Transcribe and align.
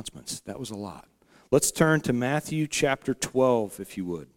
announcements. 0.00 0.40
That 0.40 0.58
was 0.58 0.70
a 0.70 0.76
lot. 0.76 1.06
Let's 1.50 1.70
turn 1.70 2.00
to 2.02 2.14
Matthew 2.14 2.66
chapter 2.66 3.12
12, 3.12 3.80
if 3.80 3.98
you 3.98 4.06
would. 4.06 4.28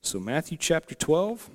So, 0.00 0.20
Matthew 0.20 0.56
chapter 0.56 0.94
12 0.94 1.50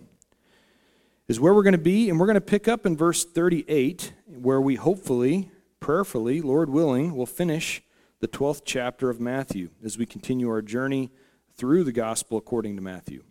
is 1.30 1.40
where 1.40 1.54
we're 1.54 1.64
going 1.64 1.72
to 1.72 1.78
be, 1.78 2.10
and 2.10 2.20
we're 2.20 2.26
going 2.26 2.36
to 2.36 2.42
pick 2.42 2.68
up 2.68 2.86
in 2.86 2.98
verse 2.98 3.24
38, 3.24 4.12
where 4.26 4.60
we 4.60 4.76
hopefully, 4.76 5.50
prayerfully, 5.80 6.42
Lord 6.42 6.70
willing, 6.70 7.16
will 7.16 7.26
finish 7.26 7.82
the 8.20 8.28
12th 8.28 8.64
chapter 8.66 9.10
of 9.10 9.22
Matthew 9.22 9.70
as 9.82 9.98
we 9.98 10.06
continue 10.06 10.50
our 10.50 10.62
journey 10.62 11.10
through 11.56 11.86
the 11.86 11.94
gospel 11.94 12.38
according 12.38 12.76
to 12.76 12.82
Matthew. 12.82 13.24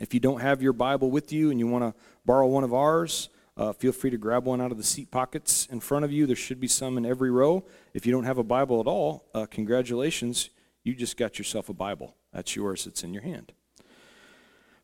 If 0.00 0.14
you 0.14 0.20
don't 0.20 0.40
have 0.40 0.62
your 0.62 0.72
Bible 0.72 1.10
with 1.10 1.30
you 1.30 1.50
and 1.50 1.60
you 1.60 1.66
want 1.66 1.84
to 1.84 2.00
borrow 2.24 2.46
one 2.46 2.64
of 2.64 2.72
ours, 2.72 3.28
uh, 3.56 3.72
feel 3.72 3.92
free 3.92 4.10
to 4.10 4.16
grab 4.16 4.44
one 4.44 4.60
out 4.60 4.70
of 4.70 4.78
the 4.78 4.84
seat 4.84 5.10
pockets 5.10 5.66
in 5.70 5.80
front 5.80 6.04
of 6.04 6.12
you. 6.12 6.26
There 6.26 6.36
should 6.36 6.60
be 6.60 6.68
some 6.68 6.96
in 6.96 7.04
every 7.04 7.30
row. 7.30 7.64
If 7.94 8.06
you 8.06 8.12
don't 8.12 8.24
have 8.24 8.38
a 8.38 8.44
Bible 8.44 8.80
at 8.80 8.86
all, 8.86 9.28
uh, 9.34 9.46
congratulations. 9.46 10.50
You 10.84 10.94
just 10.94 11.16
got 11.16 11.38
yourself 11.38 11.68
a 11.68 11.74
Bible. 11.74 12.16
That's 12.32 12.56
yours, 12.56 12.86
it's 12.86 13.04
in 13.04 13.12
your 13.12 13.22
hand. 13.22 13.52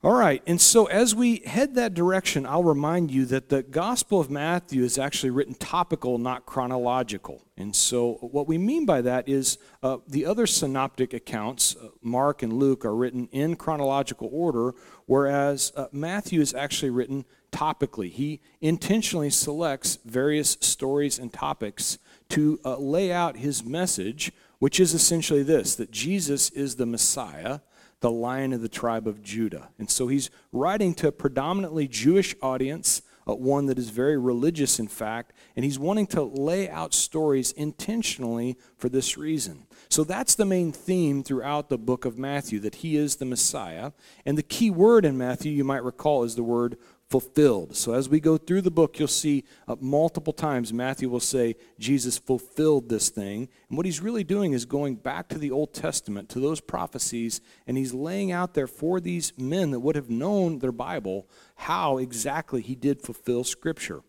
All 0.00 0.14
right, 0.14 0.44
and 0.46 0.60
so 0.60 0.86
as 0.86 1.12
we 1.12 1.38
head 1.38 1.74
that 1.74 1.92
direction, 1.92 2.46
I'll 2.46 2.62
remind 2.62 3.10
you 3.10 3.24
that 3.26 3.48
the 3.48 3.64
Gospel 3.64 4.20
of 4.20 4.30
Matthew 4.30 4.84
is 4.84 4.96
actually 4.96 5.30
written 5.30 5.54
topical, 5.54 6.18
not 6.18 6.46
chronological. 6.46 7.44
And 7.56 7.74
so 7.74 8.12
what 8.20 8.46
we 8.46 8.58
mean 8.58 8.86
by 8.86 9.00
that 9.00 9.28
is 9.28 9.58
uh, 9.82 9.96
the 10.06 10.24
other 10.24 10.46
synoptic 10.46 11.12
accounts, 11.12 11.74
uh, 11.74 11.88
Mark 12.00 12.44
and 12.44 12.52
Luke, 12.52 12.84
are 12.84 12.94
written 12.94 13.28
in 13.32 13.56
chronological 13.56 14.30
order, 14.30 14.72
whereas 15.06 15.72
uh, 15.74 15.86
Matthew 15.90 16.40
is 16.40 16.54
actually 16.54 16.90
written 16.90 17.24
topically. 17.52 18.10
He 18.10 18.40
intentionally 18.60 19.30
selects 19.30 19.98
various 20.04 20.56
stories 20.60 21.18
and 21.18 21.32
topics 21.32 21.98
to 22.30 22.60
uh, 22.64 22.76
lay 22.76 23.12
out 23.12 23.36
his 23.36 23.64
message, 23.64 24.32
which 24.58 24.78
is 24.80 24.94
essentially 24.94 25.42
this 25.42 25.74
that 25.76 25.90
Jesus 25.90 26.50
is 26.50 26.76
the 26.76 26.86
Messiah 26.86 27.60
the 28.00 28.10
lion 28.10 28.52
of 28.52 28.60
the 28.60 28.68
tribe 28.68 29.06
of 29.06 29.22
Judah. 29.22 29.70
And 29.78 29.90
so 29.90 30.08
he's 30.08 30.30
writing 30.52 30.94
to 30.94 31.08
a 31.08 31.12
predominantly 31.12 31.88
Jewish 31.88 32.34
audience, 32.40 33.02
uh, 33.26 33.34
one 33.34 33.66
that 33.66 33.78
is 33.78 33.90
very 33.90 34.16
religious, 34.16 34.78
in 34.78 34.88
fact, 34.88 35.32
and 35.56 35.64
he's 35.64 35.78
wanting 35.78 36.06
to 36.08 36.22
lay 36.22 36.68
out 36.68 36.94
stories 36.94 37.52
intentionally 37.52 38.56
for 38.76 38.88
this 38.88 39.16
reason. 39.16 39.66
So 39.88 40.04
that's 40.04 40.34
the 40.34 40.44
main 40.44 40.70
theme 40.70 41.22
throughout 41.22 41.68
the 41.68 41.78
book 41.78 42.04
of 42.04 42.18
Matthew, 42.18 42.60
that 42.60 42.76
he 42.76 42.96
is 42.96 43.16
the 43.16 43.24
Messiah. 43.24 43.92
And 44.24 44.38
the 44.38 44.42
key 44.42 44.70
word 44.70 45.04
in 45.04 45.18
Matthew, 45.18 45.52
you 45.52 45.64
might 45.64 45.82
recall, 45.82 46.24
is 46.24 46.36
the 46.36 46.42
word 46.42 46.76
fulfilled. 47.08 47.74
So 47.74 47.94
as 47.94 48.08
we 48.08 48.20
go 48.20 48.36
through 48.36 48.60
the 48.62 48.70
book, 48.70 48.98
you'll 48.98 49.08
see 49.08 49.44
uh, 49.66 49.76
multiple 49.80 50.32
times 50.32 50.72
Matthew 50.72 51.08
will 51.08 51.20
say 51.20 51.56
Jesus 51.78 52.18
fulfilled 52.18 52.88
this 52.88 53.08
thing. 53.08 53.48
And 53.68 53.76
what 53.76 53.86
he's 53.86 54.00
really 54.00 54.24
doing 54.24 54.52
is 54.52 54.66
going 54.66 54.96
back 54.96 55.28
to 55.30 55.38
the 55.38 55.50
Old 55.50 55.72
Testament, 55.72 56.28
to 56.30 56.40
those 56.40 56.60
prophecies, 56.60 57.40
and 57.66 57.78
he's 57.78 57.94
laying 57.94 58.30
out 58.30 58.54
there 58.54 58.66
for 58.66 59.00
these 59.00 59.32
men 59.38 59.70
that 59.70 59.80
would 59.80 59.96
have 59.96 60.10
known 60.10 60.58
their 60.58 60.72
Bible 60.72 61.26
how 61.56 61.98
exactly 61.98 62.60
he 62.60 62.74
did 62.74 63.00
fulfill 63.00 63.42
Scripture. 63.42 64.02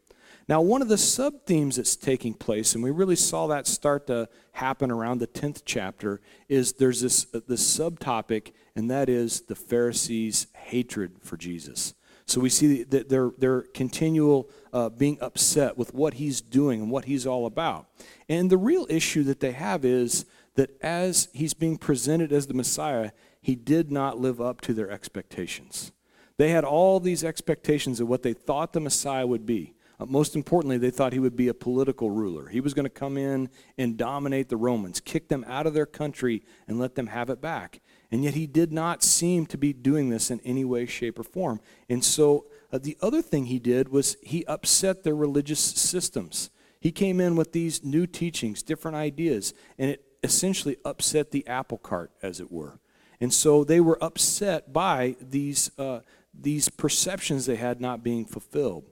Now, 0.50 0.62
one 0.62 0.82
of 0.82 0.88
the 0.88 0.98
sub 0.98 1.46
themes 1.46 1.76
that's 1.76 1.96
taking 1.96 2.34
place, 2.34 2.74
and 2.74 2.84
we 2.84 2.90
really 2.90 3.16
saw 3.16 3.46
that 3.48 3.68
start 3.68 4.08
to 4.08 4.28
happen 4.54 4.90
around 4.90 5.20
the 5.20 5.28
10th 5.28 5.62
chapter, 5.64 6.22
is 6.50 6.74
there's 6.74 7.02
this, 7.02 7.28
uh, 7.36 7.40
this 7.48 7.62
subtopic, 7.78 8.52
and 8.76 8.90
that 8.90 9.10
is 9.10 9.42
the 9.42 9.56
Pharisees' 9.56 10.48
hatred 10.54 11.18
for 11.22 11.38
Jesus. 11.38 11.94
So 12.30 12.40
we 12.42 12.50
see 12.50 12.84
that 12.84 13.10
they're, 13.10 13.32
they're 13.38 13.62
continual 13.62 14.50
uh, 14.72 14.90
being 14.90 15.18
upset 15.20 15.78
with 15.78 15.94
what 15.94 16.16
he's 16.16 16.42
doing 16.42 16.82
and 16.82 16.92
what 16.92 17.06
he's 17.06 17.26
all 17.26 17.48
about. 17.48 17.88
And 18.28 18.50
the 18.50 18.58
real 18.58 18.86
issue 18.90 19.24
that 19.24 19.40
they 19.40 19.52
have 19.54 19.84
is 19.84 20.26
that 20.54 20.70
as 20.84 21.30
he's 21.34 21.56
being 21.56 21.78
presented 21.78 22.32
as 22.32 22.46
the 22.46 22.54
Messiah, 22.54 23.12
he 23.42 23.56
did 23.56 23.92
not 23.92 24.20
live 24.20 24.40
up 24.40 24.62
to 24.62 24.74
their 24.74 24.92
expectations. 24.92 25.92
They 26.38 26.50
had 26.52 26.64
all 26.64 27.00
these 27.00 27.24
expectations 27.24 28.00
of 28.00 28.08
what 28.08 28.22
they 28.22 28.34
thought 28.34 28.74
the 28.74 28.80
Messiah 28.80 29.26
would 29.26 29.46
be. 29.46 29.74
Uh, 30.00 30.06
most 30.06 30.36
importantly, 30.36 30.78
they 30.78 30.92
thought 30.92 31.14
he 31.14 31.20
would 31.20 31.36
be 31.36 31.48
a 31.48 31.54
political 31.54 32.12
ruler. 32.12 32.48
He 32.48 32.62
was 32.62 32.74
going 32.74 32.86
to 32.86 32.90
come 32.90 33.18
in 33.18 33.50
and 33.78 33.98
dominate 33.98 34.50
the 34.50 34.56
Romans, 34.56 35.00
kick 35.00 35.30
them 35.30 35.44
out 35.48 35.66
of 35.66 35.74
their 35.74 35.86
country, 35.86 36.44
and 36.68 36.80
let 36.80 36.96
them 36.96 37.08
have 37.08 37.30
it 37.30 37.42
back. 37.42 37.82
And 38.12 38.24
yet 38.24 38.34
he 38.34 38.48
did 38.48 38.72
not 38.72 39.04
seem 39.04 39.46
to 39.48 39.58
be 39.58 39.72
doing 39.72 40.10
this 40.10 40.32
in 40.32 40.40
any 40.42 40.66
way, 40.66 40.86
shape, 40.86 41.20
or 41.20 41.24
form. 41.24 41.60
And 41.88 42.04
so 42.04 42.46
uh, 42.74 42.80
the 42.80 42.98
other 43.02 43.22
thing 43.22 43.46
he 43.46 43.60
did 43.60 43.90
was 43.90 44.18
he 44.24 44.46
upset 44.46 45.04
their 45.04 45.16
religious 45.16 45.60
systems. 45.60 46.50
He 46.80 46.92
came 46.92 47.20
in 47.20 47.36
with 47.36 47.52
these 47.52 47.84
new 47.84 48.08
teachings, 48.08 48.64
different 48.64 48.98
ideas, 48.98 49.54
and 49.78 49.92
it 49.92 50.06
essentially 50.24 50.78
upset 50.84 51.32
the 51.32 51.46
apple 51.48 51.78
cart, 51.78 52.12
as 52.24 52.40
it 52.40 52.52
were. 52.52 52.80
And 53.22 53.34
so 53.34 53.64
they 53.64 53.80
were 53.80 54.02
upset 54.04 54.72
by 54.72 55.16
these, 55.22 55.72
uh, 55.78 56.00
these 56.34 56.70
perceptions 56.70 57.46
they 57.46 57.58
had 57.58 57.82
not 57.82 58.04
being 58.04 58.26
fulfilled. 58.26 58.86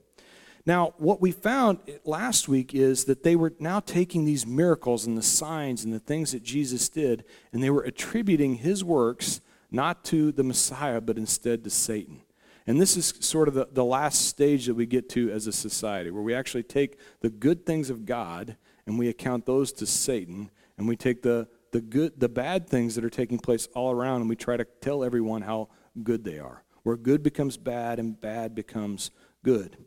Now, 0.68 0.92
what 0.98 1.22
we 1.22 1.32
found 1.32 1.78
last 2.04 2.46
week 2.46 2.74
is 2.74 3.06
that 3.06 3.22
they 3.22 3.36
were 3.36 3.54
now 3.58 3.80
taking 3.80 4.26
these 4.26 4.46
miracles 4.46 5.06
and 5.06 5.16
the 5.16 5.22
signs 5.22 5.82
and 5.82 5.94
the 5.94 5.98
things 5.98 6.32
that 6.32 6.42
Jesus 6.42 6.90
did, 6.90 7.24
and 7.54 7.62
they 7.62 7.70
were 7.70 7.84
attributing 7.84 8.56
his 8.56 8.84
works 8.84 9.40
not 9.70 10.04
to 10.04 10.30
the 10.30 10.44
Messiah, 10.44 11.00
but 11.00 11.16
instead 11.16 11.64
to 11.64 11.70
Satan. 11.70 12.20
And 12.66 12.78
this 12.78 12.98
is 12.98 13.14
sort 13.20 13.48
of 13.48 13.54
the, 13.54 13.66
the 13.72 13.82
last 13.82 14.26
stage 14.28 14.66
that 14.66 14.74
we 14.74 14.84
get 14.84 15.08
to 15.08 15.30
as 15.30 15.46
a 15.46 15.52
society, 15.52 16.10
where 16.10 16.22
we 16.22 16.34
actually 16.34 16.64
take 16.64 16.98
the 17.22 17.30
good 17.30 17.64
things 17.64 17.88
of 17.88 18.04
God 18.04 18.58
and 18.86 18.98
we 18.98 19.08
account 19.08 19.46
those 19.46 19.72
to 19.72 19.86
Satan, 19.86 20.50
and 20.76 20.86
we 20.86 20.96
take 20.96 21.22
the, 21.22 21.48
the, 21.72 21.80
good, 21.80 22.20
the 22.20 22.28
bad 22.28 22.68
things 22.68 22.94
that 22.94 23.06
are 23.06 23.08
taking 23.08 23.38
place 23.38 23.68
all 23.74 23.90
around 23.90 24.20
and 24.20 24.28
we 24.28 24.36
try 24.36 24.58
to 24.58 24.66
tell 24.82 25.02
everyone 25.02 25.40
how 25.40 25.70
good 26.02 26.24
they 26.24 26.38
are, 26.38 26.62
where 26.82 26.98
good 26.98 27.22
becomes 27.22 27.56
bad 27.56 27.98
and 27.98 28.20
bad 28.20 28.54
becomes 28.54 29.10
good. 29.42 29.78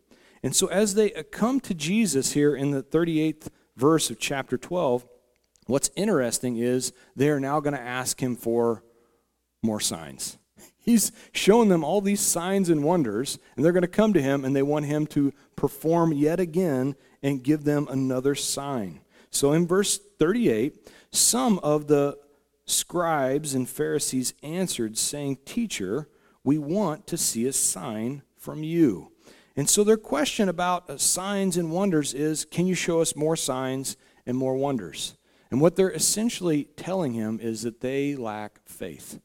And 0.44 0.56
so, 0.56 0.68
as 0.68 0.96
they 0.96 1.10
come 1.32 1.60
to 1.62 1.74
Jesus 1.74 2.34
here 2.34 2.56
in 2.56 2.72
the 2.72 2.82
38th 2.82 3.50
verse 3.76 4.10
of 4.10 4.20
chapter 4.20 4.58
12, 4.58 5.06
what's 5.68 5.92
interesting 5.96 6.58
is 6.58 6.94
they 7.16 7.30
are 7.30 7.40
now 7.40 7.60
going 7.60 7.76
to 7.76 7.82
ask 7.82 8.22
him 8.22 8.36
for 8.36 8.84
more 9.62 9.80
signs. 9.80 10.38
He's 10.80 11.12
shown 11.32 11.68
them 11.68 11.84
all 11.84 12.02
these 12.02 12.22
signs 12.22 12.70
and 12.70 12.84
wonders, 12.84 13.38
and 13.56 13.64
they're 13.64 13.72
going 13.72 13.82
to 13.82 13.88
come 13.88 14.14
to 14.14 14.22
him 14.22 14.44
and 14.44 14.56
they 14.56 14.64
want 14.64 14.86
him 14.86 15.06
to 15.08 15.32
perform 15.56 16.12
yet 16.12 16.40
again 16.40 16.96
and 17.22 17.44
give 17.44 17.64
them 17.64 17.88
another 17.90 18.34
sign. 18.34 19.02
So, 19.30 19.54
in 19.54 19.68
verse 19.68 20.00
38, 20.18 20.90
some 21.12 21.60
of 21.60 21.88
the 21.88 22.18
scribes 22.66 23.54
and 23.54 23.70
Pharisees 23.70 24.34
answered, 24.42 24.98
saying, 24.98 25.40
Teacher, 25.46 26.10
we 26.44 26.58
want 26.58 27.06
to 27.08 27.18
see 27.18 27.46
a 27.46 27.54
sign 27.54 28.24
from 28.38 28.64
you. 28.64 29.11
And 29.56 29.70
so 29.70 29.84
their 29.84 29.98
question 29.98 30.50
about 30.50 30.90
uh, 30.90 30.98
signs 30.98 31.58
and 31.58 31.72
wonders 31.72 32.14
is 32.14 32.46
can 32.46 32.68
you 32.68 32.76
show 32.76 33.02
us 33.02 33.16
more 33.16 33.36
signs 33.36 33.98
and 34.26 34.38
more 34.38 34.56
wonders? 34.56 35.16
And 35.50 35.60
what 35.60 35.76
they're 35.76 35.92
essentially 35.92 36.66
telling 36.78 37.14
him 37.14 37.40
is 37.42 37.64
that 37.64 37.82
they 37.82 38.16
lack 38.16 38.60
faith. 38.66 39.20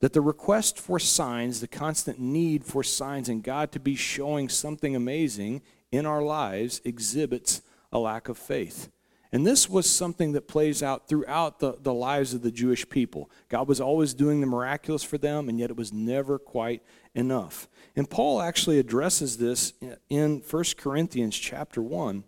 That 0.00 0.12
the 0.12 0.20
request 0.20 0.78
for 0.78 1.00
signs, 1.00 1.60
the 1.60 1.66
constant 1.66 2.20
need 2.20 2.64
for 2.64 2.84
signs 2.84 3.28
and 3.28 3.42
God 3.42 3.72
to 3.72 3.80
be 3.80 3.96
showing 3.96 4.48
something 4.48 4.94
amazing 4.94 5.62
in 5.90 6.06
our 6.06 6.22
lives 6.22 6.80
exhibits 6.84 7.62
a 7.90 7.98
lack 7.98 8.28
of 8.28 8.38
faith. 8.38 8.90
And 9.32 9.46
this 9.46 9.68
was 9.68 9.90
something 9.90 10.32
that 10.32 10.46
plays 10.46 10.82
out 10.82 11.08
throughout 11.08 11.58
the, 11.58 11.74
the 11.80 11.92
lives 11.92 12.32
of 12.32 12.42
the 12.42 12.52
Jewish 12.52 12.88
people. 12.88 13.30
God 13.48 13.68
was 13.68 13.80
always 13.80 14.14
doing 14.14 14.40
the 14.40 14.46
miraculous 14.46 15.02
for 15.02 15.18
them, 15.18 15.48
and 15.48 15.58
yet 15.58 15.70
it 15.70 15.76
was 15.76 15.92
never 15.92 16.38
quite 16.38 16.82
enough. 17.16 17.68
And 17.96 18.08
Paul 18.08 18.42
actually 18.42 18.78
addresses 18.78 19.38
this 19.38 19.72
in 20.08 20.42
1 20.48 20.64
Corinthians 20.76 21.36
chapter 21.36 21.82
1. 21.82 22.24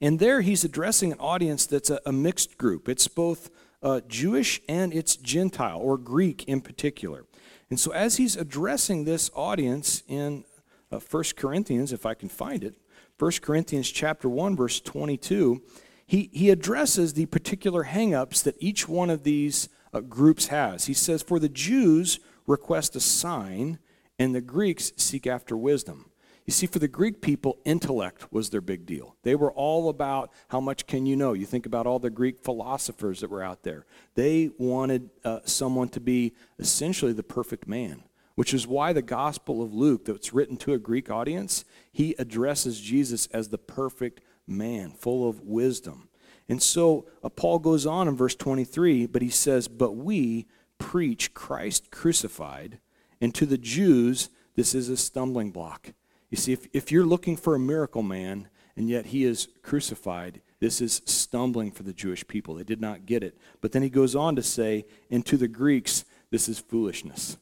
And 0.00 0.18
there 0.18 0.40
he's 0.40 0.64
addressing 0.64 1.12
an 1.12 1.18
audience 1.18 1.66
that's 1.66 1.90
a, 1.90 2.00
a 2.06 2.12
mixed 2.12 2.56
group. 2.56 2.88
It's 2.88 3.08
both 3.08 3.50
uh, 3.82 4.00
Jewish 4.08 4.60
and 4.68 4.94
it's 4.94 5.16
Gentile, 5.16 5.78
or 5.78 5.98
Greek 5.98 6.44
in 6.44 6.60
particular. 6.60 7.24
And 7.68 7.78
so 7.80 7.92
as 7.92 8.16
he's 8.16 8.36
addressing 8.36 9.04
this 9.04 9.30
audience 9.34 10.02
in 10.08 10.44
uh, 10.90 11.00
1 11.00 11.24
Corinthians, 11.36 11.92
if 11.92 12.06
I 12.06 12.14
can 12.14 12.28
find 12.28 12.62
it, 12.62 12.74
1 13.18 13.32
Corinthians 13.42 13.90
chapter 13.90 14.28
1, 14.28 14.56
verse 14.56 14.80
22, 14.80 15.62
he, 16.06 16.30
he 16.32 16.50
addresses 16.50 17.14
the 17.14 17.26
particular 17.26 17.84
hangups 17.84 18.42
that 18.44 18.56
each 18.60 18.88
one 18.88 19.10
of 19.10 19.24
these 19.24 19.68
uh, 19.92 20.00
groups 20.00 20.48
has. 20.48 20.84
He 20.84 20.94
says, 20.94 21.22
For 21.22 21.40
the 21.40 21.48
Jews 21.48 22.20
request 22.46 22.94
a 22.94 23.00
sign, 23.00 23.78
and 24.18 24.34
the 24.34 24.40
Greeks 24.40 24.92
seek 24.96 25.26
after 25.26 25.56
wisdom. 25.56 26.10
You 26.46 26.52
see, 26.52 26.66
for 26.66 26.78
the 26.78 26.88
Greek 26.88 27.20
people, 27.20 27.58
intellect 27.64 28.32
was 28.32 28.50
their 28.50 28.60
big 28.60 28.86
deal. 28.86 29.16
They 29.24 29.34
were 29.34 29.50
all 29.52 29.88
about 29.88 30.32
how 30.48 30.60
much 30.60 30.86
can 30.86 31.04
you 31.04 31.16
know. 31.16 31.32
You 31.32 31.44
think 31.44 31.66
about 31.66 31.88
all 31.88 31.98
the 31.98 32.08
Greek 32.08 32.38
philosophers 32.38 33.20
that 33.20 33.30
were 33.30 33.42
out 33.42 33.64
there. 33.64 33.84
They 34.14 34.50
wanted 34.56 35.10
uh, 35.24 35.40
someone 35.44 35.88
to 35.90 36.00
be 36.00 36.34
essentially 36.60 37.12
the 37.12 37.24
perfect 37.24 37.66
man, 37.66 38.04
which 38.36 38.54
is 38.54 38.64
why 38.64 38.92
the 38.92 39.02
Gospel 39.02 39.60
of 39.60 39.74
Luke, 39.74 40.04
that's 40.04 40.32
written 40.32 40.56
to 40.58 40.72
a 40.72 40.78
Greek 40.78 41.10
audience, 41.10 41.64
he 41.92 42.14
addresses 42.16 42.80
Jesus 42.80 43.26
as 43.32 43.48
the 43.48 43.58
perfect 43.58 44.20
man, 44.46 44.92
full 44.92 45.28
of 45.28 45.40
wisdom. 45.40 46.08
And 46.48 46.62
so 46.62 47.06
uh, 47.24 47.28
Paul 47.28 47.58
goes 47.58 47.86
on 47.86 48.06
in 48.06 48.16
verse 48.16 48.36
23, 48.36 49.06
but 49.06 49.20
he 49.20 49.30
says, 49.30 49.66
But 49.66 49.96
we 49.96 50.46
preach 50.78 51.34
Christ 51.34 51.90
crucified, 51.90 52.78
and 53.20 53.34
to 53.34 53.46
the 53.46 53.58
Jews, 53.58 54.30
this 54.54 54.74
is 54.74 54.88
a 54.88 54.96
stumbling 54.96 55.50
block. 55.50 55.92
You 56.30 56.36
see, 56.36 56.52
if, 56.52 56.66
if 56.72 56.90
you're 56.90 57.06
looking 57.06 57.36
for 57.36 57.54
a 57.54 57.58
miracle 57.58 58.02
man, 58.02 58.48
and 58.76 58.88
yet 58.88 59.06
he 59.06 59.24
is 59.24 59.48
crucified, 59.62 60.42
this 60.58 60.80
is 60.80 61.02
stumbling 61.04 61.70
for 61.70 61.82
the 61.82 61.92
Jewish 61.92 62.26
people. 62.26 62.54
They 62.54 62.64
did 62.64 62.80
not 62.80 63.06
get 63.06 63.22
it. 63.22 63.38
But 63.60 63.72
then 63.72 63.82
he 63.82 63.90
goes 63.90 64.14
on 64.14 64.36
to 64.36 64.42
say, 64.42 64.86
And 65.10 65.24
to 65.26 65.36
the 65.36 65.48
Greeks, 65.48 66.04
this 66.30 66.48
is 66.48 66.58
foolishness. 66.58 67.38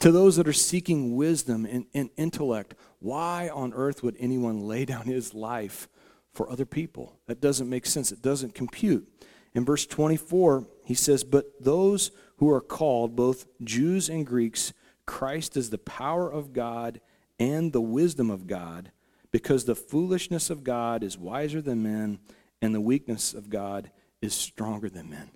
To 0.00 0.10
those 0.10 0.36
that 0.36 0.48
are 0.48 0.52
seeking 0.52 1.14
wisdom 1.14 1.64
and, 1.64 1.86
and 1.94 2.10
intellect, 2.16 2.74
why 2.98 3.48
on 3.48 3.72
earth 3.72 4.02
would 4.02 4.16
anyone 4.18 4.60
lay 4.60 4.84
down 4.84 5.04
his 5.06 5.34
life 5.34 5.88
for 6.32 6.50
other 6.50 6.66
people? 6.66 7.18
That 7.26 7.40
doesn't 7.40 7.70
make 7.70 7.86
sense. 7.86 8.10
It 8.10 8.22
doesn't 8.22 8.54
compute. 8.54 9.08
In 9.54 9.64
verse 9.64 9.86
24, 9.86 10.66
he 10.84 10.94
says, 10.94 11.24
But 11.24 11.62
those 11.62 12.10
who 12.38 12.50
are 12.50 12.60
called, 12.60 13.16
both 13.16 13.46
Jews 13.62 14.08
and 14.08 14.26
Greeks, 14.26 14.72
Christ 15.06 15.56
is 15.56 15.70
the 15.70 15.78
power 15.78 16.30
of 16.30 16.52
God 16.52 17.00
and 17.38 17.72
the 17.72 17.80
wisdom 17.80 18.30
of 18.30 18.46
God, 18.46 18.92
because 19.30 19.64
the 19.64 19.74
foolishness 19.74 20.50
of 20.50 20.64
God 20.64 21.02
is 21.02 21.18
wiser 21.18 21.60
than 21.60 21.82
men, 21.82 22.18
and 22.60 22.74
the 22.74 22.80
weakness 22.80 23.34
of 23.34 23.50
God 23.50 23.90
is 24.22 24.34
stronger 24.34 24.88
than 24.88 25.10
men. 25.10 25.30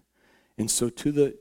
And 0.58 0.70
so 0.70 0.88
to 0.90 1.12
the 1.12 1.38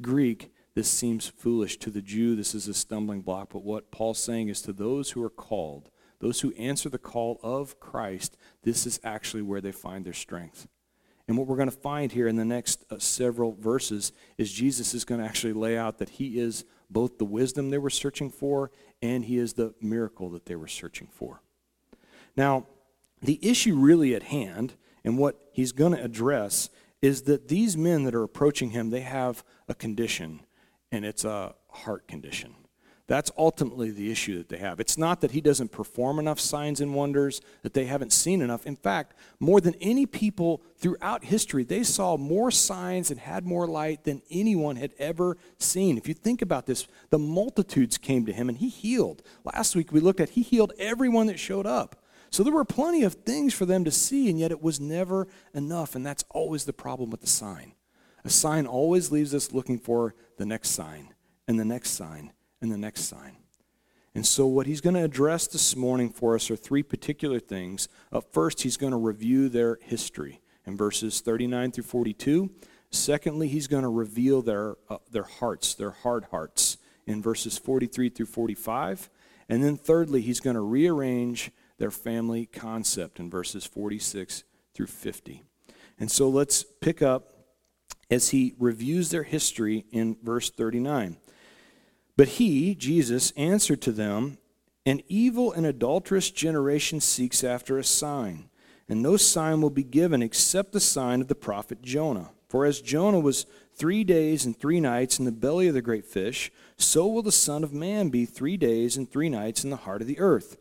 Greek, 0.00 0.52
this 0.74 0.90
seems 0.90 1.26
foolish. 1.28 1.78
To 1.78 1.90
the 1.90 2.02
Jew, 2.02 2.36
this 2.36 2.54
is 2.54 2.68
a 2.68 2.74
stumbling 2.74 3.22
block. 3.22 3.50
But 3.52 3.64
what 3.64 3.90
Paul's 3.90 4.22
saying 4.22 4.48
is 4.48 4.62
to 4.62 4.72
those 4.72 5.10
who 5.10 5.22
are 5.22 5.30
called, 5.30 5.90
those 6.20 6.40
who 6.40 6.54
answer 6.54 6.88
the 6.88 6.98
call 6.98 7.40
of 7.42 7.80
Christ, 7.80 8.36
this 8.62 8.86
is 8.86 9.00
actually 9.02 9.42
where 9.42 9.60
they 9.60 9.72
find 9.72 10.04
their 10.04 10.12
strength. 10.12 10.68
And 11.28 11.38
what 11.38 11.46
we're 11.46 11.56
going 11.56 11.70
to 11.70 11.76
find 11.76 12.12
here 12.12 12.28
in 12.28 12.36
the 12.36 12.44
next 12.44 12.84
uh, 12.90 12.98
several 12.98 13.52
verses 13.52 14.12
is 14.38 14.52
Jesus 14.52 14.94
is 14.94 15.04
going 15.04 15.20
to 15.20 15.26
actually 15.26 15.52
lay 15.52 15.76
out 15.78 15.98
that 15.98 16.10
he 16.10 16.38
is 16.38 16.64
both 16.92 17.18
the 17.18 17.24
wisdom 17.24 17.70
they 17.70 17.78
were 17.78 17.90
searching 17.90 18.30
for 18.30 18.70
and 19.00 19.24
he 19.24 19.38
is 19.38 19.54
the 19.54 19.74
miracle 19.80 20.30
that 20.30 20.46
they 20.46 20.56
were 20.56 20.68
searching 20.68 21.08
for. 21.10 21.42
Now, 22.36 22.66
the 23.20 23.38
issue 23.42 23.76
really 23.76 24.14
at 24.14 24.24
hand 24.24 24.74
and 25.04 25.18
what 25.18 25.38
he's 25.52 25.72
going 25.72 25.92
to 25.92 26.02
address 26.02 26.70
is 27.00 27.22
that 27.22 27.48
these 27.48 27.76
men 27.76 28.04
that 28.04 28.14
are 28.14 28.22
approaching 28.22 28.70
him, 28.70 28.90
they 28.90 29.00
have 29.00 29.44
a 29.68 29.74
condition 29.74 30.40
and 30.90 31.04
it's 31.04 31.24
a 31.24 31.54
heart 31.68 32.06
condition. 32.06 32.54
That's 33.08 33.32
ultimately 33.36 33.90
the 33.90 34.10
issue 34.12 34.38
that 34.38 34.48
they 34.48 34.58
have. 34.58 34.78
It's 34.78 34.96
not 34.96 35.20
that 35.20 35.32
he 35.32 35.40
doesn't 35.40 35.72
perform 35.72 36.18
enough 36.18 36.38
signs 36.38 36.80
and 36.80 36.94
wonders, 36.94 37.40
that 37.62 37.74
they 37.74 37.86
haven't 37.86 38.12
seen 38.12 38.40
enough. 38.40 38.64
In 38.64 38.76
fact, 38.76 39.14
more 39.40 39.60
than 39.60 39.74
any 39.80 40.06
people 40.06 40.62
throughout 40.76 41.24
history, 41.24 41.64
they 41.64 41.82
saw 41.82 42.16
more 42.16 42.50
signs 42.50 43.10
and 43.10 43.18
had 43.18 43.44
more 43.44 43.66
light 43.66 44.04
than 44.04 44.22
anyone 44.30 44.76
had 44.76 44.94
ever 44.98 45.36
seen. 45.58 45.98
If 45.98 46.06
you 46.06 46.14
think 46.14 46.42
about 46.42 46.66
this, 46.66 46.86
the 47.10 47.18
multitudes 47.18 47.98
came 47.98 48.24
to 48.26 48.32
him 48.32 48.48
and 48.48 48.58
he 48.58 48.68
healed. 48.68 49.22
Last 49.44 49.74
week 49.74 49.90
we 49.92 50.00
looked 50.00 50.20
at 50.20 50.30
he 50.30 50.42
healed 50.42 50.72
everyone 50.78 51.26
that 51.26 51.40
showed 51.40 51.66
up. 51.66 52.02
So 52.30 52.42
there 52.42 52.54
were 52.54 52.64
plenty 52.64 53.02
of 53.02 53.12
things 53.12 53.52
for 53.52 53.66
them 53.66 53.84
to 53.84 53.90
see, 53.90 54.30
and 54.30 54.38
yet 54.38 54.52
it 54.52 54.62
was 54.62 54.80
never 54.80 55.28
enough. 55.52 55.94
And 55.94 56.06
that's 56.06 56.24
always 56.30 56.64
the 56.64 56.72
problem 56.72 57.10
with 57.10 57.20
the 57.20 57.26
sign. 57.26 57.74
A 58.24 58.30
sign 58.30 58.66
always 58.66 59.12
leaves 59.12 59.34
us 59.34 59.52
looking 59.52 59.78
for 59.78 60.14
the 60.38 60.46
next 60.46 60.70
sign, 60.70 61.12
and 61.46 61.60
the 61.60 61.64
next 61.64 61.90
sign, 61.90 62.32
and 62.62 62.72
the 62.72 62.78
next 62.78 63.02
sign. 63.02 63.36
And 64.14 64.26
so, 64.26 64.46
what 64.46 64.66
he's 64.66 64.80
going 64.80 64.94
to 64.94 65.04
address 65.04 65.46
this 65.46 65.74
morning 65.74 66.10
for 66.10 66.34
us 66.34 66.50
are 66.50 66.56
three 66.56 66.82
particular 66.82 67.40
things. 67.40 67.88
First, 68.30 68.62
he's 68.62 68.76
going 68.76 68.90
to 68.92 68.98
review 68.98 69.48
their 69.48 69.78
history 69.82 70.40
in 70.66 70.76
verses 70.76 71.20
39 71.20 71.72
through 71.72 71.84
42. 71.84 72.50
Secondly, 72.90 73.48
he's 73.48 73.66
going 73.66 73.84
to 73.84 73.88
reveal 73.88 74.42
their, 74.42 74.76
uh, 74.90 74.98
their 75.10 75.22
hearts, 75.22 75.74
their 75.74 75.90
hard 75.90 76.26
hearts, 76.30 76.76
in 77.06 77.22
verses 77.22 77.56
43 77.56 78.10
through 78.10 78.26
45. 78.26 79.08
And 79.48 79.64
then, 79.64 79.76
thirdly, 79.76 80.20
he's 80.20 80.40
going 80.40 80.56
to 80.56 80.60
rearrange 80.60 81.50
their 81.78 81.90
family 81.90 82.44
concept 82.46 83.18
in 83.18 83.30
verses 83.30 83.64
46 83.64 84.44
through 84.74 84.86
50. 84.86 85.42
And 85.98 86.10
so, 86.10 86.28
let's 86.28 86.64
pick 86.82 87.00
up 87.00 87.32
as 88.10 88.28
he 88.28 88.54
reviews 88.58 89.10
their 89.10 89.22
history 89.22 89.86
in 89.90 90.18
verse 90.22 90.50
39. 90.50 91.16
But 92.22 92.38
he, 92.38 92.76
Jesus, 92.76 93.32
answered 93.32 93.80
to 93.80 93.90
them, 93.90 94.38
An 94.86 95.00
evil 95.08 95.50
and 95.50 95.66
adulterous 95.66 96.30
generation 96.30 97.00
seeks 97.00 97.42
after 97.42 97.78
a 97.78 97.82
sign, 97.82 98.48
and 98.88 99.02
no 99.02 99.16
sign 99.16 99.60
will 99.60 99.70
be 99.70 99.82
given 99.82 100.22
except 100.22 100.70
the 100.70 100.78
sign 100.78 101.20
of 101.20 101.26
the 101.26 101.34
prophet 101.34 101.82
Jonah. 101.82 102.30
For 102.48 102.64
as 102.64 102.80
Jonah 102.80 103.18
was 103.18 103.46
three 103.74 104.04
days 104.04 104.46
and 104.46 104.56
three 104.56 104.78
nights 104.78 105.18
in 105.18 105.24
the 105.24 105.32
belly 105.32 105.66
of 105.66 105.74
the 105.74 105.82
great 105.82 106.04
fish, 106.04 106.52
so 106.76 107.08
will 107.08 107.22
the 107.22 107.32
Son 107.32 107.64
of 107.64 107.72
Man 107.72 108.08
be 108.08 108.24
three 108.24 108.56
days 108.56 108.96
and 108.96 109.10
three 109.10 109.28
nights 109.28 109.64
in 109.64 109.70
the 109.70 109.76
heart 109.78 110.00
of 110.00 110.06
the 110.06 110.20
earth. 110.20 110.58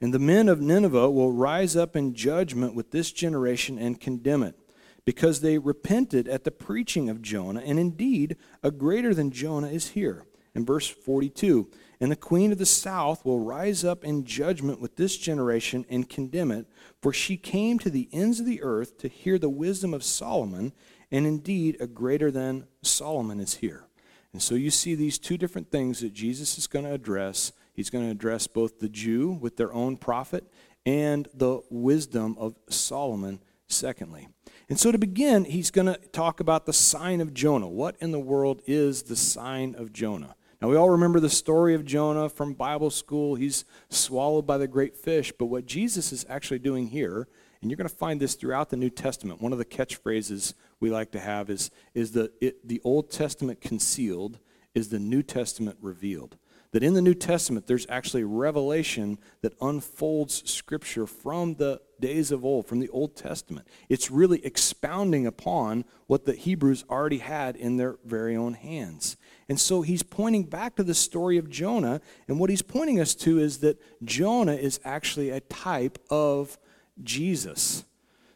And 0.00 0.14
the 0.14 0.20
men 0.20 0.48
of 0.48 0.60
Nineveh 0.60 1.10
will 1.10 1.32
rise 1.32 1.74
up 1.74 1.96
in 1.96 2.14
judgment 2.14 2.76
with 2.76 2.92
this 2.92 3.10
generation 3.10 3.76
and 3.76 4.00
condemn 4.00 4.44
it 4.44 4.56
because 5.04 5.40
they 5.40 5.58
repented 5.58 6.28
at 6.28 6.44
the 6.44 6.52
preaching 6.52 7.10
of 7.10 7.22
Jonah, 7.22 7.62
and 7.66 7.80
indeed, 7.80 8.36
a 8.62 8.70
greater 8.70 9.12
than 9.12 9.32
Jonah 9.32 9.66
is 9.66 9.88
here. 9.88 10.26
In 10.54 10.66
verse 10.66 10.86
42, 10.86 11.70
and 12.00 12.10
the 12.10 12.16
queen 12.16 12.52
of 12.52 12.58
the 12.58 12.66
south 12.66 13.24
will 13.24 13.40
rise 13.40 13.84
up 13.84 14.04
in 14.04 14.24
judgment 14.24 14.80
with 14.80 14.96
this 14.96 15.16
generation 15.16 15.86
and 15.88 16.10
condemn 16.10 16.50
it, 16.50 16.66
for 17.00 17.12
she 17.12 17.36
came 17.36 17.78
to 17.78 17.88
the 17.88 18.08
ends 18.12 18.40
of 18.40 18.46
the 18.46 18.62
earth 18.62 18.98
to 18.98 19.08
hear 19.08 19.38
the 19.38 19.48
wisdom 19.48 19.94
of 19.94 20.04
Solomon, 20.04 20.72
and 21.10 21.26
indeed, 21.26 21.76
a 21.80 21.86
greater 21.86 22.30
than 22.30 22.66
Solomon 22.82 23.40
is 23.40 23.56
here. 23.56 23.86
And 24.32 24.42
so 24.42 24.54
you 24.54 24.70
see 24.70 24.94
these 24.94 25.18
two 25.18 25.38
different 25.38 25.70
things 25.70 26.00
that 26.00 26.12
Jesus 26.12 26.58
is 26.58 26.66
going 26.66 26.84
to 26.84 26.92
address. 26.92 27.52
He's 27.72 27.90
going 27.90 28.04
to 28.04 28.10
address 28.10 28.46
both 28.46 28.78
the 28.78 28.88
Jew 28.88 29.30
with 29.30 29.56
their 29.56 29.72
own 29.72 29.96
prophet 29.96 30.50
and 30.84 31.28
the 31.32 31.60
wisdom 31.70 32.36
of 32.38 32.56
Solomon, 32.68 33.40
secondly. 33.68 34.28
And 34.68 34.78
so 34.78 34.90
to 34.90 34.98
begin, 34.98 35.44
he's 35.44 35.70
going 35.70 35.86
to 35.86 35.98
talk 36.12 36.40
about 36.40 36.66
the 36.66 36.72
sign 36.72 37.20
of 37.20 37.34
Jonah. 37.34 37.68
What 37.68 37.96
in 38.00 38.10
the 38.10 38.18
world 38.18 38.62
is 38.66 39.04
the 39.04 39.16
sign 39.16 39.74
of 39.76 39.92
Jonah? 39.92 40.34
Now, 40.62 40.68
we 40.68 40.76
all 40.76 40.90
remember 40.90 41.18
the 41.18 41.28
story 41.28 41.74
of 41.74 41.84
Jonah 41.84 42.28
from 42.28 42.52
Bible 42.52 42.90
school. 42.90 43.34
He's 43.34 43.64
swallowed 43.90 44.46
by 44.46 44.58
the 44.58 44.68
great 44.68 44.96
fish. 44.96 45.32
But 45.36 45.46
what 45.46 45.66
Jesus 45.66 46.12
is 46.12 46.24
actually 46.28 46.60
doing 46.60 46.86
here, 46.86 47.26
and 47.60 47.68
you're 47.68 47.76
going 47.76 47.88
to 47.88 47.94
find 47.94 48.20
this 48.20 48.36
throughout 48.36 48.70
the 48.70 48.76
New 48.76 48.88
Testament, 48.88 49.42
one 49.42 49.50
of 49.50 49.58
the 49.58 49.64
catchphrases 49.64 50.54
we 50.78 50.88
like 50.88 51.10
to 51.10 51.18
have 51.18 51.50
is, 51.50 51.72
is 51.94 52.12
the, 52.12 52.30
it, 52.40 52.68
the 52.68 52.80
Old 52.84 53.10
Testament 53.10 53.60
concealed 53.60 54.38
is 54.72 54.90
the 54.90 55.00
New 55.00 55.24
Testament 55.24 55.78
revealed 55.80 56.36
that 56.72 56.82
in 56.82 56.94
the 56.94 57.02
New 57.02 57.14
Testament 57.14 57.66
there's 57.66 57.86
actually 57.88 58.24
revelation 58.24 59.18
that 59.42 59.54
unfolds 59.60 60.50
Scripture 60.50 61.06
from 61.06 61.54
the 61.54 61.80
days 62.00 62.32
of 62.32 62.44
old, 62.44 62.66
from 62.66 62.80
the 62.80 62.88
Old 62.88 63.14
Testament. 63.14 63.66
It's 63.88 64.10
really 64.10 64.44
expounding 64.44 65.26
upon 65.26 65.84
what 66.06 66.24
the 66.24 66.34
Hebrews 66.34 66.84
already 66.90 67.18
had 67.18 67.56
in 67.56 67.76
their 67.76 67.96
very 68.04 68.36
own 68.36 68.54
hands. 68.54 69.16
And 69.48 69.60
so 69.60 69.82
he's 69.82 70.02
pointing 70.02 70.44
back 70.44 70.74
to 70.76 70.82
the 70.82 70.94
story 70.94 71.38
of 71.38 71.48
Jonah, 71.48 72.00
and 72.26 72.40
what 72.40 72.50
he's 72.50 72.62
pointing 72.62 73.00
us 73.00 73.14
to 73.16 73.38
is 73.38 73.58
that 73.58 73.80
Jonah 74.04 74.54
is 74.54 74.80
actually 74.84 75.30
a 75.30 75.40
type 75.40 75.98
of 76.10 76.58
Jesus. 77.02 77.84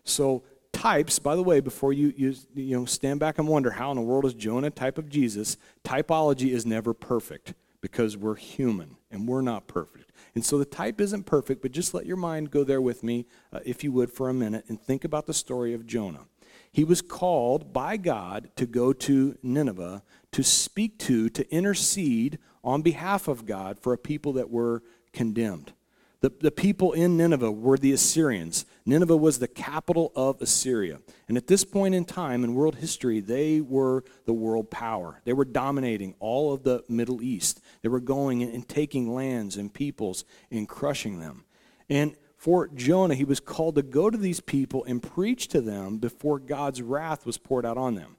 So 0.05 0.45
types, 0.73 1.19
by 1.19 1.35
the 1.35 1.43
way, 1.43 1.61
before 1.61 1.93
you, 1.93 2.13
you, 2.17 2.35
you 2.55 2.79
know, 2.79 2.85
stand 2.85 3.19
back 3.19 3.39
and 3.39 3.49
wonder 3.49 3.71
how 3.71 3.91
in 3.91 3.97
the 3.97 4.03
world 4.03 4.27
is 4.27 4.35
Jonah 4.35 4.69
a 4.69 4.71
type 4.71 4.99
of 4.99 5.09
Jesus, 5.09 5.57
typology 5.85 6.51
is 6.53 6.67
never 6.67 6.93
perfect 6.93 7.55
because 7.87 8.17
we're 8.17 8.35
human 8.35 8.97
and 9.13 9.29
we're 9.29 9.43
not 9.43 9.69
perfect. 9.69 10.11
And 10.35 10.45
so 10.45 10.59
the 10.59 10.65
type 10.65 11.01
isn't 11.01 11.25
perfect, 11.25 11.63
but 11.63 11.71
just 11.71 11.95
let 11.95 12.05
your 12.05 12.17
mind 12.17 12.51
go 12.51 12.65
there 12.65 12.81
with 12.81 13.05
me, 13.05 13.27
uh, 13.53 13.61
if 13.65 13.85
you 13.85 13.93
would, 13.93 14.11
for 14.11 14.29
a 14.29 14.35
minute 14.35 14.65
and 14.67 14.81
think 14.81 15.05
about 15.05 15.27
the 15.27 15.33
story 15.33 15.73
of 15.73 15.87
Jonah. 15.87 16.27
He 16.73 16.83
was 16.83 17.01
called 17.01 17.73
by 17.73 17.97
God 17.97 18.51
to 18.57 18.67
go 18.67 18.93
to 18.93 19.39
Nineveh 19.41 20.03
to 20.33 20.43
speak 20.43 20.99
to, 20.99 21.29
to 21.31 21.49
intercede 21.55 22.41
on 22.65 22.83
behalf 22.83 23.29
of 23.29 23.47
God 23.47 23.79
for 23.79 23.93
a 23.93 23.99
people 23.99 24.33
that 24.33 24.51
were 24.51 24.83
condemned. 25.13 25.73
The, 26.21 26.33
the 26.41 26.51
people 26.51 26.93
in 26.93 27.17
Nineveh 27.17 27.53
were 27.53 27.77
the 27.77 27.93
Assyrians. 27.93 28.65
Nineveh 28.87 29.17
was 29.17 29.39
the 29.39 29.49
capital 29.49 30.13
of 30.17 30.41
Assyria. 30.41 31.01
And 31.29 31.37
at 31.37 31.47
this 31.47 31.65
point 31.65 31.95
in 31.95 32.05
time 32.05 32.43
in 32.43 32.55
world 32.55 32.77
history, 32.77 33.21
they 33.21 33.61
were 33.61 34.03
the 34.25 34.33
world 34.33 34.71
power. 34.71 35.21
They 35.25 35.35
were 35.35 35.45
dominating 35.45 36.15
all 36.19 36.55
of 36.55 36.63
the 36.63 36.83
Middle 36.89 37.23
East. 37.23 37.61
They 37.83 37.89
were 37.89 38.01
going 38.01 38.43
and 38.43 38.67
taking 38.67 39.15
lands 39.15 39.57
and 39.57 39.73
peoples 39.73 40.25
and 40.51 40.69
crushing 40.69 41.21
them. 41.21 41.45
And 41.91 42.17
for 42.37 42.69
Jonah, 42.69 43.15
he 43.15 43.25
was 43.25 43.41
called 43.41 43.75
to 43.75 43.83
go 43.83 44.09
to 44.09 44.17
these 44.17 44.41
people 44.41 44.85
and 44.85 45.03
preach 45.03 45.49
to 45.49 45.61
them 45.61 45.99
before 45.99 46.39
God's 46.39 46.81
wrath 46.81 47.27
was 47.27 47.39
poured 47.39 47.67
out 47.67 47.77
on 47.77 47.95
them. 47.95 48.17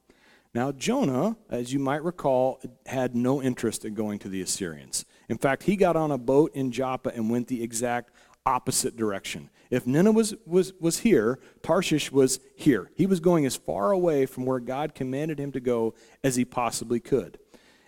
Now, 0.54 0.72
Jonah, 0.72 1.38
as 1.50 1.74
you 1.74 1.80
might 1.80 2.04
recall, 2.04 2.60
had 2.86 3.16
no 3.16 3.42
interest 3.42 3.86
in 3.86 3.94
going 3.94 4.20
to 4.20 4.30
the 4.30 4.42
Assyrians. 4.42 5.06
In 5.30 5.38
fact, 5.38 5.64
he 5.64 5.76
got 5.76 5.96
on 5.96 6.12
a 6.12 6.18
boat 6.18 6.52
in 6.56 6.72
Joppa 6.72 7.14
and 7.14 7.30
went 7.30 7.48
the 7.48 7.64
exact 7.64 8.12
opposite 8.46 8.96
direction. 8.96 9.50
If 9.70 9.86
Nineveh 9.86 10.14
was, 10.14 10.36
was, 10.46 10.74
was 10.80 11.00
here, 11.00 11.40
Tarshish 11.62 12.12
was 12.12 12.40
here. 12.56 12.90
He 12.96 13.06
was 13.06 13.20
going 13.20 13.46
as 13.46 13.58
far 13.58 13.92
away 13.92 14.26
from 14.26 14.46
where 14.46 14.62
God 14.62 14.96
commanded 14.96 15.40
him 15.40 15.52
to 15.52 15.60
go 15.60 15.94
as 16.24 16.38
he 16.38 16.46
possibly 16.46 17.02
could. 17.02 17.40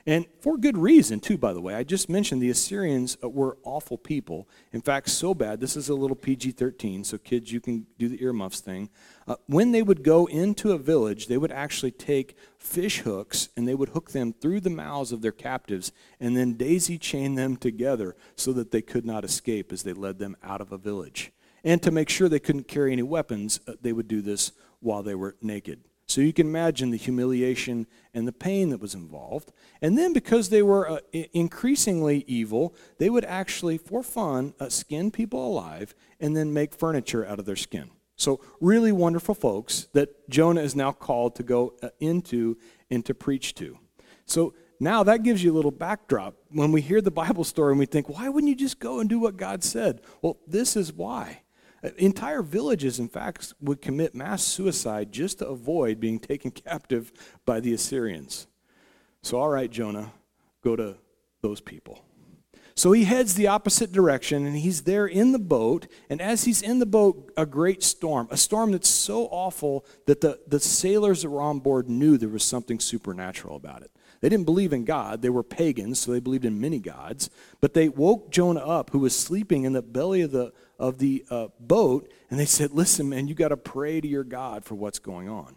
And 0.05 0.25
for 0.39 0.57
good 0.57 0.77
reason, 0.77 1.19
too, 1.19 1.37
by 1.37 1.53
the 1.53 1.61
way. 1.61 1.75
I 1.75 1.83
just 1.83 2.09
mentioned 2.09 2.41
the 2.41 2.49
Assyrians 2.49 3.17
uh, 3.23 3.29
were 3.29 3.57
awful 3.63 3.97
people. 3.97 4.47
In 4.71 4.81
fact, 4.81 5.09
so 5.09 5.33
bad, 5.33 5.59
this 5.59 5.75
is 5.75 5.89
a 5.89 5.95
little 5.95 6.15
PG 6.15 6.51
13, 6.51 7.03
so 7.03 7.17
kids, 7.17 7.51
you 7.51 7.59
can 7.59 7.85
do 7.97 8.07
the 8.07 8.21
earmuffs 8.23 8.61
thing. 8.61 8.89
Uh, 9.27 9.35
when 9.45 9.71
they 9.71 9.81
would 9.81 10.03
go 10.03 10.25
into 10.27 10.71
a 10.71 10.77
village, 10.77 11.27
they 11.27 11.37
would 11.37 11.51
actually 11.51 11.91
take 11.91 12.37
fish 12.57 12.99
hooks 12.99 13.49
and 13.55 13.67
they 13.67 13.75
would 13.75 13.89
hook 13.89 14.11
them 14.11 14.33
through 14.33 14.61
the 14.61 14.69
mouths 14.69 15.11
of 15.11 15.21
their 15.21 15.31
captives 15.31 15.91
and 16.19 16.35
then 16.35 16.53
daisy 16.53 16.97
chain 16.97 17.35
them 17.35 17.55
together 17.55 18.15
so 18.35 18.53
that 18.53 18.71
they 18.71 18.81
could 18.81 19.05
not 19.05 19.23
escape 19.23 19.71
as 19.71 19.83
they 19.83 19.93
led 19.93 20.17
them 20.17 20.35
out 20.43 20.61
of 20.61 20.71
a 20.71 20.77
village. 20.77 21.31
And 21.63 21.81
to 21.83 21.91
make 21.91 22.09
sure 22.09 22.29
they 22.29 22.39
couldn't 22.39 22.67
carry 22.67 22.93
any 22.93 23.03
weapons, 23.03 23.59
uh, 23.67 23.73
they 23.81 23.93
would 23.93 24.07
do 24.07 24.21
this 24.21 24.53
while 24.79 25.03
they 25.03 25.15
were 25.15 25.35
naked. 25.41 25.81
So 26.09 26.21
you 26.21 26.33
can 26.33 26.47
imagine 26.47 26.89
the 26.89 26.97
humiliation 26.97 27.85
and 28.15 28.27
the 28.27 28.31
pain 28.31 28.69
that 28.69 28.81
was 28.81 28.95
involved. 28.95 29.51
And 29.79 29.95
then, 29.95 30.11
because 30.11 30.49
they 30.49 30.63
were 30.63 30.89
uh, 30.89 30.99
increasingly 31.33 32.25
evil, 32.25 32.73
they 32.97 33.11
would 33.11 33.25
actually, 33.25 33.77
for 33.77 34.01
fun, 34.01 34.55
uh, 34.59 34.69
skin 34.69 35.11
people 35.11 35.45
alive 35.45 35.93
and 36.19 36.35
then 36.35 36.51
make 36.51 36.73
furniture 36.73 37.23
out 37.27 37.37
of 37.37 37.45
their 37.45 37.55
skin. 37.55 37.91
So, 38.15 38.41
really 38.59 38.91
wonderful 38.91 39.35
folks 39.35 39.87
that 39.93 40.27
Jonah 40.31 40.61
is 40.61 40.75
now 40.75 40.91
called 40.91 41.35
to 41.35 41.43
go 41.43 41.75
uh, 41.83 41.89
into 41.99 42.57
and 42.89 43.05
to 43.05 43.13
preach 43.13 43.53
to. 43.55 43.77
So, 44.25 44.55
now 44.79 45.03
that 45.03 45.21
gives 45.21 45.43
you 45.43 45.53
a 45.53 45.55
little 45.55 45.69
backdrop. 45.69 46.33
When 46.49 46.71
we 46.71 46.81
hear 46.81 47.01
the 47.01 47.11
Bible 47.11 47.43
story 47.43 47.73
and 47.73 47.79
we 47.79 47.85
think, 47.85 48.09
why 48.09 48.29
wouldn't 48.29 48.49
you 48.49 48.55
just 48.55 48.79
go 48.79 48.99
and 48.99 49.07
do 49.07 49.19
what 49.19 49.37
God 49.37 49.63
said? 49.63 50.01
Well, 50.23 50.37
this 50.47 50.75
is 50.75 50.91
why. 50.91 51.43
Entire 51.97 52.41
villages, 52.41 52.99
in 52.99 53.07
fact, 53.07 53.53
would 53.61 53.81
commit 53.81 54.13
mass 54.13 54.43
suicide 54.43 55.11
just 55.11 55.39
to 55.39 55.47
avoid 55.47 55.99
being 55.99 56.19
taken 56.19 56.51
captive 56.51 57.11
by 57.45 57.59
the 57.59 57.73
Assyrians. 57.73 58.47
So, 59.21 59.39
all 59.39 59.49
right, 59.49 59.69
Jonah, 59.69 60.13
go 60.63 60.75
to 60.75 60.95
those 61.41 61.61
people. 61.61 62.03
So 62.79 62.93
he 62.93 63.03
heads 63.03 63.33
the 63.33 63.47
opposite 63.47 63.91
direction 63.91 64.45
and 64.45 64.55
he's 64.55 64.83
there 64.83 65.05
in 65.05 65.33
the 65.33 65.39
boat. 65.39 65.87
And 66.09 66.21
as 66.21 66.45
he's 66.45 66.61
in 66.61 66.79
the 66.79 66.85
boat, 66.85 67.29
a 67.35 67.45
great 67.45 67.83
storm, 67.83 68.29
a 68.31 68.37
storm 68.37 68.71
that's 68.71 68.87
so 68.87 69.25
awful 69.25 69.85
that 70.05 70.21
the, 70.21 70.39
the 70.47 70.61
sailors 70.61 71.23
that 71.23 71.29
were 71.29 71.41
on 71.41 71.59
board 71.59 71.89
knew 71.89 72.17
there 72.17 72.29
was 72.29 72.45
something 72.45 72.79
supernatural 72.79 73.57
about 73.57 73.81
it. 73.81 73.91
They 74.21 74.29
didn't 74.29 74.45
believe 74.45 74.73
in 74.73 74.85
God. 74.85 75.21
They 75.21 75.29
were 75.29 75.43
pagans, 75.43 75.99
so 75.99 76.11
they 76.11 76.19
believed 76.19 76.45
in 76.45 76.59
many 76.59 76.79
gods. 76.79 77.29
But 77.61 77.73
they 77.73 77.87
woke 77.87 78.31
Jonah 78.31 78.59
up, 78.59 78.89
who 78.89 78.99
was 78.99 79.17
sleeping 79.17 79.63
in 79.63 79.73
the 79.73 79.81
belly 79.81 80.21
of 80.21 80.31
the, 80.31 80.51
of 80.77 80.97
the 80.97 81.25
uh, 81.29 81.47
boat, 81.59 82.11
and 82.29 82.39
they 82.39 82.45
said, 82.45 82.71
Listen, 82.71 83.09
man, 83.09 83.27
you 83.27 83.35
got 83.35 83.49
to 83.49 83.57
pray 83.57 84.01
to 84.01 84.07
your 84.07 84.23
God 84.23 84.65
for 84.65 84.75
what's 84.75 84.99
going 84.99 85.29
on. 85.29 85.55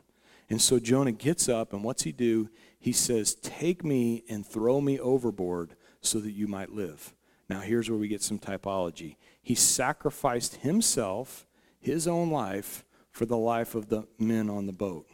And 0.49 0.61
so 0.61 0.79
Jonah 0.79 1.13
gets 1.13 1.49
up, 1.49 1.73
and 1.73 1.83
what's 1.83 2.03
he 2.03 2.13
do? 2.13 2.49
He 2.79 2.93
says, 2.93 3.35
Take 3.35 3.85
me 3.85 4.23
and 4.29 4.47
throw 4.47 4.81
me 4.81 4.99
overboard 4.99 5.75
so 6.01 6.19
that 6.21 6.33
you 6.33 6.47
might 6.47 6.71
live. 6.71 7.15
Now, 7.49 7.61
here's 7.61 7.91
where 7.91 7.99
we 7.99 8.09
get 8.09 8.23
some 8.23 8.39
typology. 8.39 9.17
He 9.43 9.55
sacrificed 9.55 10.57
himself, 10.57 11.47
his 11.81 12.07
own 12.07 12.31
life, 12.31 12.85
for 13.11 13.27
the 13.27 13.37
life 13.37 13.75
of 13.75 13.89
the 13.89 14.07
men 14.19 14.49
on 14.49 14.67
the 14.67 14.73
boat. 14.73 15.07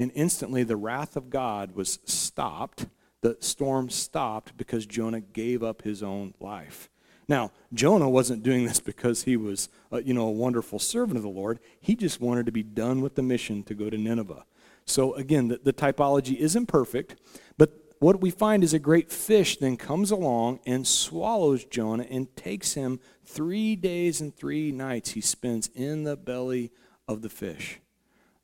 And 0.00 0.10
instantly, 0.14 0.64
the 0.64 0.78
wrath 0.78 1.14
of 1.14 1.28
God 1.28 1.72
was 1.72 1.98
stopped. 2.06 2.86
The 3.20 3.36
storm 3.40 3.90
stopped 3.90 4.56
because 4.56 4.86
Jonah 4.86 5.20
gave 5.20 5.62
up 5.62 5.82
his 5.82 6.02
own 6.02 6.32
life. 6.40 6.88
Now, 7.28 7.52
Jonah 7.74 8.08
wasn't 8.08 8.42
doing 8.42 8.64
this 8.64 8.80
because 8.80 9.24
he 9.24 9.36
was, 9.36 9.68
uh, 9.92 9.98
you 9.98 10.14
know, 10.14 10.26
a 10.26 10.32
wonderful 10.32 10.78
servant 10.78 11.18
of 11.18 11.22
the 11.22 11.28
Lord. 11.28 11.60
He 11.80 11.94
just 11.94 12.18
wanted 12.18 12.46
to 12.46 12.52
be 12.52 12.62
done 12.62 13.02
with 13.02 13.14
the 13.14 13.22
mission 13.22 13.62
to 13.64 13.74
go 13.74 13.90
to 13.90 13.98
Nineveh. 13.98 14.46
So 14.86 15.12
again, 15.14 15.48
the, 15.48 15.60
the 15.62 15.72
typology 15.74 16.36
isn't 16.36 16.66
perfect, 16.66 17.16
but 17.58 17.70
what 17.98 18.22
we 18.22 18.30
find 18.30 18.64
is 18.64 18.72
a 18.72 18.78
great 18.78 19.12
fish 19.12 19.58
then 19.58 19.76
comes 19.76 20.10
along 20.10 20.60
and 20.64 20.86
swallows 20.86 21.66
Jonah 21.66 22.06
and 22.10 22.34
takes 22.34 22.72
him 22.72 22.98
three 23.22 23.76
days 23.76 24.22
and 24.22 24.34
three 24.34 24.72
nights 24.72 25.10
he 25.10 25.20
spends 25.20 25.68
in 25.74 26.04
the 26.04 26.16
belly 26.16 26.72
of 27.06 27.20
the 27.20 27.28
fish 27.28 27.80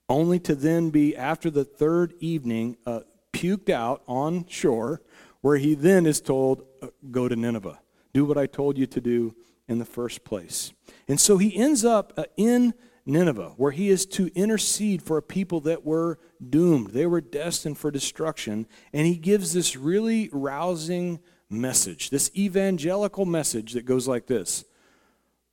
only 0.09 0.39
to 0.41 0.55
then 0.55 0.91
be, 0.91 1.17
after 1.17 1.51
the 1.51 1.65
third 1.65 2.15
evening, 2.21 2.77
uh, 2.87 3.01
puked 3.33 3.71
out 3.71 4.03
on 4.07 4.47
shore, 4.47 5.03
where 5.41 5.57
he 5.57 5.75
then 5.75 6.07
is 6.07 6.21
told, 6.21 6.65
uh, 6.83 6.89
Go 7.11 7.29
to 7.29 7.37
Nineveh. 7.37 7.81
Do 8.13 8.25
what 8.25 8.39
I 8.39 8.47
told 8.47 8.79
you 8.79 8.87
to 8.87 9.01
do 9.01 9.35
in 9.69 9.79
the 9.79 9.85
first 9.85 10.25
place. 10.25 10.73
And 11.09 11.21
so 11.21 11.39
he 11.39 11.57
ends 11.57 11.85
up 11.85 12.13
uh, 12.17 12.25
in 12.37 12.75
Nineveh, 13.05 13.55
where 13.57 13.73
he 13.73 13.89
is 13.89 14.05
to 14.07 14.31
intercede 14.35 15.03
for 15.03 15.17
a 15.17 15.23
people 15.23 15.61
that 15.61 15.85
were 15.85 16.19
doomed. 16.51 16.89
They 16.89 17.07
were 17.07 17.21
destined 17.21 17.79
for 17.79 17.91
destruction. 17.91 18.67
And 18.93 19.07
he 19.07 19.17
gives 19.17 19.53
this 19.53 19.77
really 19.77 20.29
rousing 20.33 21.21
message, 21.49 22.11
this 22.11 22.31
evangelical 22.37 23.25
message 23.25 23.73
that 23.73 23.85
goes 23.85 24.09
like 24.09 24.27
this 24.27 24.65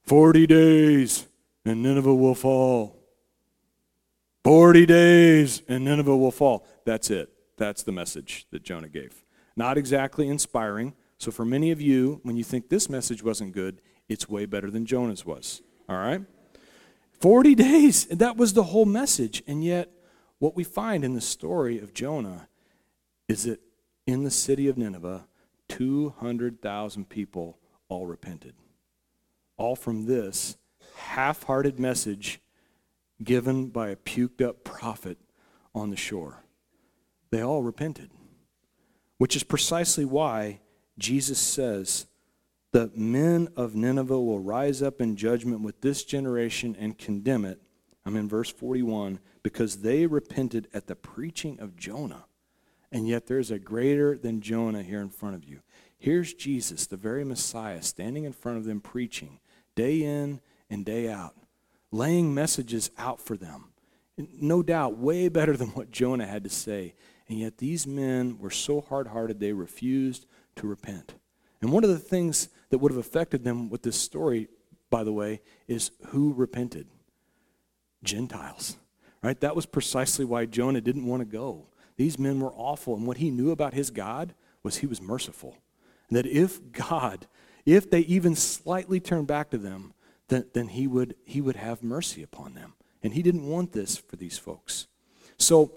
40 0.05 0.47
days, 0.47 1.27
and 1.65 1.83
Nineveh 1.83 2.15
will 2.15 2.35
fall. 2.35 3.02
40 4.43 4.85
days 4.85 5.61
and 5.67 5.85
Nineveh 5.85 6.17
will 6.17 6.31
fall. 6.31 6.65
That's 6.85 7.09
it. 7.09 7.29
That's 7.57 7.83
the 7.83 7.91
message 7.91 8.45
that 8.51 8.63
Jonah 8.63 8.89
gave. 8.89 9.23
Not 9.55 9.77
exactly 9.77 10.27
inspiring. 10.27 10.93
So, 11.17 11.31
for 11.31 11.45
many 11.45 11.71
of 11.71 11.79
you, 11.79 12.19
when 12.23 12.35
you 12.35 12.43
think 12.43 12.69
this 12.69 12.89
message 12.89 13.23
wasn't 13.23 13.53
good, 13.53 13.81
it's 14.09 14.27
way 14.27 14.45
better 14.45 14.69
than 14.69 14.85
Jonah's 14.85 15.25
was. 15.25 15.61
All 15.87 15.97
right? 15.97 16.21
40 17.21 17.55
days. 17.55 18.05
That 18.07 18.35
was 18.35 18.53
the 18.53 18.63
whole 18.63 18.85
message. 18.85 19.43
And 19.47 19.63
yet, 19.63 19.89
what 20.39 20.55
we 20.55 20.63
find 20.63 21.05
in 21.05 21.13
the 21.13 21.21
story 21.21 21.79
of 21.79 21.93
Jonah 21.93 22.49
is 23.29 23.43
that 23.43 23.61
in 24.05 24.23
the 24.23 24.31
city 24.31 24.67
of 24.67 24.77
Nineveh, 24.77 25.27
200,000 25.69 27.07
people 27.07 27.57
all 27.87 28.05
repented. 28.05 28.55
All 29.55 29.75
from 29.75 30.05
this 30.05 30.57
half 30.97 31.43
hearted 31.43 31.79
message 31.79 32.41
given 33.23 33.67
by 33.67 33.89
a 33.89 33.95
puked 33.95 34.41
up 34.41 34.63
prophet 34.63 35.17
on 35.73 35.89
the 35.89 35.97
shore. 35.97 36.43
They 37.31 37.41
all 37.41 37.63
repented, 37.63 38.11
which 39.17 39.35
is 39.35 39.43
precisely 39.43 40.05
why 40.05 40.61
Jesus 40.97 41.39
says, 41.39 42.05
The 42.71 42.91
men 42.95 43.49
of 43.55 43.75
Nineveh 43.75 44.21
will 44.21 44.39
rise 44.39 44.81
up 44.81 45.01
in 45.01 45.15
judgment 45.15 45.61
with 45.61 45.81
this 45.81 46.03
generation 46.03 46.75
and 46.79 46.97
condemn 46.97 47.45
it. 47.45 47.59
I'm 48.05 48.15
in 48.15 48.29
verse 48.29 48.51
41 48.51 49.19
because 49.41 49.77
they 49.77 50.05
repented 50.05 50.67
at 50.73 50.87
the 50.87 50.95
preaching 50.95 51.59
of 51.59 51.75
Jonah. 51.75 52.25
And 52.91 53.07
yet 53.07 53.25
there's 53.25 53.49
a 53.49 53.57
greater 53.57 54.17
than 54.17 54.41
Jonah 54.41 54.83
here 54.83 55.01
in 55.01 55.09
front 55.09 55.35
of 55.35 55.43
you. 55.43 55.61
Here's 55.97 56.33
Jesus, 56.33 56.85
the 56.85 56.97
very 56.97 57.23
Messiah, 57.23 57.81
standing 57.81 58.25
in 58.25 58.33
front 58.33 58.59
of 58.59 58.65
them 58.65 58.81
preaching 58.81 59.39
day 59.75 60.03
in 60.03 60.41
and 60.69 60.85
day 60.85 61.09
out 61.09 61.33
laying 61.93 62.33
messages 62.33 62.89
out 62.97 63.21
for 63.21 63.37
them. 63.37 63.69
No 64.17 64.61
doubt, 64.61 64.97
way 64.97 65.29
better 65.29 65.55
than 65.55 65.69
what 65.69 65.91
Jonah 65.91 66.27
had 66.27 66.43
to 66.43 66.49
say. 66.49 66.95
And 67.29 67.39
yet, 67.39 67.59
these 67.59 67.87
men 67.87 68.37
were 68.39 68.51
so 68.51 68.81
hard 68.81 69.07
hearted, 69.07 69.39
they 69.39 69.53
refused 69.53 70.25
to 70.57 70.67
repent. 70.67 71.15
And 71.61 71.71
one 71.71 71.83
of 71.83 71.89
the 71.89 71.99
things 71.99 72.49
that 72.69 72.79
would 72.79 72.91
have 72.91 72.99
affected 72.99 73.43
them 73.43 73.69
with 73.69 73.83
this 73.83 73.95
story, 73.95 74.49
by 74.89 75.03
the 75.03 75.13
way, 75.13 75.41
is 75.67 75.91
who 76.07 76.33
repented? 76.33 76.87
Gentiles. 78.03 78.75
Right? 79.21 79.39
That 79.39 79.55
was 79.55 79.65
precisely 79.65 80.25
why 80.25 80.45
Jonah 80.45 80.81
didn't 80.81 81.05
want 81.05 81.21
to 81.21 81.25
go. 81.25 81.67
These 81.95 82.19
men 82.19 82.39
were 82.39 82.51
awful, 82.53 82.95
and 82.95 83.07
what 83.07 83.17
he 83.17 83.29
knew 83.29 83.51
about 83.51 83.73
his 83.73 83.89
God 83.89 84.33
was 84.63 84.77
he 84.77 84.87
was 84.87 85.01
merciful. 85.01 85.57
And 86.09 86.17
that 86.17 86.25
if 86.25 86.59
God, 86.71 87.27
if 87.65 87.89
they 87.89 88.01
even 88.01 88.35
slightly 88.35 88.99
turned 88.99 89.27
back 89.27 89.49
to 89.51 89.57
them, 89.57 89.93
then, 90.27 90.45
then 90.53 90.67
he, 90.69 90.87
would, 90.87 91.15
he 91.23 91.41
would 91.41 91.55
have 91.55 91.83
mercy 91.83 92.23
upon 92.23 92.53
them. 92.53 92.73
And 93.01 93.13
he 93.13 93.21
didn't 93.21 93.45
want 93.45 93.73
this 93.73 93.97
for 93.97 94.15
these 94.15 94.37
folks. 94.37 94.87
So, 95.37 95.73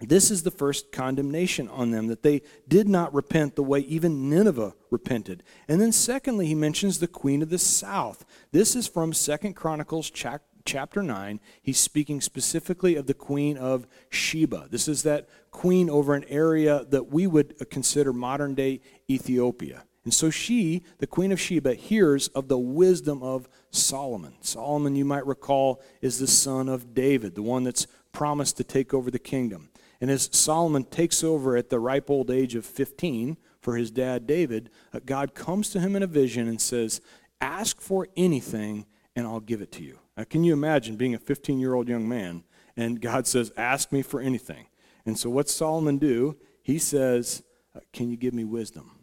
this 0.00 0.30
is 0.30 0.42
the 0.42 0.50
first 0.50 0.92
condemnation 0.92 1.68
on 1.68 1.90
them 1.90 2.08
that 2.08 2.22
they 2.22 2.42
did 2.68 2.86
not 2.86 3.14
repent 3.14 3.56
the 3.56 3.62
way 3.62 3.80
even 3.80 4.28
Nineveh 4.28 4.74
repented. 4.90 5.42
And 5.68 5.80
then 5.80 5.90
secondly, 5.90 6.46
he 6.46 6.54
mentions 6.54 6.98
the 6.98 7.08
queen 7.08 7.40
of 7.40 7.48
the 7.48 7.58
south. 7.58 8.26
This 8.52 8.76
is 8.76 8.86
from 8.86 9.14
Second 9.14 9.54
Chronicles 9.54 10.10
chapter 10.10 11.02
9. 11.02 11.40
He's 11.62 11.78
speaking 11.78 12.20
specifically 12.20 12.94
of 12.96 13.06
the 13.06 13.14
queen 13.14 13.56
of 13.56 13.86
Sheba. 14.10 14.68
This 14.70 14.86
is 14.86 15.02
that 15.04 15.30
queen 15.50 15.88
over 15.88 16.14
an 16.14 16.24
area 16.28 16.84
that 16.90 17.10
we 17.10 17.26
would 17.26 17.70
consider 17.70 18.12
modern 18.12 18.54
day 18.54 18.82
Ethiopia. 19.08 19.84
And 20.06 20.14
so 20.14 20.30
she, 20.30 20.84
the 20.98 21.06
queen 21.08 21.32
of 21.32 21.40
Sheba, 21.40 21.74
hears 21.74 22.28
of 22.28 22.46
the 22.46 22.56
wisdom 22.56 23.24
of 23.24 23.48
Solomon. 23.72 24.34
Solomon, 24.40 24.94
you 24.94 25.04
might 25.04 25.26
recall, 25.26 25.82
is 26.00 26.20
the 26.20 26.28
son 26.28 26.68
of 26.68 26.94
David, 26.94 27.34
the 27.34 27.42
one 27.42 27.64
that's 27.64 27.88
promised 28.12 28.56
to 28.58 28.64
take 28.64 28.94
over 28.94 29.10
the 29.10 29.18
kingdom. 29.18 29.68
And 30.00 30.08
as 30.08 30.30
Solomon 30.30 30.84
takes 30.84 31.24
over 31.24 31.56
at 31.56 31.70
the 31.70 31.80
ripe 31.80 32.08
old 32.08 32.30
age 32.30 32.54
of 32.54 32.64
15 32.64 33.36
for 33.60 33.74
his 33.74 33.90
dad 33.90 34.28
David, 34.28 34.70
uh, 34.92 35.00
God 35.04 35.34
comes 35.34 35.70
to 35.70 35.80
him 35.80 35.96
in 35.96 36.04
a 36.04 36.06
vision 36.06 36.46
and 36.46 36.60
says, 36.60 37.00
Ask 37.40 37.80
for 37.80 38.06
anything 38.16 38.86
and 39.16 39.26
I'll 39.26 39.40
give 39.40 39.60
it 39.60 39.72
to 39.72 39.82
you. 39.82 39.98
Now, 40.16 40.22
can 40.22 40.44
you 40.44 40.52
imagine 40.52 40.94
being 40.94 41.14
a 41.14 41.18
15 41.18 41.58
year 41.58 41.74
old 41.74 41.88
young 41.88 42.08
man 42.08 42.44
and 42.76 43.00
God 43.00 43.26
says, 43.26 43.50
Ask 43.56 43.90
me 43.90 44.02
for 44.02 44.20
anything? 44.20 44.66
And 45.04 45.18
so, 45.18 45.30
what's 45.30 45.52
Solomon 45.52 45.98
do? 45.98 46.36
He 46.62 46.78
says, 46.78 47.42
uh, 47.74 47.80
Can 47.92 48.08
you 48.08 48.16
give 48.16 48.34
me 48.34 48.44
wisdom? 48.44 48.95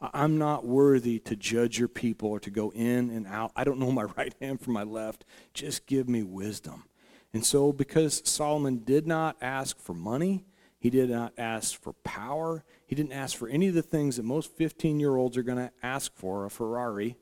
I'm 0.00 0.38
not 0.38 0.64
worthy 0.64 1.18
to 1.20 1.34
judge 1.34 1.78
your 1.78 1.88
people 1.88 2.30
or 2.30 2.40
to 2.40 2.50
go 2.50 2.70
in 2.70 3.10
and 3.10 3.26
out. 3.26 3.52
I 3.56 3.64
don't 3.64 3.78
know 3.78 3.90
my 3.90 4.02
right 4.16 4.34
hand 4.40 4.60
from 4.60 4.74
my 4.74 4.84
left. 4.84 5.24
Just 5.54 5.86
give 5.86 6.08
me 6.08 6.22
wisdom. 6.22 6.84
And 7.32 7.44
so, 7.44 7.72
because 7.72 8.22
Solomon 8.24 8.82
did 8.84 9.06
not 9.06 9.36
ask 9.40 9.78
for 9.78 9.94
money, 9.94 10.46
he 10.78 10.90
did 10.90 11.10
not 11.10 11.32
ask 11.36 11.80
for 11.80 11.92
power, 11.92 12.64
he 12.86 12.94
didn't 12.94 13.12
ask 13.12 13.36
for 13.36 13.48
any 13.48 13.68
of 13.68 13.74
the 13.74 13.82
things 13.82 14.16
that 14.16 14.22
most 14.22 14.56
15 14.56 15.00
year 15.00 15.16
olds 15.16 15.36
are 15.36 15.42
going 15.42 15.58
to 15.58 15.72
ask 15.82 16.14
for 16.14 16.44
a 16.44 16.50
Ferrari. 16.50 17.16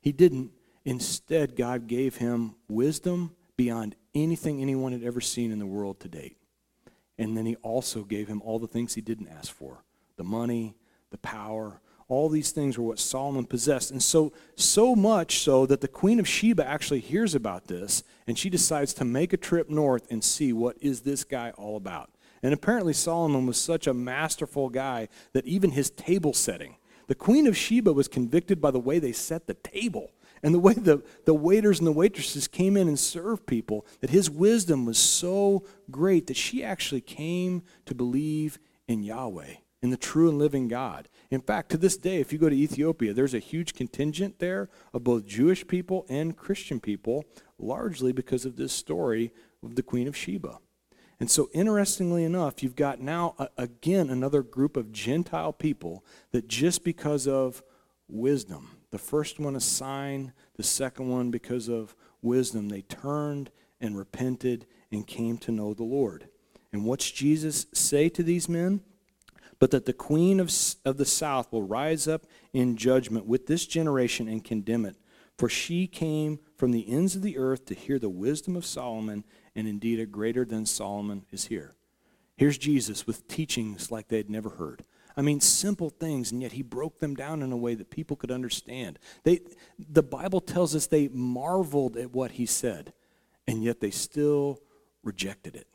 He 0.00 0.12
didn't. 0.12 0.52
Instead, 0.84 1.54
God 1.54 1.86
gave 1.86 2.16
him 2.16 2.56
wisdom 2.68 3.34
beyond 3.56 3.94
anything 4.14 4.60
anyone 4.60 4.92
had 4.92 5.02
ever 5.02 5.20
seen 5.20 5.52
in 5.52 5.58
the 5.58 5.66
world 5.66 6.00
to 6.00 6.08
date. 6.08 6.36
And 7.18 7.36
then 7.36 7.46
he 7.46 7.56
also 7.56 8.04
gave 8.04 8.28
him 8.28 8.40
all 8.42 8.58
the 8.58 8.68
things 8.68 8.94
he 8.94 9.00
didn't 9.00 9.28
ask 9.28 9.52
for 9.52 9.84
the 10.16 10.24
money, 10.24 10.76
the 11.10 11.18
power, 11.18 11.80
all 12.08 12.28
these 12.28 12.52
things 12.52 12.78
were 12.78 12.84
what 12.84 12.98
Solomon 12.98 13.44
possessed. 13.44 13.90
And 13.90 14.02
so, 14.02 14.32
so 14.56 14.96
much 14.96 15.40
so 15.40 15.66
that 15.66 15.82
the 15.82 15.88
Queen 15.88 16.18
of 16.18 16.26
Sheba 16.26 16.66
actually 16.66 17.00
hears 17.00 17.34
about 17.34 17.66
this 17.66 18.02
and 18.26 18.38
she 18.38 18.50
decides 18.50 18.94
to 18.94 19.04
make 19.04 19.32
a 19.32 19.38
trip 19.38 19.68
north 19.68 20.06
and 20.10 20.24
see 20.24 20.52
what 20.52 20.76
is 20.80 21.02
this 21.02 21.24
guy 21.24 21.50
all 21.50 21.76
about. 21.76 22.10
And 22.42 22.54
apparently, 22.54 22.92
Solomon 22.92 23.46
was 23.46 23.60
such 23.60 23.86
a 23.86 23.94
masterful 23.94 24.68
guy 24.68 25.08
that 25.32 25.46
even 25.46 25.70
his 25.70 25.90
table 25.90 26.32
setting, 26.32 26.76
the 27.08 27.14
Queen 27.14 27.46
of 27.46 27.56
Sheba 27.56 27.92
was 27.92 28.08
convicted 28.08 28.60
by 28.60 28.70
the 28.70 28.78
way 28.78 28.98
they 28.98 29.12
set 29.12 29.46
the 29.46 29.54
table 29.54 30.12
and 30.42 30.54
the 30.54 30.58
way 30.58 30.74
the, 30.74 31.02
the 31.24 31.34
waiters 31.34 31.78
and 31.78 31.86
the 31.86 31.92
waitresses 31.92 32.46
came 32.46 32.76
in 32.76 32.88
and 32.88 32.98
served 32.98 33.46
people, 33.46 33.84
that 34.00 34.10
his 34.10 34.30
wisdom 34.30 34.86
was 34.86 34.98
so 34.98 35.64
great 35.90 36.26
that 36.28 36.36
she 36.36 36.62
actually 36.62 37.00
came 37.00 37.62
to 37.86 37.94
believe 37.94 38.58
in 38.86 39.02
Yahweh, 39.02 39.54
in 39.82 39.90
the 39.90 39.96
true 39.96 40.28
and 40.28 40.38
living 40.38 40.68
God. 40.68 41.08
In 41.30 41.40
fact, 41.42 41.70
to 41.70 41.76
this 41.76 41.96
day, 41.96 42.20
if 42.20 42.32
you 42.32 42.38
go 42.38 42.48
to 42.48 42.56
Ethiopia, 42.56 43.12
there's 43.12 43.34
a 43.34 43.38
huge 43.38 43.74
contingent 43.74 44.38
there 44.38 44.70
of 44.94 45.04
both 45.04 45.26
Jewish 45.26 45.66
people 45.66 46.06
and 46.08 46.36
Christian 46.36 46.80
people, 46.80 47.24
largely 47.58 48.12
because 48.12 48.46
of 48.46 48.56
this 48.56 48.72
story 48.72 49.32
of 49.62 49.74
the 49.74 49.82
Queen 49.82 50.08
of 50.08 50.16
Sheba. 50.16 50.58
And 51.20 51.30
so, 51.30 51.50
interestingly 51.52 52.24
enough, 52.24 52.62
you've 52.62 52.76
got 52.76 53.00
now, 53.00 53.34
uh, 53.38 53.48
again, 53.58 54.08
another 54.08 54.42
group 54.42 54.76
of 54.76 54.92
Gentile 54.92 55.52
people 55.52 56.04
that 56.30 56.48
just 56.48 56.84
because 56.84 57.26
of 57.26 57.62
wisdom, 58.08 58.78
the 58.90 58.98
first 58.98 59.38
one 59.38 59.56
a 59.56 59.60
sign, 59.60 60.32
the 60.56 60.62
second 60.62 61.08
one 61.08 61.30
because 61.30 61.68
of 61.68 61.94
wisdom, 62.22 62.68
they 62.68 62.82
turned 62.82 63.50
and 63.80 63.98
repented 63.98 64.66
and 64.90 65.06
came 65.06 65.36
to 65.38 65.52
know 65.52 65.74
the 65.74 65.84
Lord. 65.84 66.28
And 66.72 66.84
what's 66.84 67.10
Jesus 67.10 67.66
say 67.74 68.08
to 68.10 68.22
these 68.22 68.48
men? 68.48 68.80
But 69.58 69.70
that 69.72 69.86
the 69.86 69.92
queen 69.92 70.38
of, 70.40 70.52
of 70.84 70.98
the 70.98 71.04
south 71.04 71.52
will 71.52 71.62
rise 71.62 72.06
up 72.06 72.26
in 72.52 72.76
judgment 72.76 73.26
with 73.26 73.46
this 73.46 73.66
generation 73.66 74.28
and 74.28 74.44
condemn 74.44 74.84
it. 74.84 74.96
For 75.36 75.48
she 75.48 75.86
came 75.86 76.40
from 76.56 76.72
the 76.72 76.88
ends 76.90 77.14
of 77.14 77.22
the 77.22 77.38
earth 77.38 77.64
to 77.66 77.74
hear 77.74 77.98
the 77.98 78.08
wisdom 78.08 78.56
of 78.56 78.66
Solomon 78.66 79.24
and 79.54 79.68
indeed 79.68 80.00
a 80.00 80.06
greater 80.06 80.44
than 80.44 80.66
Solomon 80.66 81.24
is 81.30 81.46
here. 81.46 81.74
Here's 82.36 82.58
Jesus 82.58 83.06
with 83.06 83.26
teachings 83.26 83.90
like 83.90 84.08
they 84.08 84.16
had 84.16 84.30
never 84.30 84.50
heard. 84.50 84.84
I 85.16 85.22
mean, 85.22 85.40
simple 85.40 85.90
things, 85.90 86.30
and 86.30 86.40
yet 86.40 86.52
he 86.52 86.62
broke 86.62 87.00
them 87.00 87.16
down 87.16 87.42
in 87.42 87.50
a 87.50 87.56
way 87.56 87.74
that 87.74 87.90
people 87.90 88.16
could 88.16 88.30
understand. 88.30 89.00
They, 89.24 89.40
the 89.76 90.04
Bible 90.04 90.40
tells 90.40 90.76
us 90.76 90.86
they 90.86 91.08
marveled 91.08 91.96
at 91.96 92.12
what 92.12 92.32
he 92.32 92.46
said, 92.46 92.92
and 93.48 93.64
yet 93.64 93.80
they 93.80 93.90
still 93.90 94.60
rejected 95.02 95.56
it. 95.56 95.66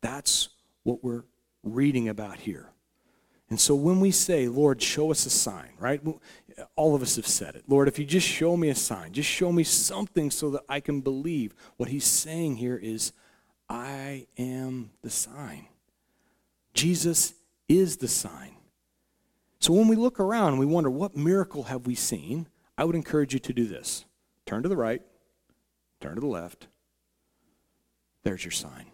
That's 0.00 0.50
what 0.84 1.02
we're 1.02 1.24
reading 1.64 2.08
about 2.08 2.38
here. 2.38 2.70
And 3.52 3.60
so 3.60 3.74
when 3.74 4.00
we 4.00 4.10
say, 4.12 4.48
Lord, 4.48 4.80
show 4.80 5.10
us 5.10 5.26
a 5.26 5.30
sign, 5.30 5.72
right? 5.78 6.00
All 6.74 6.94
of 6.94 7.02
us 7.02 7.16
have 7.16 7.26
said 7.26 7.54
it. 7.54 7.64
Lord, 7.68 7.86
if 7.86 7.98
you 7.98 8.06
just 8.06 8.26
show 8.26 8.56
me 8.56 8.70
a 8.70 8.74
sign, 8.74 9.12
just 9.12 9.28
show 9.28 9.52
me 9.52 9.62
something 9.62 10.30
so 10.30 10.48
that 10.52 10.62
I 10.70 10.80
can 10.80 11.02
believe. 11.02 11.54
What 11.76 11.90
he's 11.90 12.06
saying 12.06 12.56
here 12.56 12.78
is, 12.82 13.12
I 13.68 14.26
am 14.38 14.92
the 15.02 15.10
sign. 15.10 15.66
Jesus 16.72 17.34
is 17.68 17.98
the 17.98 18.08
sign. 18.08 18.56
So 19.58 19.74
when 19.74 19.86
we 19.86 19.96
look 19.96 20.18
around 20.18 20.52
and 20.52 20.58
we 20.58 20.64
wonder, 20.64 20.88
what 20.88 21.14
miracle 21.14 21.64
have 21.64 21.86
we 21.86 21.94
seen? 21.94 22.48
I 22.78 22.84
would 22.84 22.96
encourage 22.96 23.34
you 23.34 23.38
to 23.40 23.52
do 23.52 23.66
this 23.66 24.06
turn 24.46 24.62
to 24.62 24.68
the 24.70 24.78
right, 24.78 25.02
turn 26.00 26.14
to 26.14 26.22
the 26.22 26.26
left. 26.26 26.68
There's 28.22 28.46
your 28.46 28.50
sign. 28.50 28.86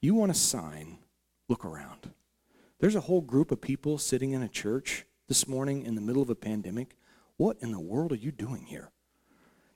You 0.00 0.14
want 0.14 0.30
a 0.30 0.34
sign, 0.34 0.98
look 1.48 1.64
around. 1.64 2.12
There's 2.78 2.94
a 2.94 3.00
whole 3.00 3.22
group 3.22 3.50
of 3.50 3.60
people 3.60 3.96
sitting 3.96 4.32
in 4.32 4.42
a 4.42 4.48
church 4.48 5.06
this 5.28 5.48
morning 5.48 5.82
in 5.82 5.94
the 5.94 6.02
middle 6.02 6.22
of 6.22 6.28
a 6.28 6.34
pandemic. 6.34 6.96
What 7.38 7.56
in 7.60 7.72
the 7.72 7.80
world 7.80 8.12
are 8.12 8.16
you 8.16 8.30
doing 8.30 8.66
here? 8.66 8.90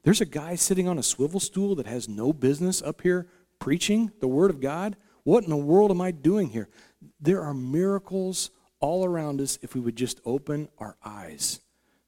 There's 0.02 0.20
a 0.20 0.26
guy 0.26 0.54
sitting 0.54 0.86
on 0.86 0.98
a 0.98 1.02
swivel 1.02 1.40
stool 1.40 1.74
that 1.76 1.86
has 1.86 2.08
no 2.08 2.32
business 2.32 2.82
up 2.82 3.00
here 3.00 3.28
preaching 3.58 4.12
the 4.20 4.28
Word 4.28 4.50
of 4.50 4.60
God. 4.60 4.96
What 5.24 5.44
in 5.44 5.50
the 5.50 5.56
world 5.56 5.90
am 5.90 6.00
I 6.00 6.10
doing 6.10 6.50
here? 6.50 6.68
There 7.20 7.42
are 7.42 7.54
miracles 7.54 8.50
all 8.80 9.04
around 9.04 9.40
us 9.40 9.58
if 9.62 9.74
we 9.74 9.80
would 9.80 9.96
just 9.96 10.20
open 10.26 10.68
our 10.78 10.96
eyes. 11.04 11.60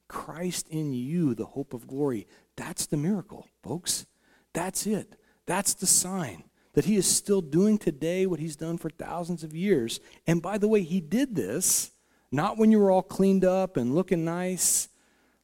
Christ 0.09 0.69
in 0.69 0.93
you, 0.93 1.35
the 1.35 1.47
hope 1.47 1.73
of 1.73 1.87
glory. 1.87 2.27
That's 2.57 2.85
the 2.85 2.99
miracle, 2.99 3.49
folks. 3.63 4.07
That's 4.53 4.87
it. 4.87 5.17
That's 5.47 5.73
the 5.73 5.87
sign 5.87 6.45
that 6.75 6.87
he 6.87 6.97
is 6.97 7.07
still 7.07 7.41
doing 7.41 7.79
today 7.79 8.27
what 8.27 8.41
he's 8.41 8.57
done 8.57 8.79
for 8.79 8.91
thousands 8.91 9.45
of 9.45 9.55
years. 9.55 10.01
And 10.27 10.41
by 10.41 10.59
the 10.59 10.69
way, 10.69 10.83
he 10.83 11.01
did 11.01 11.35
this 11.35 11.91
not 12.31 12.57
when 12.57 12.73
you 12.73 12.79
were 12.79 12.91
all 12.91 13.03
cleaned 13.03 13.45
up 13.45 13.77
and 13.77 13.95
looking 13.95 14.25
nice 14.25 14.89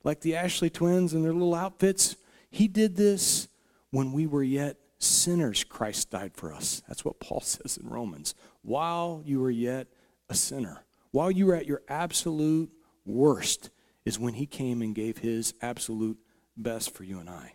like 0.04 0.20
the 0.20 0.36
Ashley 0.36 0.70
twins 0.70 1.12
in 1.12 1.22
their 1.22 1.34
little 1.34 1.54
outfits. 1.54 2.16
He 2.50 2.66
did 2.66 2.96
this 2.96 3.48
when 3.90 4.12
we 4.12 4.26
were 4.26 4.42
yet 4.42 4.78
sinners, 4.98 5.64
Christ 5.64 6.10
died 6.10 6.34
for 6.34 6.52
us. 6.52 6.82
That's 6.88 7.04
what 7.04 7.20
Paul 7.20 7.40
says 7.42 7.76
in 7.76 7.88
Romans. 7.88 8.34
While 8.62 9.22
you 9.24 9.40
were 9.40 9.50
yet 9.50 9.88
a 10.28 10.34
sinner, 10.34 10.84
while 11.10 11.30
you 11.30 11.46
were 11.46 11.54
at 11.54 11.66
your 11.66 11.82
absolute 11.88 12.70
worst, 13.04 13.70
is 14.04 14.18
when 14.18 14.34
he 14.34 14.46
came 14.46 14.80
and 14.80 14.94
gave 14.94 15.18
his 15.18 15.54
absolute 15.60 16.18
best 16.56 16.94
for 16.94 17.04
you 17.04 17.18
and 17.20 17.28
I. 17.28 17.54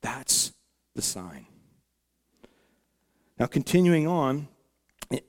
That's 0.00 0.52
the 0.94 1.02
sign. 1.02 1.46
Now, 3.38 3.46
continuing 3.46 4.08
on, 4.08 4.48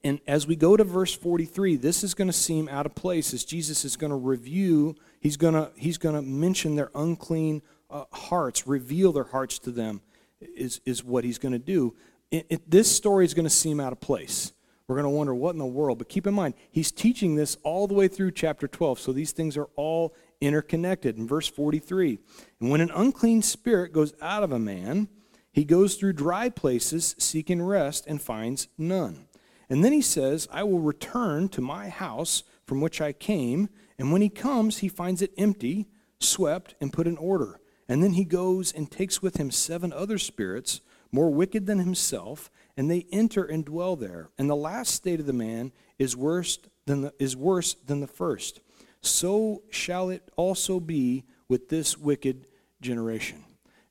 and 0.03 0.19
as 0.27 0.47
we 0.47 0.55
go 0.55 0.75
to 0.75 0.83
verse 0.83 1.13
43, 1.13 1.75
this 1.75 2.03
is 2.03 2.15
going 2.15 2.27
to 2.27 2.33
seem 2.33 2.67
out 2.67 2.87
of 2.87 2.95
place 2.95 3.33
as 3.33 3.45
Jesus 3.45 3.85
is 3.85 3.95
going 3.95 4.09
to 4.09 4.15
review, 4.15 4.95
he's 5.19 5.37
going 5.37 5.53
to, 5.53 5.71
he's 5.75 5.99
going 5.99 6.15
to 6.15 6.21
mention 6.21 6.75
their 6.75 6.89
unclean 6.95 7.61
uh, 7.89 8.05
hearts, 8.11 8.65
reveal 8.65 9.11
their 9.11 9.25
hearts 9.25 9.59
to 9.59 9.71
them, 9.71 10.01
is, 10.41 10.81
is 10.85 11.03
what 11.03 11.23
he's 11.23 11.37
going 11.37 11.51
to 11.51 11.59
do. 11.59 11.95
It, 12.31 12.47
it, 12.49 12.71
this 12.71 12.93
story 12.93 13.25
is 13.25 13.35
going 13.35 13.45
to 13.45 13.49
seem 13.49 13.79
out 13.79 13.93
of 13.93 13.99
place. 13.99 14.53
We're 14.87 14.95
going 14.95 15.03
to 15.03 15.09
wonder 15.09 15.35
what 15.35 15.51
in 15.51 15.59
the 15.59 15.65
world. 15.67 15.99
But 15.99 16.09
keep 16.09 16.25
in 16.25 16.33
mind, 16.33 16.55
he's 16.71 16.91
teaching 16.91 17.35
this 17.35 17.57
all 17.61 17.85
the 17.85 17.93
way 17.93 18.07
through 18.07 18.31
chapter 18.31 18.67
12. 18.67 18.99
So 18.99 19.13
these 19.13 19.33
things 19.33 19.55
are 19.55 19.69
all 19.75 20.15
interconnected. 20.41 21.17
In 21.17 21.27
verse 21.27 21.47
43, 21.47 22.17
and 22.59 22.71
when 22.71 22.81
an 22.81 22.89
unclean 22.89 23.43
spirit 23.43 23.93
goes 23.93 24.13
out 24.19 24.41
of 24.41 24.51
a 24.51 24.57
man, 24.57 25.09
he 25.51 25.65
goes 25.65 25.95
through 25.95 26.13
dry 26.13 26.49
places 26.49 27.15
seeking 27.17 27.61
rest 27.61 28.05
and 28.07 28.21
finds 28.21 28.67
none. 28.77 29.27
And 29.69 29.83
then 29.83 29.93
he 29.93 30.01
says, 30.01 30.47
I 30.51 30.63
will 30.63 30.79
return 30.79 31.49
to 31.49 31.61
my 31.61 31.89
house 31.89 32.43
from 32.65 32.81
which 32.81 33.01
I 33.01 33.13
came. 33.13 33.69
And 33.97 34.11
when 34.11 34.21
he 34.21 34.29
comes, 34.29 34.79
he 34.79 34.89
finds 34.89 35.21
it 35.21 35.33
empty, 35.37 35.87
swept, 36.19 36.75
and 36.81 36.93
put 36.93 37.07
in 37.07 37.17
order. 37.17 37.59
And 37.87 38.03
then 38.03 38.13
he 38.13 38.25
goes 38.25 38.71
and 38.71 38.89
takes 38.89 39.21
with 39.21 39.37
him 39.37 39.51
seven 39.51 39.91
other 39.91 40.17
spirits, 40.17 40.81
more 41.11 41.29
wicked 41.31 41.65
than 41.65 41.79
himself, 41.79 42.51
and 42.77 42.89
they 42.89 43.07
enter 43.11 43.43
and 43.43 43.65
dwell 43.65 43.95
there. 43.95 44.29
And 44.37 44.49
the 44.49 44.55
last 44.55 44.93
state 44.93 45.19
of 45.19 45.25
the 45.25 45.33
man 45.33 45.71
is 45.97 46.15
worse 46.15 46.59
than 46.85 47.01
the, 47.01 47.13
is 47.19 47.35
worse 47.35 47.73
than 47.73 47.99
the 47.99 48.07
first. 48.07 48.61
So 49.01 49.63
shall 49.69 50.09
it 50.09 50.29
also 50.35 50.79
be 50.79 51.25
with 51.47 51.69
this 51.69 51.97
wicked 51.97 52.47
generation. 52.81 53.43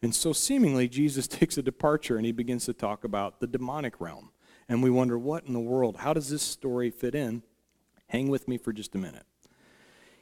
And 0.02 0.14
so, 0.14 0.32
seemingly, 0.32 0.88
Jesus 0.88 1.26
takes 1.28 1.58
a 1.58 1.62
departure 1.62 2.16
and 2.16 2.26
he 2.26 2.32
begins 2.32 2.64
to 2.66 2.72
talk 2.72 3.04
about 3.04 3.40
the 3.40 3.46
demonic 3.46 4.00
realm. 4.00 4.30
And 4.68 4.82
we 4.82 4.90
wonder, 4.90 5.18
what 5.18 5.44
in 5.44 5.54
the 5.54 5.60
world? 5.60 5.98
How 5.98 6.12
does 6.12 6.28
this 6.28 6.42
story 6.42 6.90
fit 6.90 7.14
in? 7.14 7.42
Hang 8.08 8.28
with 8.28 8.48
me 8.48 8.58
for 8.58 8.72
just 8.72 8.94
a 8.94 8.98
minute. 8.98 9.24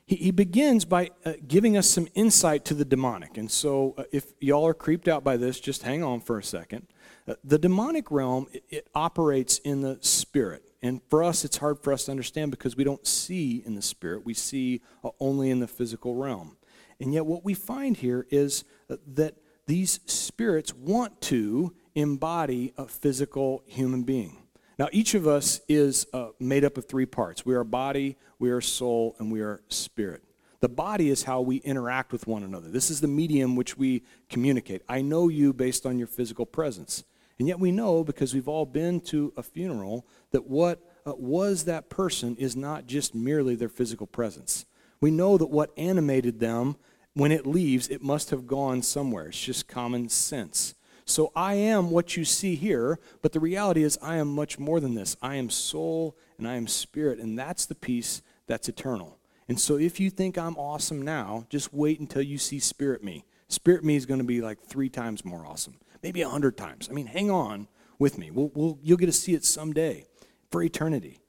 He, 0.06 0.16
he 0.16 0.30
begins 0.30 0.84
by 0.84 1.10
uh, 1.24 1.34
giving 1.46 1.76
us 1.76 1.88
some 1.88 2.06
insight 2.14 2.64
to 2.66 2.74
the 2.74 2.84
demonic. 2.84 3.36
And 3.36 3.50
so, 3.50 3.94
uh, 3.98 4.04
if 4.12 4.32
y'all 4.40 4.66
are 4.66 4.74
creeped 4.74 5.08
out 5.08 5.24
by 5.24 5.36
this, 5.36 5.58
just 5.58 5.82
hang 5.82 6.02
on 6.02 6.20
for 6.20 6.38
a 6.38 6.44
second. 6.44 6.86
Uh, 7.26 7.34
the 7.42 7.58
demonic 7.58 8.10
realm, 8.10 8.46
it, 8.52 8.64
it 8.68 8.88
operates 8.94 9.58
in 9.58 9.80
the 9.80 9.98
spirit. 10.00 10.62
And 10.80 11.00
for 11.10 11.24
us, 11.24 11.44
it's 11.44 11.56
hard 11.56 11.82
for 11.82 11.92
us 11.92 12.04
to 12.04 12.12
understand 12.12 12.52
because 12.52 12.76
we 12.76 12.84
don't 12.84 13.04
see 13.06 13.62
in 13.66 13.74
the 13.74 13.82
spirit, 13.82 14.24
we 14.24 14.34
see 14.34 14.82
uh, 15.02 15.10
only 15.18 15.50
in 15.50 15.58
the 15.58 15.66
physical 15.66 16.14
realm. 16.14 16.56
And 17.00 17.12
yet, 17.12 17.26
what 17.26 17.44
we 17.44 17.54
find 17.54 17.96
here 17.96 18.26
is 18.30 18.64
uh, 18.88 18.96
that 19.14 19.34
these 19.66 20.00
spirits 20.06 20.74
want 20.74 21.20
to 21.22 21.74
embody 21.94 22.72
a 22.76 22.86
physical 22.86 23.62
human 23.66 24.02
being. 24.02 24.36
Now, 24.78 24.88
each 24.92 25.14
of 25.14 25.26
us 25.26 25.60
is 25.68 26.06
uh, 26.12 26.28
made 26.38 26.64
up 26.64 26.76
of 26.76 26.86
three 26.86 27.06
parts 27.06 27.46
we 27.46 27.54
are 27.54 27.64
body, 27.64 28.16
we 28.38 28.50
are 28.50 28.60
soul, 28.60 29.16
and 29.18 29.32
we 29.32 29.40
are 29.40 29.62
spirit. 29.68 30.22
The 30.60 30.68
body 30.68 31.10
is 31.10 31.22
how 31.22 31.40
we 31.40 31.56
interact 31.58 32.12
with 32.12 32.26
one 32.26 32.42
another. 32.42 32.68
This 32.68 32.90
is 32.90 33.00
the 33.00 33.08
medium 33.08 33.56
which 33.56 33.76
we 33.76 34.02
communicate. 34.28 34.82
I 34.88 35.02
know 35.02 35.28
you 35.28 35.52
based 35.52 35.86
on 35.86 35.98
your 35.98 36.06
physical 36.06 36.46
presence. 36.46 37.04
And 37.38 37.46
yet 37.46 37.60
we 37.60 37.70
know, 37.70 38.02
because 38.02 38.32
we've 38.32 38.48
all 38.48 38.64
been 38.64 39.00
to 39.02 39.32
a 39.36 39.42
funeral, 39.42 40.06
that 40.30 40.46
what 40.46 40.80
uh, 41.06 41.12
was 41.16 41.64
that 41.64 41.90
person 41.90 42.36
is 42.36 42.56
not 42.56 42.86
just 42.86 43.14
merely 43.14 43.54
their 43.54 43.68
physical 43.68 44.06
presence. 44.06 44.64
We 45.00 45.10
know 45.10 45.36
that 45.36 45.50
what 45.50 45.72
animated 45.76 46.40
them, 46.40 46.76
when 47.16 47.32
it 47.32 47.46
leaves, 47.46 47.88
it 47.88 48.02
must 48.02 48.28
have 48.28 48.46
gone 48.46 48.82
somewhere. 48.82 49.28
It's 49.28 49.40
just 49.40 49.66
common 49.66 50.10
sense. 50.10 50.74
So 51.06 51.32
I 51.34 51.54
am 51.54 51.90
what 51.90 52.14
you 52.14 52.26
see 52.26 52.56
here, 52.56 52.98
but 53.22 53.32
the 53.32 53.40
reality 53.40 53.82
is 53.82 53.98
I 54.02 54.16
am 54.16 54.34
much 54.34 54.58
more 54.58 54.80
than 54.80 54.94
this. 54.94 55.16
I 55.22 55.36
am 55.36 55.48
soul 55.48 56.14
and 56.36 56.46
I 56.46 56.56
am 56.56 56.66
spirit, 56.66 57.18
and 57.18 57.38
that's 57.38 57.64
the 57.64 57.74
piece 57.74 58.20
that's 58.46 58.68
eternal. 58.68 59.18
And 59.48 59.58
so 59.58 59.78
if 59.78 59.98
you 59.98 60.10
think 60.10 60.36
I'm 60.36 60.58
awesome 60.58 61.00
now, 61.00 61.46
just 61.48 61.72
wait 61.72 62.00
until 62.00 62.20
you 62.20 62.36
see 62.36 62.58
spirit 62.58 63.02
me. 63.02 63.24
Spirit 63.48 63.82
me 63.82 63.96
is 63.96 64.04
going 64.04 64.20
to 64.20 64.24
be 64.24 64.42
like 64.42 64.60
three 64.60 64.90
times 64.90 65.24
more 65.24 65.46
awesome, 65.46 65.78
maybe 66.02 66.20
a 66.20 66.28
hundred 66.28 66.58
times. 66.58 66.86
I 66.90 66.92
mean, 66.92 67.06
hang 67.06 67.30
on 67.30 67.66
with 67.98 68.18
me. 68.18 68.30
We'll, 68.30 68.50
we'll, 68.54 68.78
you'll 68.82 68.98
get 68.98 69.06
to 69.06 69.12
see 69.12 69.32
it 69.32 69.44
someday 69.44 70.04
for 70.50 70.62
eternity. 70.62 71.20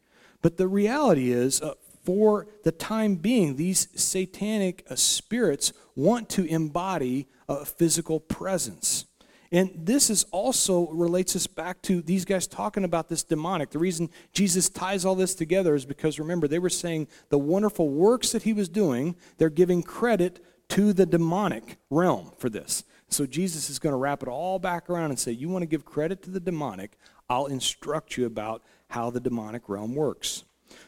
But 0.42 0.58
the 0.58 0.68
reality 0.68 1.32
is, 1.32 1.62
uh, 1.62 1.76
for 2.08 2.48
the 2.64 2.72
time 2.72 3.16
being, 3.16 3.58
these 3.58 3.90
satanic 3.94 4.86
uh, 4.90 4.96
spirits 4.96 5.74
want 5.94 6.30
to 6.30 6.46
embody 6.46 7.28
a 7.50 7.66
physical 7.66 8.22
presence. 8.22 9.04
And 9.52 9.72
this 9.76 10.10
is 10.10 10.24
also 10.32 10.88
relates 10.92 11.36
us 11.36 11.48
back 11.48 11.82
to 11.82 12.02
these 12.02 12.24
guys 12.24 12.48
talking 12.48 12.86
about 12.86 13.10
this 13.10 13.26
demonic. 13.26 13.72
The 13.72 13.80
reason 13.80 14.10
Jesus 14.32 14.70
ties 14.70 15.04
all 15.04 15.16
this 15.16 15.36
together 15.36 15.76
is 15.76 15.86
because 15.86 16.18
remember, 16.18 16.48
they 16.48 16.60
were 16.60 16.70
saying 16.70 17.10
the 17.28 17.38
wonderful 17.38 17.90
works 17.90 18.32
that 18.32 18.44
he 18.44 18.54
was 18.54 18.70
doing, 18.70 19.18
they're 19.38 19.50
giving 19.50 19.84
credit 19.84 20.40
to 20.70 20.94
the 20.94 21.06
demonic 21.06 21.76
realm 21.90 22.32
for 22.38 22.50
this. 22.50 22.86
So 23.10 23.26
Jesus 23.26 23.70
is 23.70 23.80
going 23.80 23.92
to 23.92 23.98
wrap 23.98 24.24
it 24.24 24.30
all 24.30 24.60
back 24.60 24.90
around 24.90 25.10
and 25.10 25.20
say, 25.20 25.34
You 25.34 25.50
want 25.50 25.64
to 25.64 25.68
give 25.68 25.84
credit 25.84 26.24
to 26.24 26.30
the 26.30 26.40
demonic? 26.40 26.98
I'll 27.30 27.48
instruct 27.48 28.16
you 28.16 28.26
about 28.26 28.64
how 28.92 29.10
the 29.10 29.20
demonic 29.20 29.68
realm 29.68 29.94
works. 29.94 30.46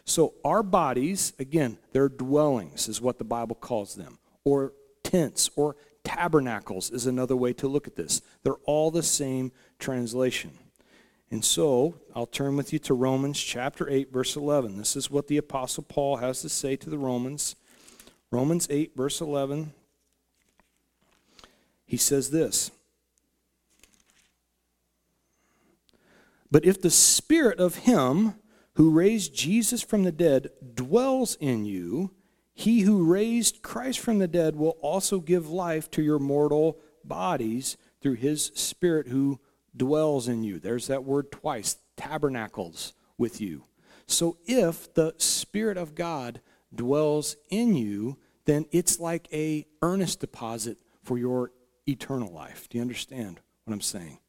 So, 0.10 0.34
our 0.44 0.64
bodies, 0.64 1.34
again, 1.38 1.78
they're 1.92 2.10
dwellings, 2.10 2.88
is 2.88 3.00
what 3.00 3.20
the 3.20 3.24
Bible 3.24 3.56
calls 3.56 3.94
them, 3.94 4.18
or 4.44 4.74
tents, 5.04 5.52
or 5.56 5.76
tabernacles 6.04 6.90
is 6.90 7.06
another 7.06 7.36
way 7.36 7.54
to 7.54 7.68
look 7.68 7.86
at 7.86 7.96
this. 7.96 8.24
They're 8.42 8.56
all 8.66 8.90
the 8.90 9.04
same 9.04 9.52
translation. 9.78 10.58
And 11.30 11.46
so, 11.46 11.94
I'll 12.16 12.26
turn 12.26 12.58
with 12.58 12.74
you 12.74 12.80
to 12.80 12.96
Romans 12.96 13.40
chapter 13.40 13.88
8, 13.88 14.12
verse 14.12 14.36
11. 14.36 14.80
This 14.80 14.96
is 14.96 15.12
what 15.12 15.28
the 15.28 15.38
Apostle 15.38 15.84
Paul 15.84 16.18
has 16.18 16.42
to 16.42 16.50
say 16.50 16.76
to 16.78 16.90
the 16.90 16.98
Romans. 16.98 17.56
Romans 18.32 18.66
8, 18.72 18.94
verse 18.96 19.22
11. 19.22 19.74
He 21.86 21.98
says 21.98 22.32
this 22.32 22.72
But 26.50 26.66
if 26.66 26.82
the 26.82 26.90
Spirit 26.90 27.60
of 27.60 27.76
Him 27.76 28.34
who 28.80 28.92
raised 28.92 29.36
Jesus 29.36 29.82
from 29.82 30.04
the 30.04 30.12
dead 30.12 30.52
dwells 30.74 31.36
in 31.42 31.66
you, 31.66 32.12
he 32.54 32.80
who 32.80 33.04
raised 33.04 33.62
Christ 33.62 34.00
from 34.00 34.20
the 34.20 34.28
dead 34.28 34.56
will 34.56 34.78
also 34.80 35.20
give 35.20 35.50
life 35.50 35.92
to 35.92 36.02
your 36.02 36.18
mortal 36.18 36.80
bodies 37.04 37.76
through 38.00 38.14
his 38.14 38.54
Spirit 38.56 39.10
who 39.10 39.42
dwells 39.76 40.30
in 40.30 40.44
you. 40.44 40.60
There's 40.60 40.88
that 40.88 41.04
word 41.04 41.30
twice 41.30 41.76
tabernacles 41.98 42.94
with 43.18 43.42
you. 43.42 43.66
So 44.08 44.38
if 44.46 44.94
the 44.94 45.14
Spirit 45.18 45.76
of 45.76 45.94
God 45.94 46.40
dwells 46.74 47.36
in 47.50 47.76
you, 47.76 48.18
then 48.46 48.66
it's 48.72 48.98
like 48.98 49.28
a 49.34 49.66
earnest 49.82 50.22
deposit 50.22 50.78
for 51.04 51.18
your 51.18 51.52
eternal 51.86 52.32
life. 52.32 52.70
Do 52.70 52.78
you 52.78 52.82
understand 52.82 53.42
what 53.66 53.74
I'm 53.74 53.82
saying? 53.82 54.20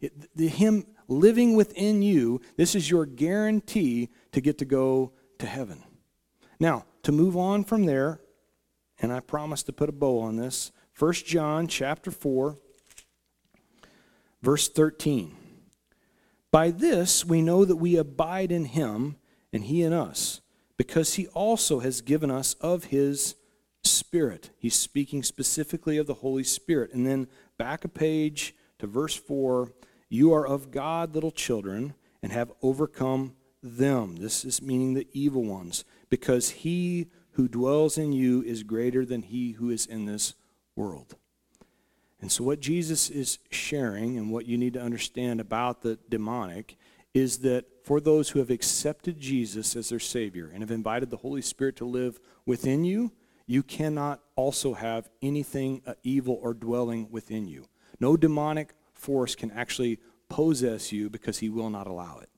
It, 0.00 0.36
the, 0.36 0.48
him 0.48 0.86
living 1.08 1.56
within 1.56 2.02
you, 2.02 2.40
this 2.56 2.74
is 2.74 2.90
your 2.90 3.06
guarantee 3.06 4.10
to 4.32 4.40
get 4.40 4.58
to 4.58 4.64
go 4.64 5.12
to 5.38 5.46
heaven. 5.46 5.82
Now, 6.60 6.84
to 7.02 7.12
move 7.12 7.36
on 7.36 7.64
from 7.64 7.86
there, 7.86 8.20
and 9.00 9.12
I 9.12 9.20
promise 9.20 9.62
to 9.64 9.72
put 9.72 9.88
a 9.88 9.92
bow 9.92 10.20
on 10.20 10.36
this, 10.36 10.72
1 10.98 11.12
John 11.12 11.68
chapter 11.68 12.10
4, 12.10 12.56
verse 14.42 14.68
13. 14.68 15.36
By 16.50 16.70
this 16.70 17.24
we 17.24 17.42
know 17.42 17.64
that 17.64 17.76
we 17.76 17.96
abide 17.96 18.50
in 18.50 18.64
him 18.66 19.16
and 19.52 19.64
he 19.64 19.82
in 19.82 19.92
us, 19.92 20.40
because 20.76 21.14
he 21.14 21.26
also 21.28 21.80
has 21.80 22.00
given 22.00 22.30
us 22.30 22.54
of 22.54 22.84
his 22.84 23.34
Spirit. 23.84 24.50
He's 24.58 24.74
speaking 24.74 25.22
specifically 25.22 25.98
of 25.98 26.06
the 26.06 26.14
Holy 26.14 26.44
Spirit. 26.44 26.92
And 26.92 27.06
then 27.06 27.28
back 27.58 27.84
a 27.84 27.88
page 27.88 28.54
to 28.78 28.86
verse 28.86 29.14
4 29.14 29.72
You 30.08 30.32
are 30.32 30.46
of 30.46 30.70
God, 30.70 31.14
little 31.14 31.30
children, 31.30 31.94
and 32.22 32.32
have 32.32 32.52
overcome 32.62 33.34
them. 33.62 34.16
This 34.16 34.44
is 34.44 34.62
meaning 34.62 34.94
the 34.94 35.08
evil 35.12 35.44
ones 35.44 35.84
because 36.08 36.50
he 36.50 37.08
who 37.32 37.48
dwells 37.48 37.98
in 37.98 38.12
you 38.12 38.42
is 38.42 38.62
greater 38.62 39.04
than 39.04 39.22
he 39.22 39.52
who 39.52 39.70
is 39.70 39.86
in 39.86 40.06
this 40.06 40.34
world. 40.74 41.16
And 42.20 42.32
so, 42.32 42.42
what 42.42 42.60
Jesus 42.60 43.10
is 43.10 43.38
sharing, 43.50 44.18
and 44.18 44.32
what 44.32 44.46
you 44.46 44.58
need 44.58 44.72
to 44.72 44.82
understand 44.82 45.40
about 45.40 45.82
the 45.82 45.98
demonic, 46.08 46.76
is 47.14 47.38
that 47.38 47.66
for 47.84 48.00
those 48.00 48.30
who 48.30 48.38
have 48.40 48.50
accepted 48.50 49.20
Jesus 49.20 49.76
as 49.76 49.88
their 49.88 50.00
Savior 50.00 50.50
and 50.52 50.62
have 50.62 50.70
invited 50.70 51.10
the 51.10 51.18
Holy 51.18 51.42
Spirit 51.42 51.76
to 51.76 51.84
live 51.84 52.18
within 52.44 52.84
you, 52.84 53.12
you 53.46 53.62
cannot 53.62 54.20
also 54.36 54.74
have 54.74 55.08
anything 55.22 55.80
evil 56.02 56.38
or 56.42 56.54
dwelling 56.54 57.08
within 57.10 57.46
you. 57.46 57.66
No 58.00 58.16
demonic 58.16 58.74
force 58.98 59.34
can 59.34 59.50
actually 59.50 59.98
possess 60.28 60.92
you 60.92 61.08
because 61.08 61.38
he 61.38 61.48
will 61.48 61.70
not 61.70 61.86
allow 61.86 62.20
it. 62.20 62.28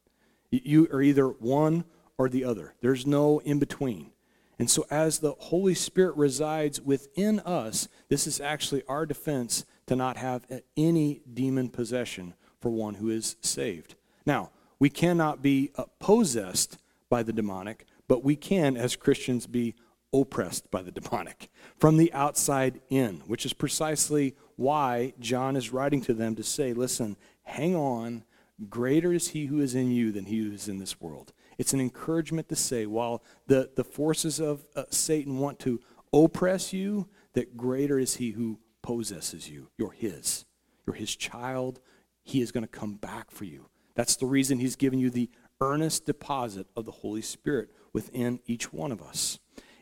You 0.51 0.89
are 0.93 1.03
either 1.03 1.29
one 1.29 1.85
or 2.19 2.29
the 2.29 2.45
other. 2.45 2.75
There's 2.81 3.07
no 3.07 3.39
in 3.41 3.59
between. 3.59 4.13
And 4.59 4.69
so, 4.69 4.85
as 4.91 5.21
the 5.21 5.33
Holy 5.39 5.75
Spirit 5.75 6.17
resides 6.17 6.83
within 6.83 7.41
us, 7.41 7.89
this 8.11 8.27
is 8.27 8.41
actually 8.41 8.83
our 8.89 9.07
defense 9.07 9.65
to 9.87 9.97
not 9.97 10.19
have 10.19 10.45
any 10.77 11.23
demon 11.33 11.71
possession 11.71 12.35
for 12.61 12.71
one 12.71 12.97
who 12.97 13.09
is 13.09 13.37
saved. 13.41 13.95
Now, 14.27 14.51
we 14.79 14.91
cannot 14.91 15.41
be 15.41 15.71
possessed 15.99 16.77
by 17.09 17.23
the 17.23 17.33
demonic, 17.33 17.87
but 18.07 18.23
we 18.23 18.37
can, 18.37 18.77
as 18.77 18.97
Christians, 18.97 19.47
be 19.47 19.75
oppressed 20.13 20.71
by 20.71 20.83
the 20.83 20.91
demonic 21.01 21.49
from 21.79 21.97
the 21.97 22.13
outside 22.13 22.81
in, 22.91 23.23
which 23.27 23.47
is 23.47 23.53
precisely 23.53 24.35
why 24.61 25.15
John 25.19 25.57
is 25.57 25.73
writing 25.73 26.03
to 26.03 26.13
them 26.13 26.37
to 26.37 26.43
say, 26.43 26.75
listen, 26.75 27.17
hang 27.45 27.75
on. 27.75 28.25
Greater 28.69 29.11
is 29.11 29.29
he 29.29 29.47
who 29.47 29.63
is 29.63 29.75
in 29.75 29.91
you 29.91 30.13
than 30.13 30.27
he 30.27 30.41
who 30.41 30.53
is 30.53 30.69
in 30.69 30.79
this 30.79 31.01
world. 31.01 31.33
It's 31.57 31.73
an 31.73 31.81
encouragement 31.81 32.51
to 32.51 32.57
say, 32.57 32.85
while 32.85 33.23
the, 33.47 33.71
the 33.75 33.85
forces 33.85 34.39
of 34.39 34.67
uh, 34.77 34.85
Satan 34.91 35.39
want 35.39 35.61
to 35.61 35.81
oppress 36.13 36.75
you, 36.75 37.09
that 37.33 37.57
greater 37.57 37.99
is 37.99 38.17
he 38.17 38.33
who 38.33 38.59
possesses 38.83 39.49
you. 39.49 39.71
You're 39.79 39.93
his. 39.93 40.45
You're 40.87 40.97
his 40.97 41.17
child. 41.17 41.81
He 42.23 42.43
is 42.43 42.53
going 42.53 42.65
to 42.65 42.69
come 42.69 42.97
back 42.97 43.31
for 43.31 43.45
you. 43.47 43.71
That's 43.95 44.17
the 44.17 44.27
reason 44.27 44.59
he's 44.59 44.77
given 44.77 44.99
you 44.99 45.09
the 45.09 45.31
earnest 45.63 46.05
deposit 46.05 46.67
of 46.77 46.85
the 46.85 46.93
Holy 46.93 47.23
Spirit 47.23 47.71
within 47.95 48.41
each 48.45 48.75
one 48.75 48.93
of 48.93 49.01
us. 49.01 49.39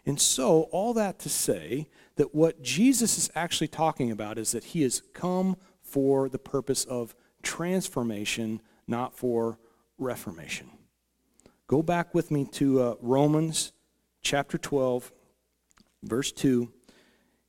And 0.06 0.20
so, 0.20 0.62
all 0.70 0.94
that 0.94 1.18
to 1.20 1.28
say 1.28 1.88
that 2.16 2.34
what 2.34 2.62
Jesus 2.62 3.18
is 3.18 3.30
actually 3.34 3.68
talking 3.68 4.10
about 4.10 4.38
is 4.38 4.52
that 4.52 4.64
he 4.64 4.82
has 4.82 5.02
come 5.12 5.56
for 5.82 6.28
the 6.28 6.38
purpose 6.38 6.84
of 6.84 7.14
transformation, 7.42 8.60
not 8.86 9.14
for 9.14 9.58
reformation. 9.98 10.70
Go 11.66 11.82
back 11.82 12.14
with 12.14 12.30
me 12.30 12.46
to 12.52 12.80
uh, 12.80 12.94
Romans 13.00 13.72
chapter 14.22 14.58
12, 14.58 15.12
verse 16.02 16.32
2. 16.32 16.72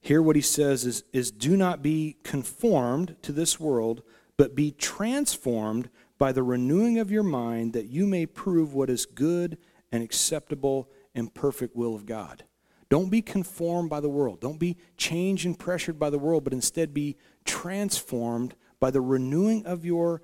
Here, 0.02 0.22
what 0.22 0.36
he 0.36 0.42
says 0.42 0.86
is, 0.86 1.04
is 1.12 1.32
Do 1.32 1.58
not 1.58 1.82
be 1.82 2.18
conformed 2.24 3.16
to 3.22 3.32
this 3.32 3.60
world, 3.60 4.02
but 4.38 4.56
be 4.56 4.72
transformed 4.72 5.90
by 6.18 6.32
the 6.32 6.44
renewing 6.44 7.00
of 7.00 7.12
your 7.12 7.24
mind, 7.24 7.74
that 7.74 7.88
you 7.88 8.06
may 8.06 8.26
prove 8.26 8.74
what 8.74 8.90
is 8.90 9.06
good 9.06 9.58
and 9.92 10.04
acceptable 10.04 10.90
and 11.20 11.34
perfect 11.34 11.76
will 11.76 11.94
of 11.94 12.06
God. 12.06 12.44
Don't 12.90 13.10
be 13.10 13.22
conformed 13.22 13.90
by 13.90 14.00
the 14.00 14.10
world. 14.10 14.40
Don't 14.40 14.60
be 14.60 14.78
changed 14.98 15.46
and 15.46 15.58
pressured 15.58 16.00
by 16.00 16.10
the 16.10 16.18
world, 16.18 16.44
but 16.44 16.54
instead 16.54 16.94
be 16.94 17.18
transformed 17.46 18.56
by 18.80 18.90
the 18.90 19.02
renewing 19.02 19.66
of 19.66 19.86
your 19.86 20.22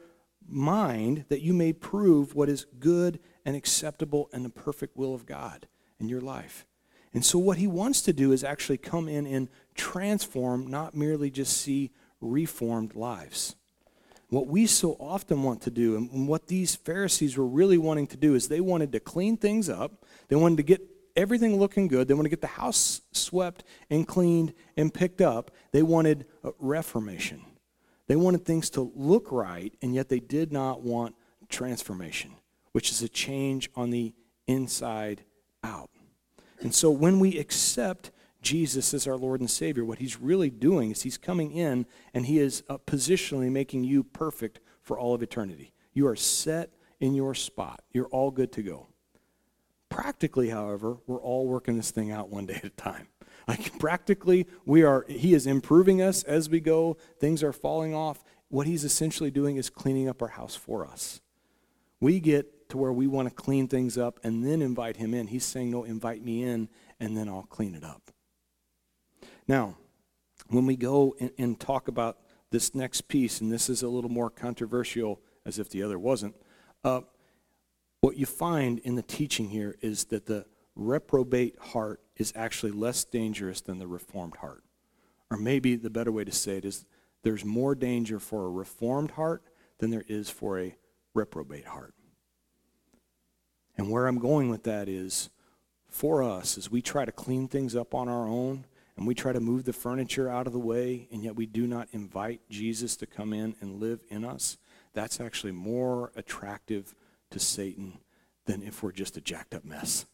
mind 0.47 1.25
that 1.29 1.41
you 1.41 1.53
may 1.53 1.73
prove 1.73 2.34
what 2.34 2.49
is 2.49 2.65
good 2.79 3.19
and 3.45 3.55
acceptable 3.55 4.29
and 4.34 4.43
the 4.43 4.49
perfect 4.49 4.97
will 4.97 5.13
of 5.13 5.25
God 5.25 5.67
in 5.99 6.10
your 6.10 6.21
life. 6.21 6.65
And 7.13 7.23
so, 7.23 7.39
what 7.39 7.58
he 7.58 7.67
wants 7.67 8.01
to 8.03 8.13
do 8.13 8.31
is 8.31 8.43
actually 8.43 8.77
come 8.77 9.08
in 9.08 9.25
and 9.25 9.47
transform, 9.73 10.67
not 10.67 10.95
merely 10.95 11.29
just 11.29 11.55
see 11.55 11.91
reformed 12.19 12.95
lives. 12.95 13.55
What 14.29 14.47
we 14.47 14.65
so 14.65 14.97
often 14.99 15.43
want 15.43 15.62
to 15.62 15.71
do, 15.71 15.95
and 15.95 16.27
what 16.27 16.47
these 16.47 16.75
Pharisees 16.75 17.38
were 17.38 17.45
really 17.45 17.77
wanting 17.77 18.08
to 18.08 18.17
do, 18.17 18.34
is 18.34 18.47
they 18.47 18.60
wanted 18.60 18.91
to 18.91 18.99
clean 18.99 19.38
things 19.38 19.69
up. 19.69 20.04
They 20.27 20.35
wanted 20.35 20.57
to 20.57 20.63
get 20.63 20.81
everything 21.15 21.57
looking 21.57 21.88
good. 21.88 22.07
They 22.07 22.13
wanted 22.13 22.29
to 22.29 22.35
get 22.35 22.41
the 22.41 22.47
house 22.47 23.01
swept 23.11 23.63
and 23.89 24.07
cleaned 24.07 24.53
and 24.75 24.93
picked 24.93 25.21
up. 25.21 25.51
They 25.71 25.83
wanted 25.83 26.25
reformation. 26.59 27.41
They 28.07 28.15
wanted 28.15 28.45
things 28.45 28.69
to 28.71 28.91
look 28.95 29.31
right, 29.31 29.73
and 29.81 29.95
yet 29.95 30.09
they 30.09 30.19
did 30.19 30.51
not 30.51 30.81
want 30.81 31.15
transformation, 31.49 32.31
which 32.71 32.91
is 32.91 33.01
a 33.01 33.09
change 33.09 33.69
on 33.75 33.89
the 33.89 34.13
inside 34.47 35.23
out. 35.63 35.89
And 36.59 36.73
so 36.73 36.91
when 36.91 37.19
we 37.19 37.38
accept 37.39 38.11
Jesus 38.41 38.93
as 38.93 39.07
our 39.07 39.17
Lord 39.17 39.39
and 39.39 39.49
Savior, 39.49 39.83
what 39.83 39.97
he's 39.97 40.19
really 40.21 40.51
doing 40.51 40.91
is 40.91 41.01
he's 41.01 41.17
coming 41.17 41.51
in 41.51 41.88
and 42.13 42.27
he 42.27 42.39
is 42.39 42.63
uh, 42.69 42.77
positionally 42.77 43.51
making 43.51 43.83
you 43.83 44.03
perfect 44.03 44.59
for 44.81 44.99
all 44.99 45.15
of 45.15 45.23
eternity. 45.23 45.73
You 45.93 46.07
are 46.07 46.15
set 46.15 46.69
in 46.99 47.15
your 47.15 47.33
spot. 47.33 47.83
You're 47.91 48.07
all 48.07 48.29
good 48.29 48.51
to 48.53 48.61
go. 48.61 48.88
Practically, 49.95 50.49
however, 50.49 50.97
we're 51.08 51.21
all 51.21 51.47
working 51.47 51.77
this 51.77 51.89
thing 51.89 52.12
out 52.12 52.29
one 52.29 52.45
day 52.47 52.55
at 52.55 52.65
a 52.65 52.69
time. 52.69 53.08
Like 53.47 53.79
practically, 53.79 54.45
we 54.65 54.84
are 54.84 55.05
he 55.08 55.34
is 55.34 55.47
improving 55.47 56.01
us 56.01 56.23
as 56.23 56.49
we 56.49 56.60
go. 56.60 56.97
Things 57.19 57.41
are 57.43 57.53
falling 57.53 57.93
off. 57.93 58.23
What 58.49 58.67
he's 58.67 58.84
essentially 58.84 59.31
doing 59.31 59.55
is 59.55 59.69
cleaning 59.69 60.10
up 60.10 60.21
our 60.21 60.27
house 60.29 60.55
for 60.55 60.86
us. 60.86 61.21
We 62.01 62.19
get 62.19 62.69
to 62.69 62.77
where 62.77 62.91
we 62.91 63.08
want 63.08 63.29
to 63.29 63.34
clean 63.34 63.67
things 63.69 63.97
up 63.97 64.19
and 64.23 64.45
then 64.45 64.62
invite 64.62 64.97
him 64.97 65.13
in. 65.13 65.27
He's 65.27 65.45
saying, 65.45 65.71
"No, 65.71 65.84
invite 65.86 66.23
me 66.23 66.43
in 66.43 66.67
and 66.99 67.15
then 67.15 67.29
I'll 67.29 67.43
clean 67.43 67.73
it 67.73 67.84
up." 67.84 68.12
Now, 69.47 69.77
when 70.49 70.65
we 70.65 70.75
go 70.75 71.15
and, 71.21 71.31
and 71.38 71.60
talk 71.60 71.88
about 71.88 72.17
this 72.49 72.75
next 72.75 73.08
piece, 73.08 73.39
and 73.39 73.49
this 73.51 73.69
is 73.69 73.81
a 73.81 73.88
little 73.88 74.12
more 74.12 74.29
controversial, 74.29 75.21
as 75.45 75.58
if 75.58 75.69
the 75.69 75.84
other 75.84 75.97
wasn't, 75.97 76.36
uh, 76.84 77.01
what 78.05 78.17
you 78.17 78.25
find 78.27 78.77
in 78.77 78.93
the 78.93 79.01
teaching 79.01 79.49
here 79.49 79.75
is 79.81 80.03
that 80.05 80.27
the 80.27 80.45
reprobate 80.75 81.57
heart 81.57 81.99
is 82.17 82.31
actually 82.35 82.71
less 82.71 83.03
dangerous 83.03 83.61
than 83.61 83.79
the 83.79 83.87
reformed 83.87 84.35
heart. 84.35 84.63
Or 85.31 85.37
maybe 85.37 85.75
the 85.75 85.89
better 85.89 86.11
way 86.11 86.23
to 86.23 86.31
say 86.31 86.57
it 86.57 86.65
is 86.65 86.85
there's 87.23 87.43
more 87.43 87.73
danger 87.73 88.19
for 88.19 88.45
a 88.45 88.51
reformed 88.51 89.09
heart 89.09 89.41
than 89.79 89.89
there 89.89 90.05
is 90.07 90.29
for 90.29 90.59
a 90.59 90.77
reprobate 91.15 91.65
heart. 91.65 91.95
And 93.75 93.89
where 93.89 94.05
I'm 94.05 94.19
going 94.19 94.51
with 94.51 94.65
that 94.65 94.87
is 94.87 95.31
for 95.89 96.21
us, 96.21 96.59
as 96.59 96.69
we 96.69 96.83
try 96.83 97.05
to 97.05 97.11
clean 97.11 97.47
things 97.47 97.75
up 97.75 97.95
on 97.95 98.07
our 98.07 98.27
own, 98.27 98.65
and 98.97 99.07
we 99.07 99.15
try 99.15 99.33
to 99.33 99.39
move 99.39 99.63
the 99.63 99.73
furniture 99.73 100.29
out 100.29 100.45
of 100.45 100.53
the 100.53 100.59
way, 100.59 101.07
and 101.11 101.23
yet 101.23 101.35
we 101.35 101.47
do 101.47 101.65
not 101.65 101.87
invite 101.91 102.41
Jesus 102.51 102.95
to 102.97 103.07
come 103.07 103.33
in 103.33 103.55
and 103.61 103.79
live 103.81 104.01
in 104.09 104.23
us, 104.23 104.59
that's 104.93 105.19
actually 105.19 105.53
more 105.53 106.11
attractive 106.15 106.93
to 107.31 107.39
Satan 107.39 107.99
than 108.45 108.61
if 108.61 108.83
we're 108.83 108.91
just 108.91 109.17
a 109.17 109.21
jacked 109.21 109.53
up 109.53 109.65
mess. 109.65 110.05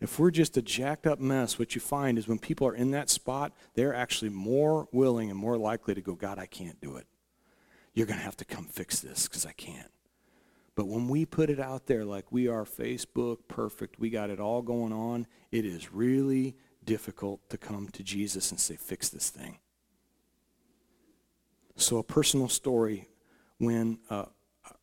If 0.00 0.18
we're 0.18 0.30
just 0.30 0.56
a 0.56 0.62
jacked 0.62 1.06
up 1.06 1.20
mess, 1.20 1.58
what 1.58 1.74
you 1.74 1.80
find 1.80 2.18
is 2.18 2.28
when 2.28 2.38
people 2.38 2.66
are 2.66 2.74
in 2.74 2.90
that 2.90 3.08
spot, 3.08 3.52
they're 3.74 3.94
actually 3.94 4.28
more 4.28 4.88
willing 4.92 5.30
and 5.30 5.38
more 5.38 5.56
likely 5.56 5.94
to 5.94 6.02
go, 6.02 6.14
God, 6.14 6.38
I 6.38 6.46
can't 6.46 6.80
do 6.80 6.96
it. 6.96 7.06
You're 7.94 8.06
going 8.06 8.18
to 8.18 8.24
have 8.24 8.36
to 8.36 8.44
come 8.44 8.66
fix 8.66 9.00
this 9.00 9.26
because 9.26 9.46
I 9.46 9.52
can't. 9.52 9.90
But 10.74 10.88
when 10.88 11.08
we 11.08 11.24
put 11.24 11.48
it 11.48 11.58
out 11.58 11.86
there 11.86 12.04
like 12.04 12.30
we 12.30 12.46
are 12.46 12.64
Facebook 12.64 13.38
perfect, 13.48 13.98
we 13.98 14.10
got 14.10 14.28
it 14.28 14.38
all 14.38 14.60
going 14.60 14.92
on, 14.92 15.26
it 15.50 15.64
is 15.64 15.92
really 15.92 16.56
difficult 16.84 17.48
to 17.48 17.56
come 17.56 17.88
to 17.88 18.02
Jesus 18.02 18.50
and 18.50 18.60
say, 18.60 18.76
fix 18.76 19.08
this 19.08 19.30
thing. 19.30 19.58
So, 21.76 21.98
a 21.98 22.02
personal 22.02 22.48
story 22.48 23.08
when 23.58 23.98
uh, 24.08 24.26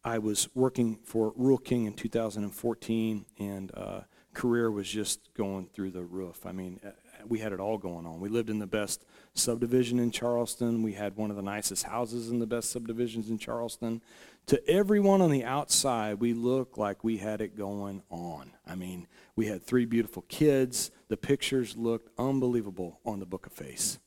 I 0.03 0.17
was 0.19 0.49
working 0.53 0.99
for 1.03 1.33
Rural 1.35 1.57
King 1.57 1.85
in 1.85 1.93
2014, 1.93 3.25
and 3.39 3.71
uh, 3.75 4.01
career 4.33 4.71
was 4.71 4.89
just 4.89 5.33
going 5.33 5.67
through 5.73 5.91
the 5.91 6.03
roof. 6.03 6.45
I 6.45 6.51
mean, 6.51 6.79
uh, 6.85 6.91
we 7.27 7.39
had 7.39 7.53
it 7.53 7.59
all 7.59 7.77
going 7.77 8.05
on. 8.05 8.19
We 8.19 8.29
lived 8.29 8.49
in 8.49 8.59
the 8.59 8.67
best 8.67 9.05
subdivision 9.33 9.99
in 9.99 10.11
Charleston. 10.11 10.83
We 10.83 10.93
had 10.93 11.15
one 11.15 11.29
of 11.29 11.35
the 11.35 11.41
nicest 11.41 11.83
houses 11.83 12.29
in 12.29 12.39
the 12.39 12.47
best 12.47 12.71
subdivisions 12.71 13.29
in 13.29 13.37
Charleston. 13.37 14.01
To 14.47 14.69
everyone 14.69 15.21
on 15.21 15.31
the 15.31 15.45
outside, 15.45 16.19
we 16.19 16.33
looked 16.33 16.77
like 16.77 17.03
we 17.03 17.17
had 17.17 17.41
it 17.41 17.57
going 17.57 18.03
on. 18.09 18.51
I 18.67 18.75
mean, 18.75 19.07
we 19.35 19.47
had 19.47 19.63
three 19.63 19.85
beautiful 19.85 20.23
kids. 20.23 20.91
The 21.07 21.17
pictures 21.17 21.77
looked 21.77 22.09
unbelievable 22.17 22.99
on 23.05 23.19
the 23.19 23.25
Book 23.25 23.45
of 23.45 23.53
Face. 23.53 23.99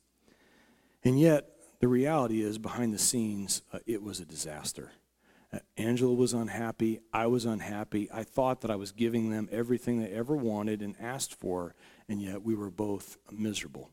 And 1.03 1.19
yet, 1.19 1.49
the 1.79 1.87
reality 1.87 2.41
is, 2.41 2.57
behind 2.57 2.93
the 2.93 2.99
scenes, 2.99 3.61
uh, 3.71 3.79
it 3.85 4.01
was 4.01 4.19
a 4.19 4.25
disaster. 4.25 4.91
Angela 5.77 6.13
was 6.13 6.33
unhappy. 6.33 6.99
I 7.13 7.27
was 7.27 7.45
unhappy. 7.45 8.09
I 8.13 8.23
thought 8.23 8.61
that 8.61 8.71
I 8.71 8.75
was 8.75 8.91
giving 8.91 9.29
them 9.29 9.47
everything 9.51 10.01
they 10.01 10.11
ever 10.11 10.35
wanted 10.35 10.81
and 10.81 10.95
asked 10.99 11.35
for, 11.35 11.75
and 12.09 12.21
yet 12.21 12.43
we 12.43 12.55
were 12.55 12.69
both 12.69 13.17
miserable. 13.31 13.91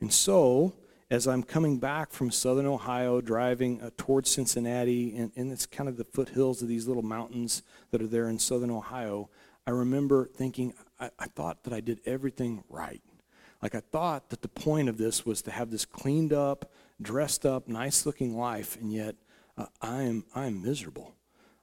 And 0.00 0.12
so, 0.12 0.74
as 1.10 1.26
I'm 1.26 1.42
coming 1.42 1.78
back 1.78 2.12
from 2.12 2.30
southern 2.30 2.66
Ohio, 2.66 3.20
driving 3.20 3.80
uh, 3.80 3.90
towards 3.96 4.30
Cincinnati, 4.30 5.16
and, 5.16 5.32
and 5.36 5.50
it's 5.50 5.66
kind 5.66 5.88
of 5.88 5.96
the 5.96 6.04
foothills 6.04 6.62
of 6.62 6.68
these 6.68 6.86
little 6.86 7.02
mountains 7.02 7.62
that 7.90 8.02
are 8.02 8.06
there 8.06 8.28
in 8.28 8.38
southern 8.38 8.70
Ohio, 8.70 9.30
I 9.66 9.70
remember 9.70 10.26
thinking, 10.26 10.74
I, 11.00 11.10
I 11.18 11.26
thought 11.26 11.64
that 11.64 11.72
I 11.72 11.80
did 11.80 12.00
everything 12.04 12.62
right. 12.68 13.02
Like 13.62 13.74
I 13.74 13.80
thought 13.80 14.30
that 14.30 14.42
the 14.42 14.48
point 14.48 14.88
of 14.88 14.98
this 14.98 15.26
was 15.26 15.42
to 15.42 15.50
have 15.50 15.70
this 15.70 15.84
cleaned 15.84 16.32
up, 16.32 16.70
dressed 17.00 17.44
up, 17.44 17.68
nice 17.68 18.06
looking 18.06 18.36
life, 18.36 18.76
and 18.80 18.92
yet 18.92 19.16
I 19.80 20.02
am 20.02 20.24
I 20.34 20.46
am 20.46 20.62
miserable. 20.62 21.14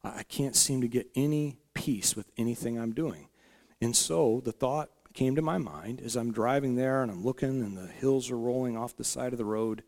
I, 0.04 0.24
can't 0.24 0.56
seem 0.56 0.82
to 0.82 0.88
get 0.88 1.10
any 1.16 1.58
peace 1.74 2.16
with 2.16 2.30
anything 2.38 2.78
I'm 2.78 2.94
doing. 2.94 3.30
And 3.82 3.96
so 3.96 4.40
the 4.44 4.52
thought 4.52 4.92
came 5.14 5.36
to 5.36 5.42
my 5.42 5.58
mind 5.58 6.00
as 6.00 6.16
I'm 6.16 6.32
driving 6.32 6.76
there 6.76 7.02
and 7.02 7.12
I'm 7.12 7.24
looking 7.24 7.64
and 7.64 7.76
the 7.76 7.88
hills 7.88 8.30
are 8.30 8.38
rolling 8.38 8.78
off 8.78 8.96
the 8.96 9.04
side 9.04 9.32
of 9.32 9.40
the 9.40 9.46
road. 9.46 9.84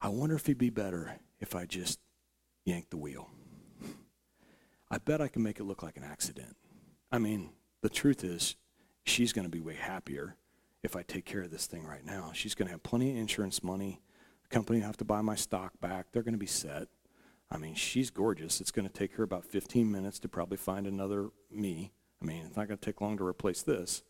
I 0.00 0.08
wonder 0.08 0.36
if 0.36 0.44
it'd 0.44 0.56
be 0.56 0.70
better 0.70 1.16
if 1.40 1.54
I 1.54 1.66
just 1.66 1.98
yanked 2.64 2.90
the 2.90 2.96
wheel. 2.96 3.28
I 4.90 4.98
bet 4.98 5.20
I 5.20 5.28
can 5.28 5.42
make 5.42 5.58
it 5.58 5.64
look 5.64 5.82
like 5.82 5.96
an 5.96 6.04
accident. 6.04 6.56
I 7.10 7.18
mean, 7.18 7.50
the 7.82 7.88
truth 7.88 8.24
is, 8.24 8.56
she's 9.04 9.32
going 9.32 9.46
to 9.46 9.50
be 9.50 9.60
way 9.60 9.74
happier 9.74 10.36
if 10.82 10.96
I 10.96 11.02
take 11.02 11.24
care 11.24 11.42
of 11.42 11.50
this 11.50 11.66
thing 11.66 11.84
right 11.84 12.04
now. 12.04 12.30
She's 12.34 12.54
going 12.54 12.68
to 12.68 12.72
have 12.72 12.82
plenty 12.82 13.10
of 13.10 13.16
insurance 13.16 13.62
money. 13.62 14.00
Company 14.50 14.80
will 14.80 14.86
have 14.86 14.96
to 14.98 15.04
buy 15.04 15.20
my 15.20 15.34
stock 15.34 15.72
back. 15.80 16.06
They're 16.12 16.22
going 16.22 16.34
to 16.34 16.38
be 16.38 16.46
set. 16.46 16.88
I 17.50 17.56
mean, 17.56 17.74
she's 17.74 18.10
gorgeous. 18.10 18.60
It's 18.60 18.70
going 18.70 18.86
to 18.86 18.92
take 18.92 19.14
her 19.14 19.22
about 19.22 19.44
15 19.44 19.90
minutes 19.90 20.18
to 20.20 20.28
probably 20.28 20.56
find 20.56 20.86
another 20.86 21.30
me. 21.50 21.92
I 22.22 22.24
mean, 22.24 22.44
it's 22.46 22.56
not 22.56 22.68
going 22.68 22.78
to 22.78 22.84
take 22.84 23.00
long 23.00 23.16
to 23.18 23.26
replace 23.26 23.62
this. 23.62 24.02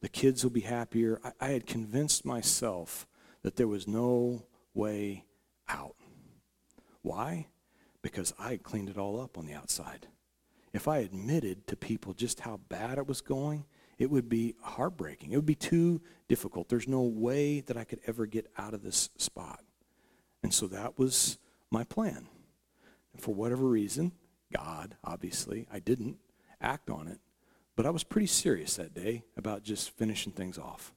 The 0.00 0.08
kids 0.08 0.42
will 0.42 0.50
be 0.50 0.60
happier. 0.60 1.20
I, 1.24 1.32
I 1.40 1.48
had 1.48 1.66
convinced 1.66 2.24
myself 2.24 3.06
that 3.42 3.56
there 3.56 3.68
was 3.68 3.86
no 3.86 4.46
way 4.74 5.24
out. 5.68 5.96
Why? 7.02 7.48
Because 8.00 8.32
I 8.38 8.52
had 8.52 8.62
cleaned 8.62 8.88
it 8.88 8.98
all 8.98 9.20
up 9.20 9.36
on 9.38 9.46
the 9.46 9.54
outside 9.54 10.08
if 10.72 10.88
I 10.88 10.98
admitted 10.98 11.66
to 11.66 11.76
people 11.76 12.14
just 12.14 12.40
how 12.40 12.58
bad 12.68 12.98
it 12.98 13.06
was 13.06 13.20
going, 13.20 13.66
it 14.02 14.10
would 14.10 14.28
be 14.28 14.56
heartbreaking. 14.60 15.30
It 15.30 15.36
would 15.36 15.46
be 15.46 15.54
too 15.54 16.00
difficult. 16.26 16.68
There's 16.68 16.88
no 16.88 17.02
way 17.02 17.60
that 17.60 17.76
I 17.76 17.84
could 17.84 18.00
ever 18.04 18.26
get 18.26 18.50
out 18.58 18.74
of 18.74 18.82
this 18.82 19.10
spot. 19.16 19.60
And 20.42 20.52
so 20.52 20.66
that 20.66 20.98
was 20.98 21.38
my 21.70 21.84
plan. 21.84 22.26
And 23.12 23.22
for 23.22 23.32
whatever 23.32 23.64
reason, 23.64 24.10
God, 24.52 24.96
obviously, 25.04 25.68
I 25.72 25.78
didn't 25.78 26.16
act 26.60 26.90
on 26.90 27.06
it, 27.06 27.20
but 27.76 27.86
I 27.86 27.90
was 27.90 28.02
pretty 28.02 28.26
serious 28.26 28.74
that 28.74 28.92
day 28.92 29.22
about 29.36 29.62
just 29.62 29.96
finishing 29.96 30.32
things 30.32 30.58
off. 30.58 30.92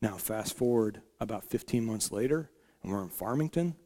Now, 0.00 0.16
fast 0.16 0.56
forward 0.56 1.02
about 1.20 1.44
15 1.44 1.84
months 1.84 2.10
later, 2.10 2.50
and 2.82 2.90
we're 2.90 3.02
in 3.02 3.10
Farmington, 3.10 3.76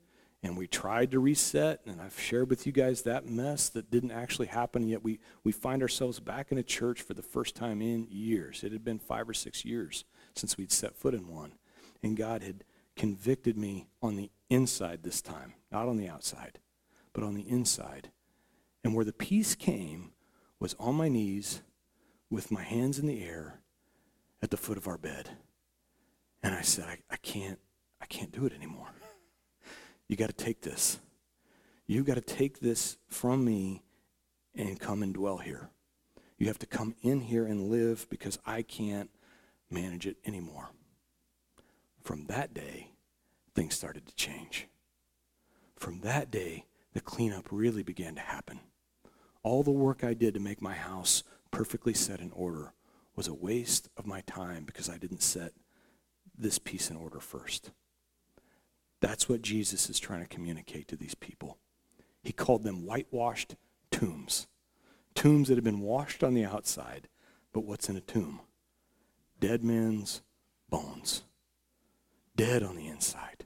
and 0.43 0.57
we 0.57 0.67
tried 0.67 1.11
to 1.11 1.21
reset 1.21 1.81
and 1.87 2.01
i've 2.01 2.19
shared 2.19 2.49
with 2.49 2.67
you 2.67 2.73
guys 2.73 3.03
that 3.03 3.27
mess 3.27 3.69
that 3.69 3.91
didn't 3.91 4.11
actually 4.11 4.47
happen 4.47 4.87
yet. 4.87 5.05
We, 5.05 5.21
we 5.45 5.53
find 5.53 5.83
ourselves 5.83 6.21
back 6.21 6.51
in 6.51 6.59
a 6.59 6.63
church 6.63 7.03
for 7.03 7.15
the 7.15 7.23
first 7.23 7.55
time 7.55 7.83
in 7.83 8.07
years. 8.11 8.65
It 8.65 8.73
had 8.73 8.85
been 8.85 8.99
five 8.99 9.29
or 9.29 9.35
six 9.35 9.65
years 9.65 10.05
since 10.35 10.57
we'd 10.57 10.73
set 10.73 10.97
foot 10.97 11.15
in 11.15 11.29
one 11.29 11.53
and 12.03 12.17
god 12.17 12.43
had 12.43 12.65
convicted 12.97 13.57
me 13.57 13.89
on 14.03 14.17
the 14.17 14.31
inside 14.49 15.03
this 15.03 15.21
time 15.21 15.55
not 15.71 15.89
on 15.89 15.97
the 15.97 16.09
outside 16.09 16.59
but 17.13 17.25
on 17.25 17.35
the 17.35 17.49
inside. 17.49 18.11
And 18.85 18.95
where 18.95 19.05
the 19.05 19.13
peace 19.13 19.55
came 19.55 20.13
was 20.59 20.75
on 20.79 20.95
my 20.95 21.09
knees 21.09 21.63
with 22.31 22.51
my 22.51 22.63
hands 22.63 22.99
in 22.99 23.07
the 23.07 23.23
air 23.23 23.61
at 24.43 24.51
the 24.51 24.57
foot 24.57 24.79
of 24.79 24.87
our 24.87 24.99
bed. 24.99 25.31
And 26.43 26.55
i 26.55 26.63
said 26.63 26.87
i, 26.87 26.99
I 27.11 27.17
can't 27.17 27.59
i 28.01 28.07
can't 28.07 28.33
do 28.33 28.47
it 28.47 28.55
anymore 28.55 28.89
you 30.11 30.17
got 30.17 30.27
to 30.27 30.45
take 30.45 30.63
this. 30.63 30.99
You 31.87 32.03
got 32.03 32.15
to 32.15 32.21
take 32.21 32.59
this 32.59 32.97
from 33.07 33.45
me 33.45 33.85
and 34.57 34.81
come 34.81 35.05
and 35.05 35.15
dwell 35.15 35.39
here. 35.39 35.71
You 36.37 36.49
have 36.49 36.59
to 36.59 36.67
come 36.67 36.97
in 37.01 37.21
here 37.21 37.47
and 37.47 37.71
live 37.71 38.09
because 38.11 38.37
I 38.45 38.63
can't 38.63 39.09
manage 39.71 40.09
it 40.09 40.17
anymore. 40.27 40.71
From 42.03 42.27
that 42.27 42.53
day, 42.53 42.91
things 43.55 43.77
started 43.77 44.05
to 44.07 44.15
change. 44.17 44.67
From 45.77 46.01
that 46.01 46.29
day, 46.33 46.65
the 46.93 47.01
cleanup 47.01 47.47
really 47.53 47.85
began 47.85 48.17
to 48.17 48.21
happen. 48.21 48.59
All 49.45 49.63
the 49.63 49.71
work 49.71 50.03
I 50.03 50.15
did 50.15 50.35
to 50.35 50.41
make 50.41 50.61
my 50.61 50.75
house 50.75 51.23
perfectly 51.53 51.95
set 51.95 52.19
in 52.19 52.33
order 52.33 52.73
was 53.15 53.29
a 53.29 53.35
waste 53.35 53.89
of 53.97 54.09
my 54.09 54.23
time 54.23 54.65
because 54.65 54.91
I 54.91 54.99
didn't 54.99 55.23
set 55.23 55.53
this 56.37 56.59
piece 56.59 56.91
in 56.91 56.97
order 56.97 57.21
first. 57.21 57.71
That's 59.01 59.29
what 59.29 59.43
Jesus 59.43 59.89
is 59.89 59.99
trying 59.99 60.21
to 60.21 60.29
communicate 60.29 60.89
to 60.89 60.97
these 60.97 61.15
people. 61.15 61.59
He 62.23 62.33
called 62.33 62.65
them 62.65 62.85
whitewashed 62.85 63.57
tombs. 63.91 64.47
Tombs 65.15 65.49
that 65.49 65.57
have 65.57 65.65
been 65.65 65.81
washed 65.81 66.23
on 66.23 66.35
the 66.35 66.45
outside, 66.45 67.09
but 67.53 67.65
what's 67.65 67.89
in 67.89 67.97
a 67.97 68.01
tomb? 68.01 68.41
Dead 69.41 69.65
men's 69.65 70.23
bones. 70.69 71.23
Dead 72.37 72.63
on 72.63 72.77
the 72.77 72.87
inside. 72.87 73.45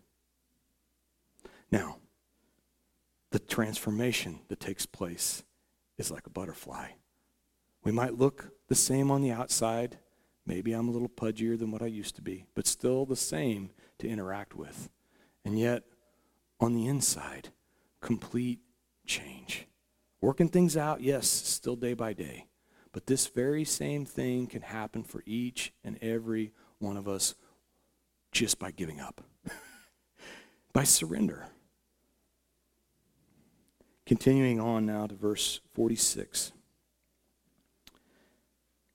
Now, 1.71 1.97
the 3.31 3.39
transformation 3.39 4.41
that 4.49 4.61
takes 4.61 4.87
place 4.87 5.43
is 5.99 6.11
like 6.11 6.27
a 6.27 6.31
butterfly. 6.31 6.89
We 7.83 7.93
might 7.93 8.19
look 8.19 8.51
the 8.69 8.75
same 8.75 9.11
on 9.11 9.23
the 9.23 9.33
outside. 9.33 9.99
Maybe 10.47 10.73
I'm 10.73 10.89
a 10.89 10.93
little 10.93 11.09
pudgier 11.09 11.59
than 11.59 11.71
what 11.71 11.83
I 11.83 11.87
used 11.87 12.17
to 12.17 12.23
be, 12.23 12.45
but 12.55 12.67
still 12.67 13.07
the 13.07 13.17
same 13.17 13.71
to 13.99 14.09
interact 14.09 14.55
with. 14.55 14.91
And 15.45 15.59
yet, 15.59 15.83
on 16.61 16.73
the 16.73 16.87
inside, 16.87 17.51
complete 18.01 18.61
change. 19.07 19.67
Working 20.21 20.49
things 20.49 20.77
out, 20.77 21.03
yes, 21.03 21.29
still 21.29 21.77
day 21.77 21.95
by 21.95 22.15
day. 22.15 22.47
But 22.93 23.07
this 23.07 23.27
very 23.27 23.65
same 23.65 24.07
thing 24.07 24.47
can 24.47 24.63
happen 24.63 25.03
for 25.03 25.23
each 25.27 25.73
and 25.83 25.99
every 26.01 26.53
one 26.79 26.97
of 26.97 27.09
us 27.09 27.35
just 28.33 28.59
by 28.59 28.71
giving 28.71 29.01
up, 29.01 29.21
by 30.73 30.85
surrender. 30.85 31.47
Continuing 34.07 34.61
on 34.61 34.87
now 34.87 35.07
to 35.07 35.15
verse 35.15 35.61
46. 35.75 36.53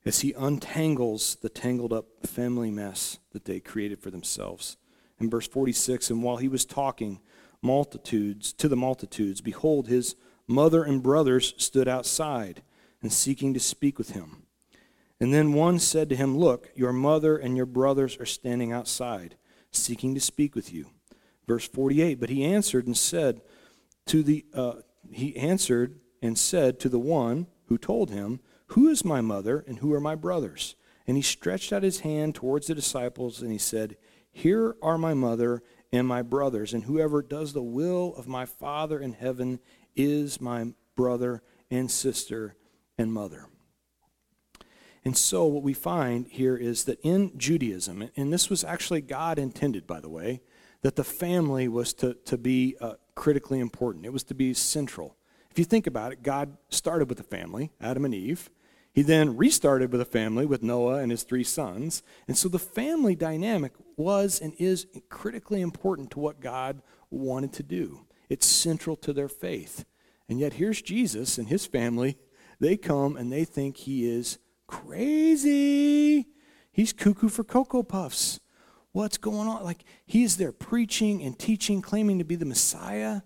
As 0.04 0.20
he 0.20 0.32
untangles 0.32 1.36
the 1.40 1.48
tangled 1.48 1.92
up 1.92 2.06
family 2.26 2.70
mess 2.70 3.18
that 3.32 3.44
they 3.44 3.60
created 3.60 4.00
for 4.00 4.10
themselves. 4.10 4.76
In 5.20 5.28
verse 5.28 5.46
46, 5.46 6.10
and 6.10 6.22
while 6.22 6.38
he 6.38 6.48
was 6.48 6.64
talking 6.64 7.20
multitudes 7.62 8.52
to 8.54 8.68
the 8.68 8.76
multitudes, 8.76 9.40
behold, 9.40 9.86
his 9.86 10.16
mother 10.46 10.82
and 10.82 11.02
brothers 11.02 11.54
stood 11.58 11.86
outside 11.86 12.62
and 13.02 13.12
seeking 13.12 13.54
to 13.54 13.60
speak 13.60 13.98
with 13.98 14.10
him. 14.10 14.44
And 15.20 15.34
then 15.34 15.52
one 15.52 15.78
said 15.78 16.08
to 16.08 16.16
him, 16.16 16.36
Look, 16.36 16.70
your 16.74 16.92
mother 16.92 17.36
and 17.36 17.56
your 17.56 17.66
brothers 17.66 18.16
are 18.18 18.26
standing 18.26 18.72
outside, 18.72 19.36
seeking 19.70 20.14
to 20.14 20.20
speak 20.20 20.54
with 20.54 20.72
you. 20.72 20.86
Verse 21.46 21.68
48, 21.68 22.18
but 22.18 22.30
he 22.30 22.44
answered 22.44 22.86
and 22.86 22.96
said 22.96 23.42
to 24.06 24.22
the, 24.22 24.46
uh, 24.54 24.76
he 25.12 25.36
answered 25.36 26.00
and 26.22 26.38
said 26.38 26.80
to 26.80 26.88
the 26.88 26.98
one 26.98 27.46
who 27.66 27.76
told 27.76 28.10
him, 28.10 28.40
Who 28.68 28.88
is 28.88 29.04
my 29.04 29.20
mother 29.20 29.64
and 29.66 29.80
who 29.80 29.92
are 29.92 30.00
my 30.00 30.14
brothers? 30.14 30.74
And 31.06 31.16
he 31.16 31.22
stretched 31.22 31.72
out 31.72 31.82
his 31.82 32.00
hand 32.00 32.34
towards 32.34 32.68
the 32.68 32.74
disciples 32.74 33.42
and 33.42 33.52
he 33.52 33.58
said, 33.58 33.96
Here 34.32 34.76
are 34.82 34.98
my 34.98 35.14
mother 35.14 35.62
and 35.92 36.06
my 36.06 36.22
brothers, 36.22 36.72
and 36.72 36.84
whoever 36.84 37.22
does 37.22 37.52
the 37.52 37.62
will 37.62 38.14
of 38.16 38.28
my 38.28 38.46
Father 38.46 39.00
in 39.00 39.12
heaven 39.12 39.58
is 39.96 40.40
my 40.40 40.72
brother 40.96 41.42
and 41.70 41.90
sister 41.90 42.54
and 42.96 43.12
mother. 43.12 43.46
And 45.04 45.16
so, 45.16 45.46
what 45.46 45.62
we 45.62 45.72
find 45.72 46.26
here 46.28 46.56
is 46.56 46.84
that 46.84 47.00
in 47.02 47.36
Judaism, 47.38 48.10
and 48.16 48.32
this 48.32 48.50
was 48.50 48.64
actually 48.64 49.00
God 49.00 49.38
intended, 49.38 49.86
by 49.86 50.00
the 50.00 50.10
way, 50.10 50.42
that 50.82 50.96
the 50.96 51.04
family 51.04 51.68
was 51.68 51.94
to, 51.94 52.14
to 52.26 52.36
be 52.36 52.76
uh, 52.80 52.94
critically 53.14 53.60
important. 53.60 54.04
It 54.04 54.12
was 54.12 54.24
to 54.24 54.34
be 54.34 54.54
central. 54.54 55.16
If 55.50 55.58
you 55.58 55.64
think 55.64 55.86
about 55.86 56.12
it, 56.12 56.22
God 56.22 56.56
started 56.68 57.08
with 57.08 57.18
the 57.18 57.24
family, 57.24 57.72
Adam 57.80 58.04
and 58.04 58.14
Eve. 58.14 58.50
He 58.92 59.02
then 59.02 59.36
restarted 59.36 59.92
with 59.92 60.00
a 60.00 60.06
family 60.06 60.46
with 60.46 60.62
Noah 60.62 60.98
and 60.98 61.10
his 61.10 61.22
three 61.22 61.44
sons. 61.44 62.02
And 62.26 62.36
so 62.36 62.48
the 62.48 62.58
family 62.58 63.14
dynamic 63.14 63.72
was 63.96 64.40
and 64.40 64.52
is 64.58 64.86
critically 65.08 65.60
important 65.60 66.10
to 66.12 66.18
what 66.18 66.40
God 66.40 66.82
wanted 67.10 67.52
to 67.54 67.62
do. 67.62 68.06
It's 68.28 68.46
central 68.46 68.96
to 68.96 69.12
their 69.12 69.28
faith. 69.28 69.84
And 70.28 70.40
yet 70.40 70.54
here's 70.54 70.82
Jesus 70.82 71.38
and 71.38 71.48
his 71.48 71.66
family. 71.66 72.18
They 72.58 72.76
come 72.76 73.16
and 73.16 73.32
they 73.32 73.44
think 73.44 73.76
he 73.76 74.08
is 74.08 74.38
crazy. 74.66 76.26
He's 76.72 76.92
cuckoo 76.92 77.28
for 77.28 77.44
Cocoa 77.44 77.82
Puffs. 77.82 78.40
What's 78.92 79.18
going 79.18 79.48
on? 79.48 79.62
Like, 79.62 79.84
he's 80.04 80.36
there 80.36 80.52
preaching 80.52 81.22
and 81.22 81.38
teaching, 81.38 81.80
claiming 81.80 82.18
to 82.18 82.24
be 82.24 82.34
the 82.34 82.44
Messiah. 82.44 83.22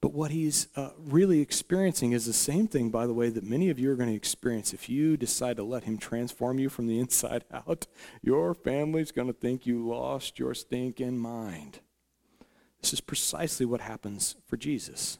But 0.00 0.12
what 0.12 0.30
he's 0.30 0.68
uh, 0.76 0.90
really 0.96 1.40
experiencing 1.40 2.12
is 2.12 2.24
the 2.24 2.32
same 2.32 2.68
thing, 2.68 2.90
by 2.90 3.06
the 3.06 3.14
way, 3.14 3.30
that 3.30 3.42
many 3.42 3.68
of 3.68 3.80
you 3.80 3.90
are 3.90 3.96
going 3.96 4.10
to 4.10 4.14
experience. 4.14 4.72
If 4.72 4.88
you 4.88 5.16
decide 5.16 5.56
to 5.56 5.64
let 5.64 5.84
him 5.84 5.98
transform 5.98 6.58
you 6.58 6.68
from 6.68 6.86
the 6.86 7.00
inside 7.00 7.44
out, 7.52 7.86
your 8.22 8.54
family's 8.54 9.10
going 9.10 9.28
to 9.28 9.34
think 9.34 9.66
you 9.66 9.86
lost 9.86 10.38
your 10.38 10.54
stinking 10.54 11.18
mind. 11.18 11.80
This 12.80 12.92
is 12.92 13.00
precisely 13.00 13.66
what 13.66 13.80
happens 13.80 14.36
for 14.46 14.56
Jesus. 14.56 15.18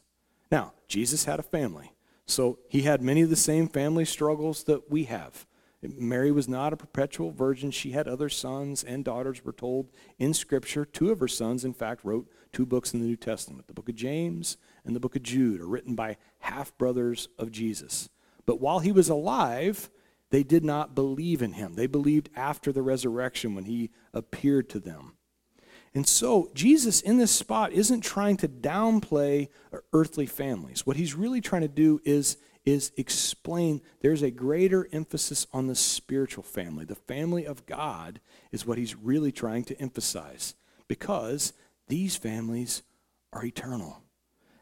Now, 0.51 0.75
Jesus 0.87 1.25
had 1.25 1.41
a 1.41 1.43
family, 1.45 1.93
so 2.25 2.61
he 2.69 2.83
had 2.83 3.03
many 3.03 3.23
of 3.23 3.31
the 3.31 3.37
same 3.37 3.69
family 3.69 4.05
struggles 4.05 4.64
that 4.64 4.91
we 4.91 5.05
have. 5.05 5.45
Mary 5.83 6.33
was 6.33 6.49
not 6.49 6.73
a 6.73 6.77
perpetual 6.77 7.31
virgin. 7.31 7.71
She 7.71 7.93
had 7.93 8.09
other 8.09 8.29
sons 8.29 8.83
and 8.83 9.05
daughters, 9.05 9.45
we're 9.45 9.53
told 9.53 9.91
in 10.19 10.35
Scripture. 10.35 10.85
Two 10.85 11.11
of 11.11 11.21
her 11.21 11.29
sons, 11.29 11.64
in 11.64 11.73
fact, 11.73 12.05
wrote 12.05 12.29
two 12.53 12.67
books 12.67 12.93
in 12.93 13.01
the 13.01 13.07
New 13.07 13.17
Testament. 13.17 13.67
The 13.69 13.75
book 13.75 13.88
of 13.88 13.95
James 13.95 14.57
and 14.88 14.96
the 14.96 15.01
book 15.01 15.14
of 15.14 15.22
Jude 15.22 15.61
are 15.61 15.68
written 15.68 15.94
by 15.94 16.16
half 16.40 16.77
brothers 16.79 17.29
of 17.38 17.53
Jesus. 17.53 18.09
But 18.46 18.59
while 18.59 18.79
he 18.79 18.90
was 18.90 19.11
alive, 19.11 19.90
they 20.31 20.42
did 20.42 20.64
not 20.64 20.94
believe 20.94 21.42
in 21.42 21.53
him. 21.53 21.74
They 21.74 21.87
believed 21.87 22.31
after 22.35 22.72
the 22.72 22.81
resurrection 22.81 23.55
when 23.55 23.64
he 23.64 23.90
appeared 24.14 24.70
to 24.70 24.81
them. 24.81 25.12
And 25.94 26.09
so, 26.09 26.51
Jesus 26.55 27.03
in 27.03 27.18
this 27.18 27.31
spot 27.31 27.72
isn't 27.72 28.01
trying 28.01 28.38
to 28.38 28.48
downplay 28.48 29.48
earthly 29.92 30.27
families. 30.27 30.87
What 30.87 30.96
he's 30.96 31.14
really 31.14 31.42
trying 31.42 31.62
to 31.62 31.68
do 31.68 32.01
is 32.05 32.38
is 32.64 32.92
explain 32.96 33.81
there's 34.01 34.22
a 34.22 34.31
greater 34.31 34.88
emphasis 34.92 35.46
on 35.53 35.66
the 35.66 35.74
spiritual 35.74 36.42
family. 36.42 36.85
The 36.85 36.94
family 36.94 37.46
of 37.46 37.64
God 37.66 38.20
is 38.53 38.66
what 38.66 38.79
he's 38.79 38.94
really 38.94 39.33
trying 39.33 39.64
to 39.64 39.81
emphasize 39.81 40.55
because 40.87 41.53
these 41.88 42.16
families 42.16 42.83
are 43.33 43.44
eternal. 43.44 44.03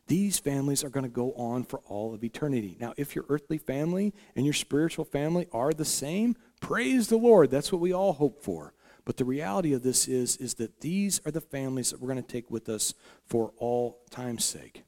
These 0.06 0.38
families 0.38 0.84
are 0.84 0.88
going 0.88 1.04
to 1.04 1.10
go 1.10 1.32
on 1.32 1.64
for 1.64 1.80
all 1.86 2.14
of 2.14 2.22
eternity. 2.22 2.76
Now, 2.80 2.94
if 2.96 3.16
your 3.16 3.24
earthly 3.28 3.58
family 3.58 4.14
and 4.36 4.46
your 4.46 4.54
spiritual 4.54 5.04
family 5.04 5.48
are 5.52 5.72
the 5.72 5.84
same, 5.84 6.36
praise 6.60 7.08
the 7.08 7.16
Lord. 7.16 7.50
That's 7.50 7.72
what 7.72 7.80
we 7.80 7.92
all 7.92 8.12
hope 8.12 8.42
for. 8.42 8.72
But 9.04 9.16
the 9.16 9.24
reality 9.24 9.72
of 9.72 9.82
this 9.82 10.06
is, 10.08 10.36
is 10.36 10.54
that 10.54 10.80
these 10.80 11.20
are 11.26 11.30
the 11.30 11.40
families 11.40 11.90
that 11.90 12.00
we're 12.00 12.12
going 12.12 12.22
to 12.22 12.32
take 12.32 12.50
with 12.50 12.68
us 12.68 12.94
for 13.24 13.52
all 13.58 13.98
time's 14.10 14.44
sake 14.44 14.84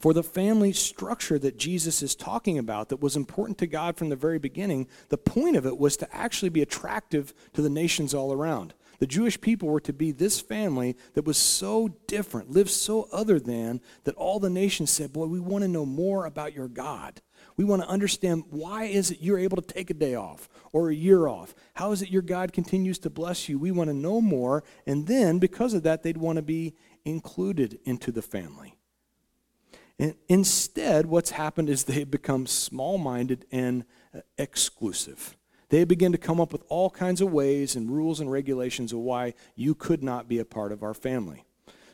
for 0.00 0.14
the 0.14 0.22
family 0.22 0.72
structure 0.72 1.38
that 1.38 1.58
Jesus 1.58 2.02
is 2.02 2.14
talking 2.14 2.58
about 2.58 2.88
that 2.88 3.02
was 3.02 3.16
important 3.16 3.58
to 3.58 3.66
God 3.66 3.96
from 3.96 4.08
the 4.08 4.16
very 4.16 4.38
beginning, 4.38 4.88
the 5.10 5.18
point 5.18 5.56
of 5.56 5.66
it 5.66 5.78
was 5.78 5.96
to 5.98 6.16
actually 6.16 6.48
be 6.48 6.62
attractive 6.62 7.34
to 7.52 7.60
the 7.60 7.68
nations 7.68 8.14
all 8.14 8.32
around. 8.32 8.72
The 9.00 9.06
Jewish 9.06 9.40
people 9.40 9.68
were 9.68 9.80
to 9.80 9.94
be 9.94 10.12
this 10.12 10.40
family 10.40 10.94
that 11.14 11.24
was 11.24 11.38
so 11.38 11.88
different, 12.06 12.50
lived 12.50 12.68
so 12.68 13.08
other 13.10 13.40
than, 13.40 13.80
that 14.04 14.14
all 14.14 14.38
the 14.38 14.50
nations 14.50 14.90
said, 14.90 15.12
Boy, 15.12 15.24
we 15.24 15.40
want 15.40 15.62
to 15.62 15.68
know 15.68 15.86
more 15.86 16.26
about 16.26 16.54
your 16.54 16.68
God. 16.68 17.22
We 17.56 17.64
want 17.64 17.82
to 17.82 17.88
understand 17.88 18.44
why 18.50 18.84
is 18.84 19.10
it 19.10 19.22
you're 19.22 19.38
able 19.38 19.56
to 19.56 19.74
take 19.74 19.88
a 19.88 19.94
day 19.94 20.14
off 20.14 20.50
or 20.72 20.90
a 20.90 20.94
year 20.94 21.28
off? 21.28 21.54
How 21.74 21.92
is 21.92 22.02
it 22.02 22.10
your 22.10 22.20
God 22.20 22.52
continues 22.52 22.98
to 23.00 23.10
bless 23.10 23.48
you? 23.48 23.58
We 23.58 23.70
want 23.70 23.88
to 23.88 23.94
know 23.94 24.20
more. 24.20 24.64
And 24.86 25.06
then, 25.06 25.38
because 25.38 25.72
of 25.72 25.82
that, 25.84 26.02
they'd 26.02 26.18
want 26.18 26.36
to 26.36 26.42
be 26.42 26.74
included 27.06 27.78
into 27.84 28.12
the 28.12 28.22
family. 28.22 28.76
And 29.98 30.14
instead, 30.28 31.06
what's 31.06 31.30
happened 31.30 31.70
is 31.70 31.84
they 31.84 32.00
have 32.00 32.10
become 32.10 32.46
small 32.46 32.98
minded 32.98 33.46
and 33.50 33.84
uh, 34.14 34.20
exclusive. 34.36 35.36
They 35.70 35.84
begin 35.84 36.12
to 36.12 36.18
come 36.18 36.40
up 36.40 36.52
with 36.52 36.64
all 36.68 36.90
kinds 36.90 37.20
of 37.20 37.32
ways 37.32 37.76
and 37.76 37.90
rules 37.90 38.20
and 38.20 38.30
regulations 38.30 38.92
of 38.92 38.98
why 38.98 39.34
you 39.54 39.74
could 39.74 40.02
not 40.02 40.28
be 40.28 40.38
a 40.38 40.44
part 40.44 40.72
of 40.72 40.82
our 40.82 40.94
family. 40.94 41.44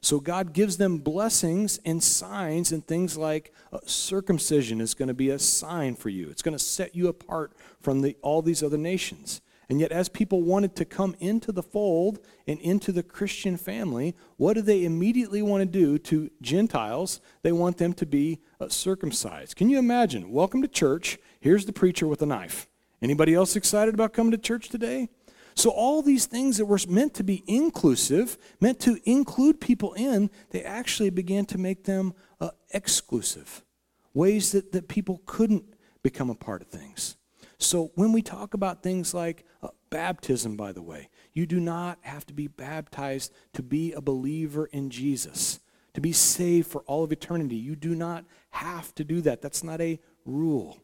So 0.01 0.21
God 0.21 0.53
gives 0.53 0.77
them 0.77 0.99
blessings 0.99 1.79
and 1.85 2.03
signs 2.03 2.73
and 2.73 2.87
things 2.87 3.17
like 3.17 3.53
uh, 3.73 3.79
circumcision 3.87 4.81
is 4.81 4.95
going 4.95 5.09
to 5.09 5.15
be 5.15 5.31
a 5.31 5.39
sign 5.39 5.95
for 5.95 6.09
you. 6.09 6.31
It's 6.31 6.43
going 6.43 6.57
to 6.57 6.63
set 6.63 6.95
you 6.95 7.09
apart 7.09 7.53
from 7.81 8.03
the, 8.03 8.17
all 8.23 8.41
these 8.41 8.63
other 8.63 8.79
nations. 8.79 9.41
And 9.69 9.81
yet, 9.81 9.91
as 9.91 10.09
people 10.09 10.43
wanted 10.43 10.77
to 10.77 10.85
come 10.85 11.17
into 11.19 11.51
the 11.51 11.63
fold 11.63 12.21
and 12.47 12.61
into 12.61 12.93
the 12.93 13.03
Christian 13.03 13.57
family, 13.57 14.15
what 14.37 14.55
do 14.55 14.63
they 14.63 14.85
immediately 14.85 15.43
want 15.43 15.63
to 15.63 15.67
do 15.67 15.99
to 15.99 16.31
Gentiles? 16.41 17.21
They 17.43 17.51
want 17.51 17.79
them 17.79 17.93
to 17.95 18.07
be 18.07 18.39
uh, 18.61 18.69
circumcised. 18.69 19.57
Can 19.57 19.69
you 19.69 19.79
imagine? 19.79 20.31
Welcome 20.31 20.63
to 20.63 20.69
church. 20.69 21.19
Here's 21.41 21.67
the 21.67 21.73
preacher 21.73 22.07
with 22.07 22.23
a 22.23 22.27
knife. 22.27 22.69
Anybody 23.03 23.35
else 23.35 23.57
excited 23.57 23.95
about 23.95 24.13
coming 24.13 24.33
to 24.33 24.39
church 24.39 24.69
today? 24.69 25.09
So, 25.55 25.71
all 25.71 26.03
these 26.03 26.27
things 26.27 26.59
that 26.59 26.67
were 26.67 26.79
meant 26.87 27.15
to 27.15 27.25
be 27.25 27.43
inclusive, 27.47 28.37
meant 28.61 28.79
to 28.81 28.99
include 29.05 29.59
people 29.59 29.95
in, 29.95 30.31
they 30.51 30.63
actually 30.63 31.09
began 31.09 31.47
to 31.47 31.59
make 31.59 31.85
them 31.85 32.13
uh, 32.41 32.51
exclusive. 32.71 33.65
Ways 34.13 34.53
that, 34.53 34.73
that 34.73 34.89
people 34.89 35.23
couldn't 35.25 35.65
become 36.03 36.29
a 36.29 36.35
part 36.35 36.61
of 36.61 36.69
things. 36.69 37.17
So, 37.59 37.91
when 37.95 38.13
we 38.13 38.21
talk 38.21 38.53
about 38.53 38.83
things 38.83 39.15
like 39.15 39.47
uh, 39.63 39.69
baptism, 39.89 40.57
by 40.57 40.73
the 40.73 40.83
way, 40.83 41.09
you 41.33 41.47
do 41.47 41.59
not 41.59 41.99
have 42.03 42.27
to 42.27 42.35
be 42.35 42.49
baptized 42.49 43.33
to 43.55 43.63
be 43.63 43.93
a 43.93 44.03
believer 44.03 44.67
in 44.67 44.91
Jesus, 44.91 45.61
to 45.95 46.03
be 46.03 46.13
saved 46.13 46.67
for 46.67 46.83
all 46.83 47.03
of 47.03 47.13
eternity. 47.13 47.57
You 47.57 47.77
do 47.77 47.95
not 47.95 48.27
have 48.51 48.95
to 48.97 49.05
do 49.05 49.23
that. 49.23 49.41
That's 49.41 49.65
not 49.65 49.81
a 49.81 49.99
rule. 50.27 50.83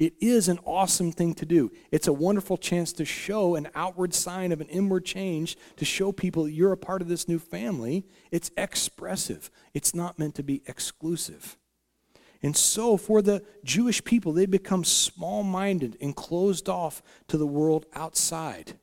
It 0.00 0.14
is 0.18 0.48
an 0.48 0.58
awesome 0.64 1.12
thing 1.12 1.34
to 1.34 1.44
do. 1.44 1.70
It's 1.92 2.08
a 2.08 2.12
wonderful 2.12 2.56
chance 2.56 2.90
to 2.94 3.04
show 3.04 3.54
an 3.54 3.68
outward 3.74 4.14
sign 4.14 4.50
of 4.50 4.62
an 4.62 4.66
inward 4.68 5.04
change, 5.04 5.58
to 5.76 5.84
show 5.84 6.10
people 6.10 6.44
that 6.44 6.52
you're 6.52 6.72
a 6.72 6.78
part 6.78 7.02
of 7.02 7.08
this 7.08 7.28
new 7.28 7.38
family. 7.38 8.06
It's 8.30 8.50
expressive, 8.56 9.50
it's 9.74 9.94
not 9.94 10.18
meant 10.18 10.34
to 10.36 10.42
be 10.42 10.62
exclusive. 10.66 11.58
And 12.42 12.56
so, 12.56 12.96
for 12.96 13.20
the 13.20 13.44
Jewish 13.62 14.02
people, 14.02 14.32
they 14.32 14.46
become 14.46 14.84
small 14.84 15.42
minded 15.42 15.98
and 16.00 16.16
closed 16.16 16.70
off 16.70 17.02
to 17.28 17.36
the 17.36 17.46
world 17.46 17.84
outside. 17.92 18.78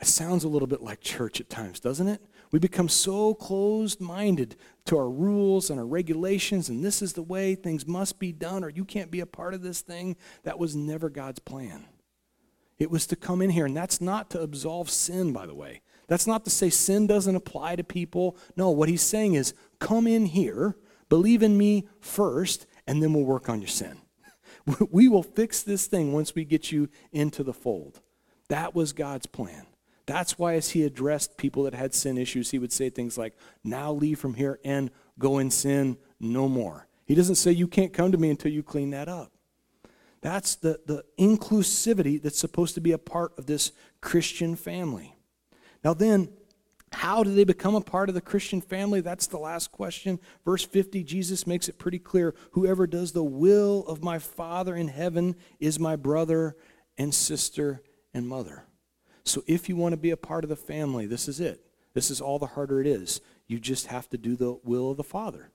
It 0.00 0.06
sounds 0.06 0.44
a 0.44 0.48
little 0.48 0.68
bit 0.68 0.80
like 0.80 1.00
church 1.00 1.40
at 1.40 1.50
times, 1.50 1.80
doesn't 1.80 2.06
it? 2.06 2.22
We 2.52 2.58
become 2.58 2.88
so 2.88 3.34
closed 3.34 4.00
minded 4.00 4.56
to 4.86 4.96
our 4.96 5.08
rules 5.08 5.70
and 5.70 5.78
our 5.78 5.86
regulations, 5.86 6.68
and 6.68 6.84
this 6.84 7.00
is 7.00 7.12
the 7.12 7.22
way 7.22 7.54
things 7.54 7.86
must 7.86 8.18
be 8.18 8.32
done, 8.32 8.64
or 8.64 8.70
you 8.70 8.84
can't 8.84 9.10
be 9.10 9.20
a 9.20 9.26
part 9.26 9.54
of 9.54 9.62
this 9.62 9.80
thing. 9.80 10.16
That 10.42 10.58
was 10.58 10.74
never 10.74 11.08
God's 11.08 11.38
plan. 11.38 11.84
It 12.78 12.90
was 12.90 13.06
to 13.08 13.16
come 13.16 13.40
in 13.42 13.50
here, 13.50 13.66
and 13.66 13.76
that's 13.76 14.00
not 14.00 14.30
to 14.30 14.40
absolve 14.40 14.90
sin, 14.90 15.32
by 15.32 15.46
the 15.46 15.54
way. 15.54 15.82
That's 16.08 16.26
not 16.26 16.44
to 16.44 16.50
say 16.50 16.70
sin 16.70 17.06
doesn't 17.06 17.36
apply 17.36 17.76
to 17.76 17.84
people. 17.84 18.36
No, 18.56 18.70
what 18.70 18.88
he's 18.88 19.02
saying 19.02 19.34
is 19.34 19.54
come 19.78 20.08
in 20.08 20.26
here, 20.26 20.76
believe 21.08 21.44
in 21.44 21.56
me 21.56 21.86
first, 22.00 22.66
and 22.86 23.00
then 23.00 23.12
we'll 23.12 23.24
work 23.24 23.48
on 23.48 23.60
your 23.60 23.68
sin. 23.68 23.98
We 24.90 25.08
will 25.08 25.22
fix 25.22 25.62
this 25.62 25.86
thing 25.86 26.12
once 26.12 26.34
we 26.34 26.44
get 26.44 26.70
you 26.70 26.88
into 27.12 27.42
the 27.42 27.54
fold. 27.54 28.00
That 28.48 28.74
was 28.74 28.92
God's 28.92 29.26
plan. 29.26 29.66
That's 30.06 30.38
why, 30.38 30.54
as 30.54 30.70
he 30.70 30.84
addressed 30.84 31.36
people 31.36 31.64
that 31.64 31.74
had 31.74 31.94
sin 31.94 32.18
issues, 32.18 32.50
he 32.50 32.58
would 32.58 32.72
say 32.72 32.90
things 32.90 33.16
like, 33.16 33.34
Now 33.62 33.92
leave 33.92 34.18
from 34.18 34.34
here 34.34 34.58
and 34.64 34.90
go 35.18 35.38
in 35.38 35.50
sin 35.50 35.96
no 36.18 36.48
more. 36.48 36.86
He 37.06 37.14
doesn't 37.14 37.36
say, 37.36 37.52
You 37.52 37.68
can't 37.68 37.92
come 37.92 38.12
to 38.12 38.18
me 38.18 38.30
until 38.30 38.52
you 38.52 38.62
clean 38.62 38.90
that 38.90 39.08
up. 39.08 39.32
That's 40.22 40.56
the, 40.56 40.80
the 40.86 41.04
inclusivity 41.18 42.20
that's 42.20 42.38
supposed 42.38 42.74
to 42.74 42.80
be 42.80 42.92
a 42.92 42.98
part 42.98 43.38
of 43.38 43.46
this 43.46 43.72
Christian 44.00 44.54
family. 44.54 45.16
Now, 45.82 45.94
then, 45.94 46.28
how 46.92 47.22
do 47.22 47.32
they 47.32 47.44
become 47.44 47.74
a 47.74 47.80
part 47.80 48.08
of 48.08 48.14
the 48.14 48.20
Christian 48.20 48.60
family? 48.60 49.00
That's 49.00 49.28
the 49.28 49.38
last 49.38 49.70
question. 49.70 50.18
Verse 50.44 50.64
50, 50.64 51.04
Jesus 51.04 51.46
makes 51.46 51.68
it 51.68 51.78
pretty 51.78 52.00
clear 52.00 52.34
whoever 52.52 52.86
does 52.86 53.12
the 53.12 53.24
will 53.24 53.86
of 53.86 54.02
my 54.02 54.18
Father 54.18 54.74
in 54.74 54.88
heaven 54.88 55.36
is 55.60 55.78
my 55.78 55.96
brother 55.96 56.56
and 56.98 57.14
sister 57.14 57.82
and 58.12 58.28
mother. 58.28 58.64
So 59.24 59.42
if 59.46 59.68
you 59.68 59.76
want 59.76 59.92
to 59.92 59.96
be 59.96 60.10
a 60.10 60.16
part 60.16 60.44
of 60.44 60.50
the 60.50 60.56
family, 60.56 61.06
this 61.06 61.28
is 61.28 61.40
it. 61.40 61.60
This 61.94 62.10
is 62.10 62.20
all 62.20 62.38
the 62.38 62.46
harder 62.46 62.80
it 62.80 62.86
is. 62.86 63.20
You 63.46 63.58
just 63.58 63.88
have 63.88 64.08
to 64.10 64.18
do 64.18 64.36
the 64.36 64.58
will 64.64 64.90
of 64.90 64.96
the 64.96 65.04
Father. 65.04 65.50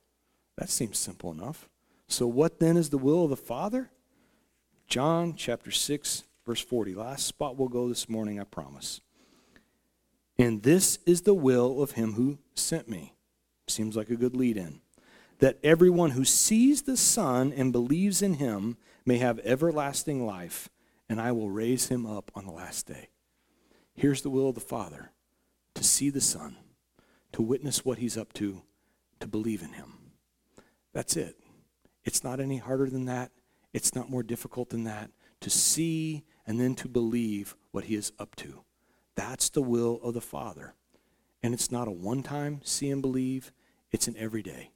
That 0.58 0.70
seems 0.70 0.98
simple 0.98 1.32
enough. 1.32 1.70
So 2.08 2.28
what 2.28 2.60
then 2.60 2.78
is 2.78 2.90
the 2.90 2.98
will 2.98 3.24
of 3.24 3.30
the 3.30 3.36
Father? 3.36 3.90
John 4.88 5.34
chapter 5.36 5.72
6, 5.72 6.24
verse 6.46 6.62
40. 6.62 6.96
Last 6.96 7.26
spot 7.26 7.58
we'll 7.58 7.70
go 7.70 7.90
this 7.90 8.08
morning, 8.08 8.40
I 8.40 8.44
promise. 8.44 9.02
And 10.38 10.64
this 10.64 11.00
is 11.06 11.22
the 11.22 11.34
will 11.34 11.82
of 11.82 11.92
him 11.92 12.14
who 12.14 12.38
sent 12.54 12.90
me. 12.90 13.14
Seems 13.68 13.96
like 13.96 14.10
a 14.10 14.16
good 14.16 14.36
lead 14.36 14.58
in. 14.58 14.82
That 15.40 15.58
everyone 15.64 16.12
who 16.12 16.26
sees 16.26 16.84
the 16.84 16.98
Son 16.98 17.52
and 17.56 17.72
believes 17.72 18.22
in 18.22 18.36
him 18.36 18.78
may 19.06 19.18
have 19.18 19.40
everlasting 19.40 20.26
life, 20.26 20.70
and 21.10 21.20
I 21.20 21.32
will 21.32 21.50
raise 21.50 21.88
him 21.88 22.06
up 22.06 22.32
on 22.36 22.46
the 22.46 22.52
last 22.52 22.88
day. 22.88 23.10
Here's 23.96 24.22
the 24.22 24.30
will 24.30 24.50
of 24.50 24.56
the 24.56 24.62
Father 24.62 25.12
to 25.74 25.84
see 25.84 26.10
the 26.10 26.22
Son, 26.22 26.58
to 27.32 27.42
witness 27.42 27.84
what 27.84 27.98
he's 27.98 28.18
up 28.18 28.34
to, 28.34 28.62
to 29.20 29.28
believe 29.28 29.62
in 29.62 29.74
him. 29.74 29.94
That's 30.94 31.18
it. 31.18 31.36
It's 32.04 32.24
not 32.24 32.40
any 32.40 32.58
harder 32.58 32.90
than 32.90 33.06
that. 33.06 33.32
It's 33.74 33.96
not 33.96 34.10
more 34.10 34.24
difficult 34.24 34.70
than 34.70 34.84
that. 34.86 35.12
To 35.42 35.50
see 35.50 36.24
and 36.48 36.60
then 36.60 36.76
to 36.76 36.88
believe 36.88 37.56
what 37.72 37.86
he 37.86 37.96
is 37.96 38.12
up 38.20 38.36
to. 38.38 38.62
That's 39.16 39.50
the 39.50 39.62
will 39.62 40.00
of 40.04 40.14
the 40.14 40.22
Father. 40.22 40.76
And 41.44 41.54
it's 41.54 41.72
not 41.72 41.88
a 41.88 41.92
one 41.92 42.24
time 42.24 42.62
see 42.64 42.90
and 42.90 43.02
believe, 43.02 43.52
it's 43.92 44.08
an 44.08 44.16
everyday. 44.18 44.72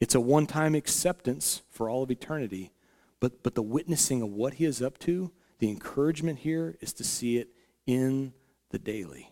It's 0.00 0.14
a 0.14 0.20
one 0.20 0.46
time 0.46 0.74
acceptance 0.74 1.62
for 1.70 1.88
all 1.88 2.02
of 2.02 2.10
eternity, 2.10 2.72
but, 3.20 3.42
but 3.42 3.54
the 3.54 3.62
witnessing 3.62 4.22
of 4.22 4.30
what 4.30 4.54
he 4.54 4.64
is 4.64 4.82
up 4.82 4.98
to, 5.00 5.32
the 5.58 5.68
encouragement 5.70 6.40
here 6.40 6.76
is 6.80 6.92
to 6.94 7.04
see 7.04 7.38
it 7.38 7.48
in 7.86 8.32
the 8.70 8.78
daily. 8.78 9.30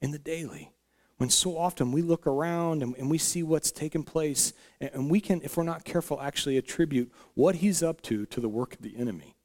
In 0.00 0.10
the 0.10 0.18
daily. 0.18 0.72
When 1.18 1.28
so 1.28 1.58
often 1.58 1.92
we 1.92 2.00
look 2.00 2.26
around 2.26 2.82
and, 2.82 2.96
and 2.96 3.10
we 3.10 3.18
see 3.18 3.42
what's 3.42 3.70
taken 3.70 4.02
place, 4.02 4.54
and, 4.80 4.90
and 4.94 5.10
we 5.10 5.20
can, 5.20 5.42
if 5.42 5.56
we're 5.56 5.64
not 5.64 5.84
careful, 5.84 6.20
actually 6.20 6.56
attribute 6.56 7.12
what 7.34 7.56
he's 7.56 7.82
up 7.82 8.00
to 8.02 8.24
to 8.26 8.40
the 8.40 8.48
work 8.48 8.74
of 8.74 8.82
the 8.82 8.96
enemy. 8.96 9.36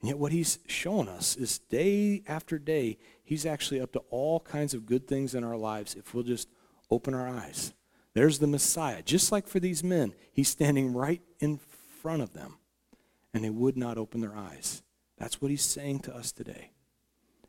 And 0.00 0.08
yet, 0.08 0.18
what 0.18 0.32
he's 0.32 0.58
showing 0.66 1.08
us 1.08 1.36
is 1.36 1.58
day 1.58 2.22
after 2.26 2.58
day, 2.58 2.98
he's 3.22 3.46
actually 3.46 3.80
up 3.80 3.92
to 3.92 4.00
all 4.10 4.40
kinds 4.40 4.74
of 4.74 4.84
good 4.86 5.06
things 5.06 5.34
in 5.34 5.44
our 5.44 5.56
lives 5.56 5.94
if 5.94 6.12
we'll 6.12 6.24
just 6.24 6.48
open 6.90 7.14
our 7.14 7.28
eyes. 7.28 7.72
There's 8.14 8.40
the 8.40 8.48
Messiah. 8.48 9.02
Just 9.02 9.30
like 9.30 9.46
for 9.46 9.60
these 9.60 9.84
men, 9.84 10.14
he's 10.32 10.48
standing 10.48 10.92
right 10.92 11.22
in 11.38 11.60
front 12.00 12.20
of 12.20 12.32
them, 12.32 12.58
and 13.32 13.44
they 13.44 13.50
would 13.50 13.76
not 13.76 13.96
open 13.96 14.20
their 14.20 14.36
eyes. 14.36 14.82
That's 15.18 15.40
what 15.40 15.52
he's 15.52 15.62
saying 15.62 16.00
to 16.00 16.14
us 16.14 16.32
today. 16.32 16.71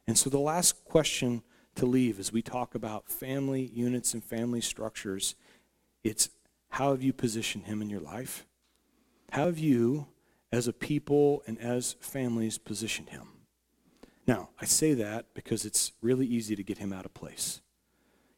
And 0.08 0.18
so 0.18 0.30
the 0.30 0.40
last 0.40 0.84
question 0.86 1.44
to 1.76 1.86
leave 1.86 2.20
as 2.20 2.32
we 2.32 2.42
talk 2.42 2.76
about 2.76 3.10
family 3.10 3.72
units 3.74 4.14
and 4.14 4.24
family 4.24 4.62
structures, 4.62 5.36
it's 6.04 6.30
how 6.70 6.92
have 6.92 7.02
you 7.02 7.14
positioned 7.14 7.66
him 7.66 7.82
in 7.82 7.90
your 7.90 8.02
life? 8.02 8.46
How 9.32 9.46
have 9.46 9.60
you, 9.60 10.08
as 10.52 10.68
a 10.68 10.74
people 10.74 11.44
and 11.48 11.60
as 11.60 11.96
families, 12.00 12.58
positioned 12.58 13.10
him? 13.10 13.30
Now, 14.28 14.50
I 14.62 14.66
say 14.66 14.94
that 14.94 15.34
because 15.34 15.66
it's 15.66 15.92
really 16.02 16.26
easy 16.26 16.56
to 16.56 16.64
get 16.64 16.78
him 16.78 16.94
out 16.94 17.06
of 17.06 17.14
place. 17.14 17.62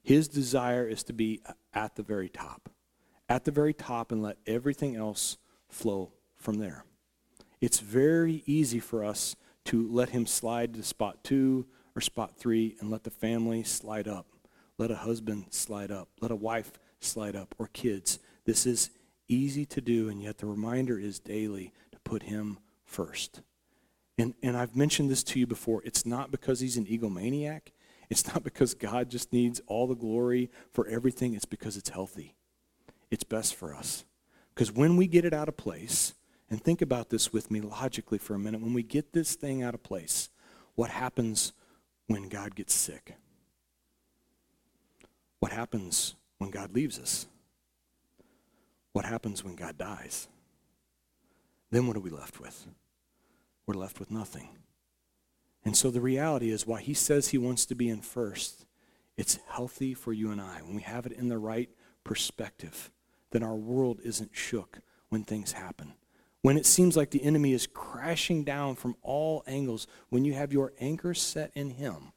His 0.02 0.28
desire 0.28 0.88
is 0.88 1.04
to 1.04 1.14
be 1.14 1.42
at 1.74 1.96
the 1.96 2.04
very 2.04 2.30
top, 2.30 2.70
at 3.28 3.44
the 3.44 3.52
very 3.52 3.74
top, 3.74 4.12
and 4.12 4.22
let 4.22 4.38
everything 4.46 4.96
else 4.96 5.38
flow 5.68 6.12
from 6.36 6.56
there. 6.56 6.86
It's 7.60 7.80
very 7.80 8.44
easy 8.46 8.80
for 8.80 9.04
us 9.04 9.36
to 9.66 9.88
let 9.92 10.10
him 10.10 10.26
slide 10.26 10.74
to 10.74 10.84
spot 10.84 11.24
two 11.24 11.66
or 11.96 12.02
spot 12.02 12.38
three 12.38 12.76
and 12.80 12.90
let 12.90 13.04
the 13.04 13.10
family 13.10 13.64
slide 13.64 14.08
up. 14.08 14.28
Let 14.78 14.92
a 14.92 14.96
husband 14.96 15.48
slide 15.52 15.92
up. 15.92 16.10
Let 16.22 16.32
a 16.32 16.36
wife 16.36 16.74
slide 17.00 17.36
up 17.36 17.56
or 17.58 17.68
kids. 17.68 18.20
This 18.46 18.66
is 18.66 18.90
easy 19.28 19.66
to 19.66 19.82
do, 19.82 20.10
and 20.10 20.22
yet 20.22 20.38
the 20.38 20.46
reminder 20.46 21.00
is 21.00 21.20
daily 21.20 21.74
to 21.92 22.00
put 22.00 22.24
him 22.24 22.60
first. 22.84 23.42
And, 24.18 24.34
and 24.44 24.56
I've 24.56 24.76
mentioned 24.76 25.10
this 25.10 25.24
to 25.24 25.40
you 25.40 25.48
before. 25.48 25.82
It's 25.84 26.06
not 26.06 26.32
because 26.32 26.60
he's 26.60 26.78
an 26.78 26.86
egomaniac. 26.86 27.72
It's 28.10 28.28
not 28.28 28.44
because 28.44 28.74
God 28.74 29.10
just 29.10 29.34
needs 29.34 29.62
all 29.68 29.88
the 29.88 29.96
glory 29.96 30.52
for 30.72 30.88
everything. 30.88 31.34
It's 31.34 31.46
because 31.46 31.76
it's 31.76 31.90
healthy. 31.90 32.36
It's 33.10 33.24
best 33.24 33.56
for 33.56 33.74
us. 33.74 34.06
Because 34.54 34.72
when 34.72 34.96
we 34.96 35.08
get 35.08 35.26
it 35.26 35.34
out 35.34 35.50
of 35.50 35.58
place, 35.58 36.14
and 36.50 36.62
think 36.62 36.82
about 36.82 37.10
this 37.10 37.34
with 37.34 37.50
me 37.50 37.62
logically 37.62 38.18
for 38.18 38.36
a 38.36 38.40
minute. 38.40 38.62
When 38.62 38.74
we 38.74 38.84
get 38.84 39.14
this 39.14 39.36
thing 39.36 39.64
out 39.64 39.74
of 39.74 39.84
place, 39.84 40.30
what 40.76 40.92
happens 40.92 41.54
when 42.08 42.30
God 42.30 42.56
gets 42.56 42.74
sick? 42.74 43.16
What 45.40 45.52
happens 45.52 46.16
when 46.38 46.52
God 46.52 46.74
leaves 46.74 47.00
us? 47.00 47.28
What 48.94 49.06
happens 49.06 49.44
when 49.44 49.56
God 49.56 49.78
dies? 49.78 50.28
Then 51.72 51.88
what 51.88 51.98
are 51.98 52.02
we 52.02 52.12
left 52.12 52.40
with? 52.40 52.68
We're 53.66 53.74
left 53.74 54.00
with 54.00 54.12
nothing. 54.12 54.50
And 55.64 55.76
so 55.76 55.90
the 55.90 56.02
reality 56.02 56.52
is 56.52 56.68
why 56.68 56.82
he 56.82 56.94
says 56.94 57.30
he 57.30 57.40
wants 57.40 57.66
to 57.66 57.76
be 57.76 57.90
in 57.90 58.02
first, 58.02 58.68
it's 59.18 59.40
healthy 59.48 59.96
for 59.96 60.14
you 60.14 60.30
and 60.30 60.40
I. 60.40 60.62
When 60.62 60.76
we 60.76 60.84
have 60.84 61.08
it 61.08 61.12
in 61.12 61.28
the 61.28 61.40
right 61.40 61.70
perspective, 62.04 62.92
then 63.32 63.42
our 63.42 63.56
world 63.56 64.00
isn't 64.04 64.36
shook 64.36 64.80
when 65.10 65.24
things 65.24 65.54
happen 65.54 65.94
when 66.46 66.60
it 66.60 66.66
seems 66.68 66.96
like 66.96 67.10
the 67.10 67.24
enemy 67.24 67.54
is 67.54 67.66
crashing 67.66 68.44
down 68.44 68.76
from 68.76 68.96
all 69.02 69.44
angles, 69.48 69.88
when 70.10 70.24
you 70.24 70.34
have 70.34 70.54
your 70.54 70.74
anchor 70.80 71.16
set 71.16 71.50
in 71.56 71.72
him, 71.72 72.14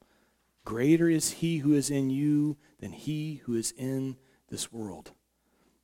greater 0.66 1.08
is 1.08 1.30
he 1.30 1.56
who 1.56 1.72
is 1.72 1.88
in 1.88 2.10
you 2.10 2.58
than 2.78 2.92
he 2.92 3.36
who 3.46 3.54
is 3.54 3.72
in 3.78 4.18
this 4.50 4.70
world. 4.70 5.12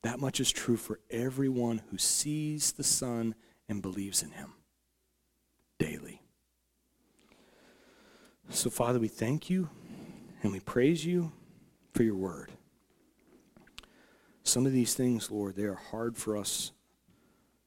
That 0.02 0.20
much 0.20 0.40
is 0.40 0.52
true 0.52 0.76
for 0.76 1.00
everyone 1.10 1.80
who 1.90 1.96
sees 1.96 2.72
the 2.72 2.84
Son 2.84 3.34
and 3.66 3.80
believes 3.80 4.22
in 4.22 4.32
him 4.32 4.52
daily. 5.78 6.20
So 8.50 8.68
Father, 8.68 8.98
we 8.98 9.08
thank 9.08 9.48
you 9.48 9.70
and 10.42 10.52
we 10.52 10.60
praise 10.60 11.02
you 11.02 11.32
for 11.94 12.02
your 12.02 12.16
word. 12.16 12.52
Some 14.42 14.66
of 14.66 14.72
these 14.72 14.92
things, 14.92 15.30
Lord, 15.30 15.56
they 15.56 15.62
are 15.64 15.80
hard 15.90 16.18
for 16.18 16.36
us 16.36 16.72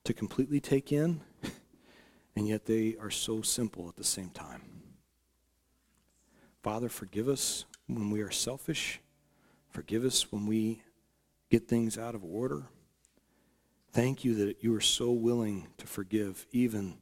to 0.07 0.13
completely 0.13 0.61
take 0.61 0.93
in, 0.93 1.19
and 2.37 2.47
yet 2.47 2.65
they 2.65 2.95
are 3.01 3.09
so 3.09 3.41
simple 3.41 3.89
at 3.89 3.97
the 3.97 4.05
same 4.05 4.29
time. 4.29 4.61
Father, 6.63 6.87
forgive 6.87 7.27
us 7.27 7.65
when 7.87 8.09
we 8.09 8.21
are 8.21 8.31
selfish. 8.31 9.01
Forgive 9.69 10.05
us 10.05 10.31
when 10.31 10.45
we 10.45 10.81
get 11.49 11.67
things 11.67 11.97
out 11.97 12.15
of 12.15 12.23
order. 12.23 12.69
Thank 13.91 14.23
you 14.23 14.33
that 14.35 14.63
you 14.63 14.73
are 14.73 14.81
so 14.81 15.11
willing 15.11 15.67
to 15.77 15.85
forgive 15.85 16.47
even 16.53 16.99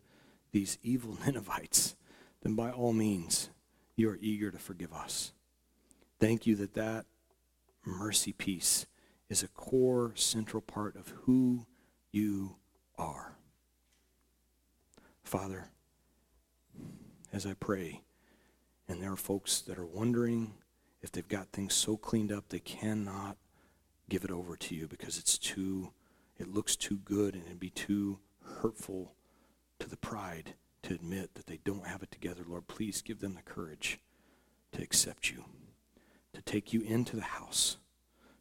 these 0.51 0.79
evil 0.81 1.15
Ninevites. 1.25 1.95
Then 2.41 2.55
by 2.55 2.71
all 2.71 2.91
means, 2.91 3.51
you 3.95 4.09
are 4.09 4.17
eager 4.19 4.49
to 4.49 4.57
forgive 4.57 4.91
us. 4.91 5.31
Thank 6.19 6.47
you 6.47 6.55
that 6.55 6.73
that 6.73 7.05
mercy 7.85 8.33
piece 8.33 8.87
is 9.29 9.43
a 9.43 9.47
core 9.47 10.13
central 10.15 10.61
part 10.61 10.95
of 10.95 11.09
who 11.25 11.67
you 12.11 12.55
are. 12.97 13.35
Father, 15.23 15.69
as 17.33 17.45
I 17.45 17.53
pray, 17.53 18.01
and 18.87 19.01
there 19.01 19.11
are 19.11 19.17
folks 19.17 19.61
that 19.61 19.77
are 19.77 19.85
wondering 19.85 20.53
if 21.01 21.11
they've 21.11 21.27
got 21.27 21.51
things 21.51 21.73
so 21.73 21.97
cleaned 21.97 22.31
up 22.31 22.49
they 22.49 22.59
cannot 22.59 23.37
give 24.09 24.23
it 24.23 24.31
over 24.31 24.55
to 24.55 24.75
you 24.75 24.87
because 24.87 25.17
it's 25.17 25.37
too, 25.37 25.91
it 26.37 26.47
looks 26.47 26.75
too 26.75 26.97
good 26.97 27.33
and 27.33 27.45
it'd 27.45 27.59
be 27.59 27.69
too 27.69 28.19
hurtful 28.43 29.15
to 29.79 29.89
the 29.89 29.97
pride 29.97 30.53
to 30.83 30.93
admit 30.93 31.33
that 31.35 31.47
they 31.47 31.59
don't 31.63 31.87
have 31.87 32.03
it 32.03 32.11
together. 32.11 32.43
Lord, 32.47 32.67
please 32.67 33.01
give 33.01 33.19
them 33.19 33.33
the 33.33 33.41
courage 33.41 33.99
to 34.71 34.83
accept 34.83 35.31
you, 35.31 35.45
to 36.33 36.41
take 36.41 36.73
you 36.73 36.81
into 36.81 37.15
the 37.15 37.23
house, 37.23 37.77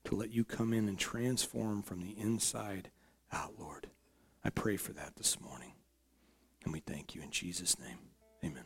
to 0.04 0.14
let 0.14 0.30
you 0.30 0.44
come 0.44 0.72
in 0.72 0.88
and 0.88 0.98
transform 0.98 1.82
from 1.82 2.02
the 2.02 2.18
inside 2.18 2.90
out, 3.32 3.54
Lord. 3.58 3.88
I 4.44 4.50
pray 4.50 4.76
for 4.76 4.92
that 4.92 5.16
this 5.16 5.40
morning. 5.40 5.72
And 6.64 6.72
we 6.72 6.80
thank 6.80 7.14
you 7.14 7.22
in 7.22 7.30
Jesus' 7.30 7.76
name. 7.78 7.98
Amen. 8.44 8.64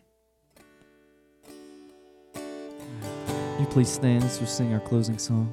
You 3.60 3.66
please 3.66 3.88
stand 3.88 4.24
as 4.24 4.40
we 4.40 4.46
sing 4.46 4.72
our 4.72 4.80
closing 4.80 5.18
song. 5.18 5.52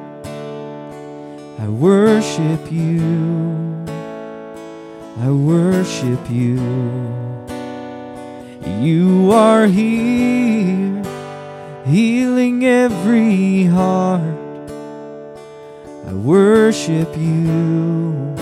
I 1.61 1.67
worship 1.67 2.71
you. 2.71 3.85
I 5.19 5.29
worship 5.29 6.27
you. 6.27 6.59
You 8.79 9.31
are 9.31 9.67
here, 9.67 11.03
healing 11.85 12.65
every 12.65 13.65
heart. 13.65 14.23
I 16.07 16.13
worship 16.13 17.15
you. 17.15 18.35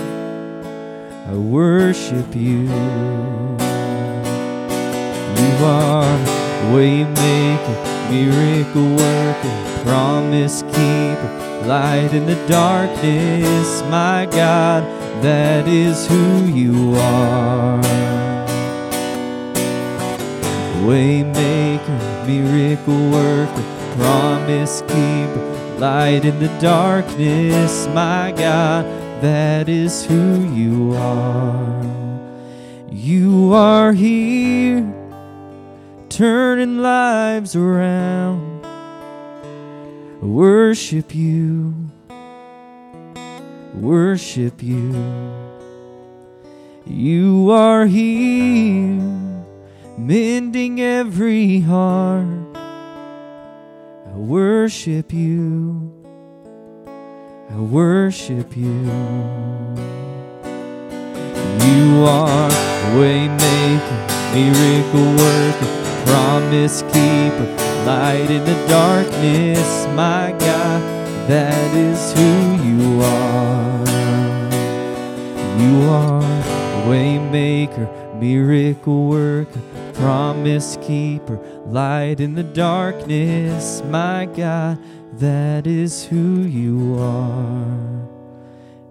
I 1.28 1.34
worship 1.34 2.34
you. 2.34 2.62
You 5.36 5.52
are 5.66 6.18
waymaker, 6.72 7.76
miracle 8.10 8.96
worker, 8.96 9.82
promise 9.84 10.62
keeper, 10.62 11.49
light 11.66 12.12
in 12.12 12.26
the 12.26 12.46
darkness, 12.46 13.82
my 13.90 14.26
God, 14.30 14.82
that 15.22 15.68
is 15.68 16.06
who 16.06 16.44
you 16.46 16.94
are. 16.96 17.82
Waymaker, 20.84 22.26
miracle 22.26 23.10
worker, 23.10 23.64
promise 23.96 24.80
keeper, 24.82 25.76
light 25.78 26.24
in 26.24 26.38
the 26.38 26.48
darkness, 26.60 27.86
my 27.88 28.32
God, 28.36 28.84
that 29.22 29.68
is 29.68 30.06
who 30.06 30.44
you 30.54 30.94
are. 30.96 31.84
You 32.90 33.52
are 33.52 33.92
here, 33.92 34.82
turning 36.08 36.78
lives 36.78 37.54
around. 37.54 38.49
Worship 40.20 41.14
you, 41.14 41.74
worship 43.74 44.62
you. 44.62 44.94
You 46.86 47.50
are 47.50 47.86
here, 47.86 49.00
mending 49.96 50.78
every 50.78 51.60
heart. 51.60 52.26
I 52.54 54.16
worship 54.16 55.10
you. 55.10 55.90
I 57.50 57.56
worship 57.56 58.54
you. 58.56 58.82
You 61.64 62.04
are 62.04 62.50
waymaker, 62.94 64.00
miracle 64.34 65.10
worker, 65.16 65.68
promise 66.04 66.82
keeper, 66.92 67.69
light 67.86 68.30
in 68.30 68.44
the 68.44 68.66
darkness, 68.68 69.86
my 69.94 70.34
God, 70.38 70.82
that 71.28 71.74
is 71.74 72.12
who 72.12 72.64
you 72.68 73.02
are. 73.02 73.80
You 75.60 75.88
are 75.88 76.22
waymaker, 76.86 78.20
miracle 78.20 79.08
worker, 79.08 79.60
promise 79.94 80.76
keeper, 80.82 81.38
light 81.66 82.20
in 82.20 82.34
the 82.34 82.42
darkness, 82.42 83.82
my 83.86 84.26
God, 84.26 84.78
that 85.18 85.66
is 85.66 86.04
who 86.04 86.42
you 86.42 86.98
are. 86.98 88.08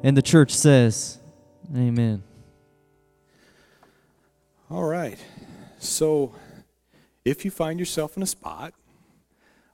And 0.03 0.15
the 0.15 0.21
church 0.21 0.51
says, 0.51 1.19
Amen. 1.75 2.23
All 4.71 4.85
right. 4.85 5.19
So, 5.79 6.33
if 7.25 7.45
you 7.45 7.51
find 7.51 7.79
yourself 7.79 8.17
in 8.17 8.23
a 8.23 8.27
spot 8.27 8.73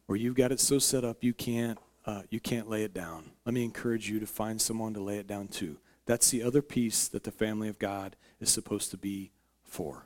where 0.06 0.18
you've 0.18 0.36
got 0.36 0.52
it 0.52 0.60
so 0.60 0.80
set 0.80 1.04
up 1.04 1.24
you 1.24 1.34
can't 1.34 1.80
uh, 2.06 2.22
you 2.30 2.40
can't 2.40 2.70
lay 2.70 2.84
it 2.84 2.94
down, 2.94 3.32
let 3.46 3.54
me 3.54 3.64
encourage 3.64 4.10
you 4.10 4.20
to 4.20 4.28
find 4.28 4.62
someone 4.62 4.94
to 4.94 5.02
lay 5.02 5.18
it 5.18 5.28
down 5.28 5.48
to. 5.48 5.78
That's 6.06 6.30
the 6.30 6.44
other 6.44 6.62
piece 6.62 7.08
that 7.08 7.24
the 7.24 7.32
family 7.32 7.68
of 7.68 7.80
God 7.80 8.16
is 8.40 8.50
supposed 8.52 8.92
to 8.92 8.98
be 8.98 9.32
for. 9.64 10.06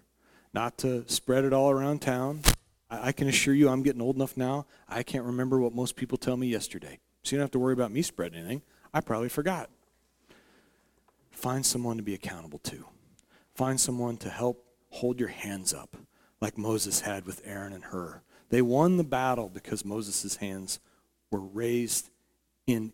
Not 0.54 0.78
to 0.80 1.04
spread 1.08 1.44
it 1.44 1.54
all 1.54 1.70
around 1.70 2.02
town. 2.02 2.42
I, 2.90 3.10
I 3.10 3.12
can 3.12 3.28
assure 3.28 3.54
you, 3.54 3.68
I'm 3.68 3.84
getting 3.84 4.02
old 4.02 4.16
enough 4.16 4.38
now. 4.38 4.66
I 4.88 5.04
can't 5.04 5.26
remember 5.26 5.60
what 5.60 5.74
most 5.74 5.96
people 5.98 6.18
tell 6.18 6.38
me 6.38 6.48
yesterday. 6.48 7.00
So 7.24 7.36
you 7.36 7.38
don't 7.38 7.44
have 7.44 7.52
to 7.52 7.60
worry 7.60 7.74
about 7.74 7.92
me 7.92 8.02
spreading 8.02 8.40
anything. 8.40 8.62
I 8.94 9.02
probably 9.02 9.30
forgot. 9.30 9.70
Find 11.32 11.66
someone 11.66 11.98
to 11.98 12.04
be 12.04 12.14
accountable 12.14 12.60
to. 12.60 12.86
Find 13.56 13.80
someone 13.80 14.18
to 14.18 14.30
help 14.30 14.66
hold 14.90 15.20
your 15.20 15.30
hands 15.30 15.74
up, 15.74 15.98
like 16.40 16.58
Moses 16.58 17.02
had 17.02 17.26
with 17.26 17.42
Aaron 17.46 17.74
and 17.74 17.84
Hur. 17.86 18.22
They 18.50 18.62
won 18.62 18.98
the 18.98 19.04
battle 19.04 19.50
because 19.50 19.86
Moses' 19.86 20.38
hands 20.38 20.80
were 21.32 21.40
raised 21.40 22.10
in 22.68 22.94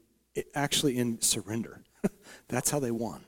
actually 0.53 0.97
in 0.97 1.21
surrender. 1.21 1.81
That's 2.47 2.69
how 2.69 2.79
they 2.79 2.91
won. 2.91 3.25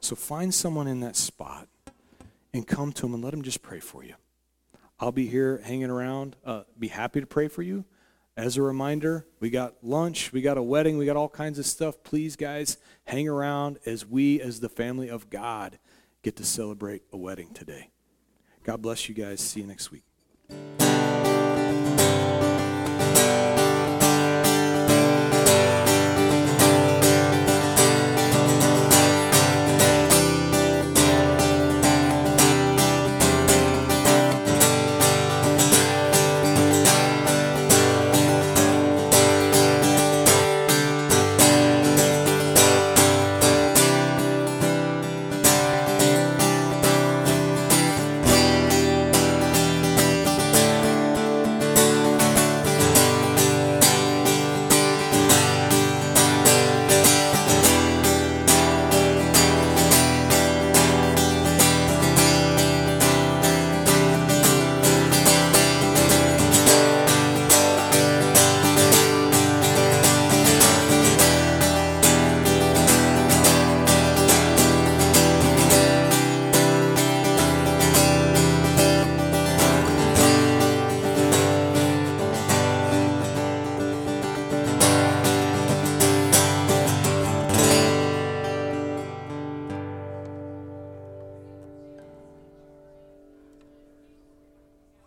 So 0.00 0.16
find 0.16 0.52
someone 0.54 0.86
in 0.86 1.00
that 1.00 1.16
spot 1.16 1.68
and 2.52 2.66
come 2.66 2.92
to 2.92 3.02
them 3.02 3.14
and 3.14 3.24
let 3.24 3.32
them 3.32 3.42
just 3.42 3.62
pray 3.62 3.80
for 3.80 4.04
you. 4.04 4.14
I'll 4.98 5.12
be 5.12 5.26
here 5.26 5.60
hanging 5.62 5.90
around, 5.90 6.36
uh, 6.44 6.62
be 6.78 6.88
happy 6.88 7.20
to 7.20 7.26
pray 7.26 7.48
for 7.48 7.62
you. 7.62 7.84
as 8.38 8.58
a 8.58 8.62
reminder, 8.62 9.26
we 9.40 9.48
got 9.48 9.74
lunch, 9.82 10.30
we 10.30 10.42
got 10.42 10.58
a 10.58 10.62
wedding, 10.62 10.98
we 10.98 11.06
got 11.06 11.16
all 11.16 11.28
kinds 11.28 11.58
of 11.58 11.64
stuff. 11.64 12.02
Please, 12.02 12.36
guys, 12.36 12.76
hang 13.04 13.28
around 13.28 13.78
as 13.86 14.04
we, 14.06 14.40
as 14.42 14.60
the 14.60 14.68
family 14.68 15.08
of 15.08 15.30
God, 15.30 15.78
get 16.22 16.36
to 16.36 16.44
celebrate 16.44 17.02
a 17.12 17.16
wedding 17.16 17.54
today. 17.54 17.88
God 18.62 18.82
bless 18.82 19.08
you 19.08 19.14
guys. 19.14 19.40
See 19.40 19.60
you 19.60 19.66
next 19.66 19.90
week. 19.90 20.02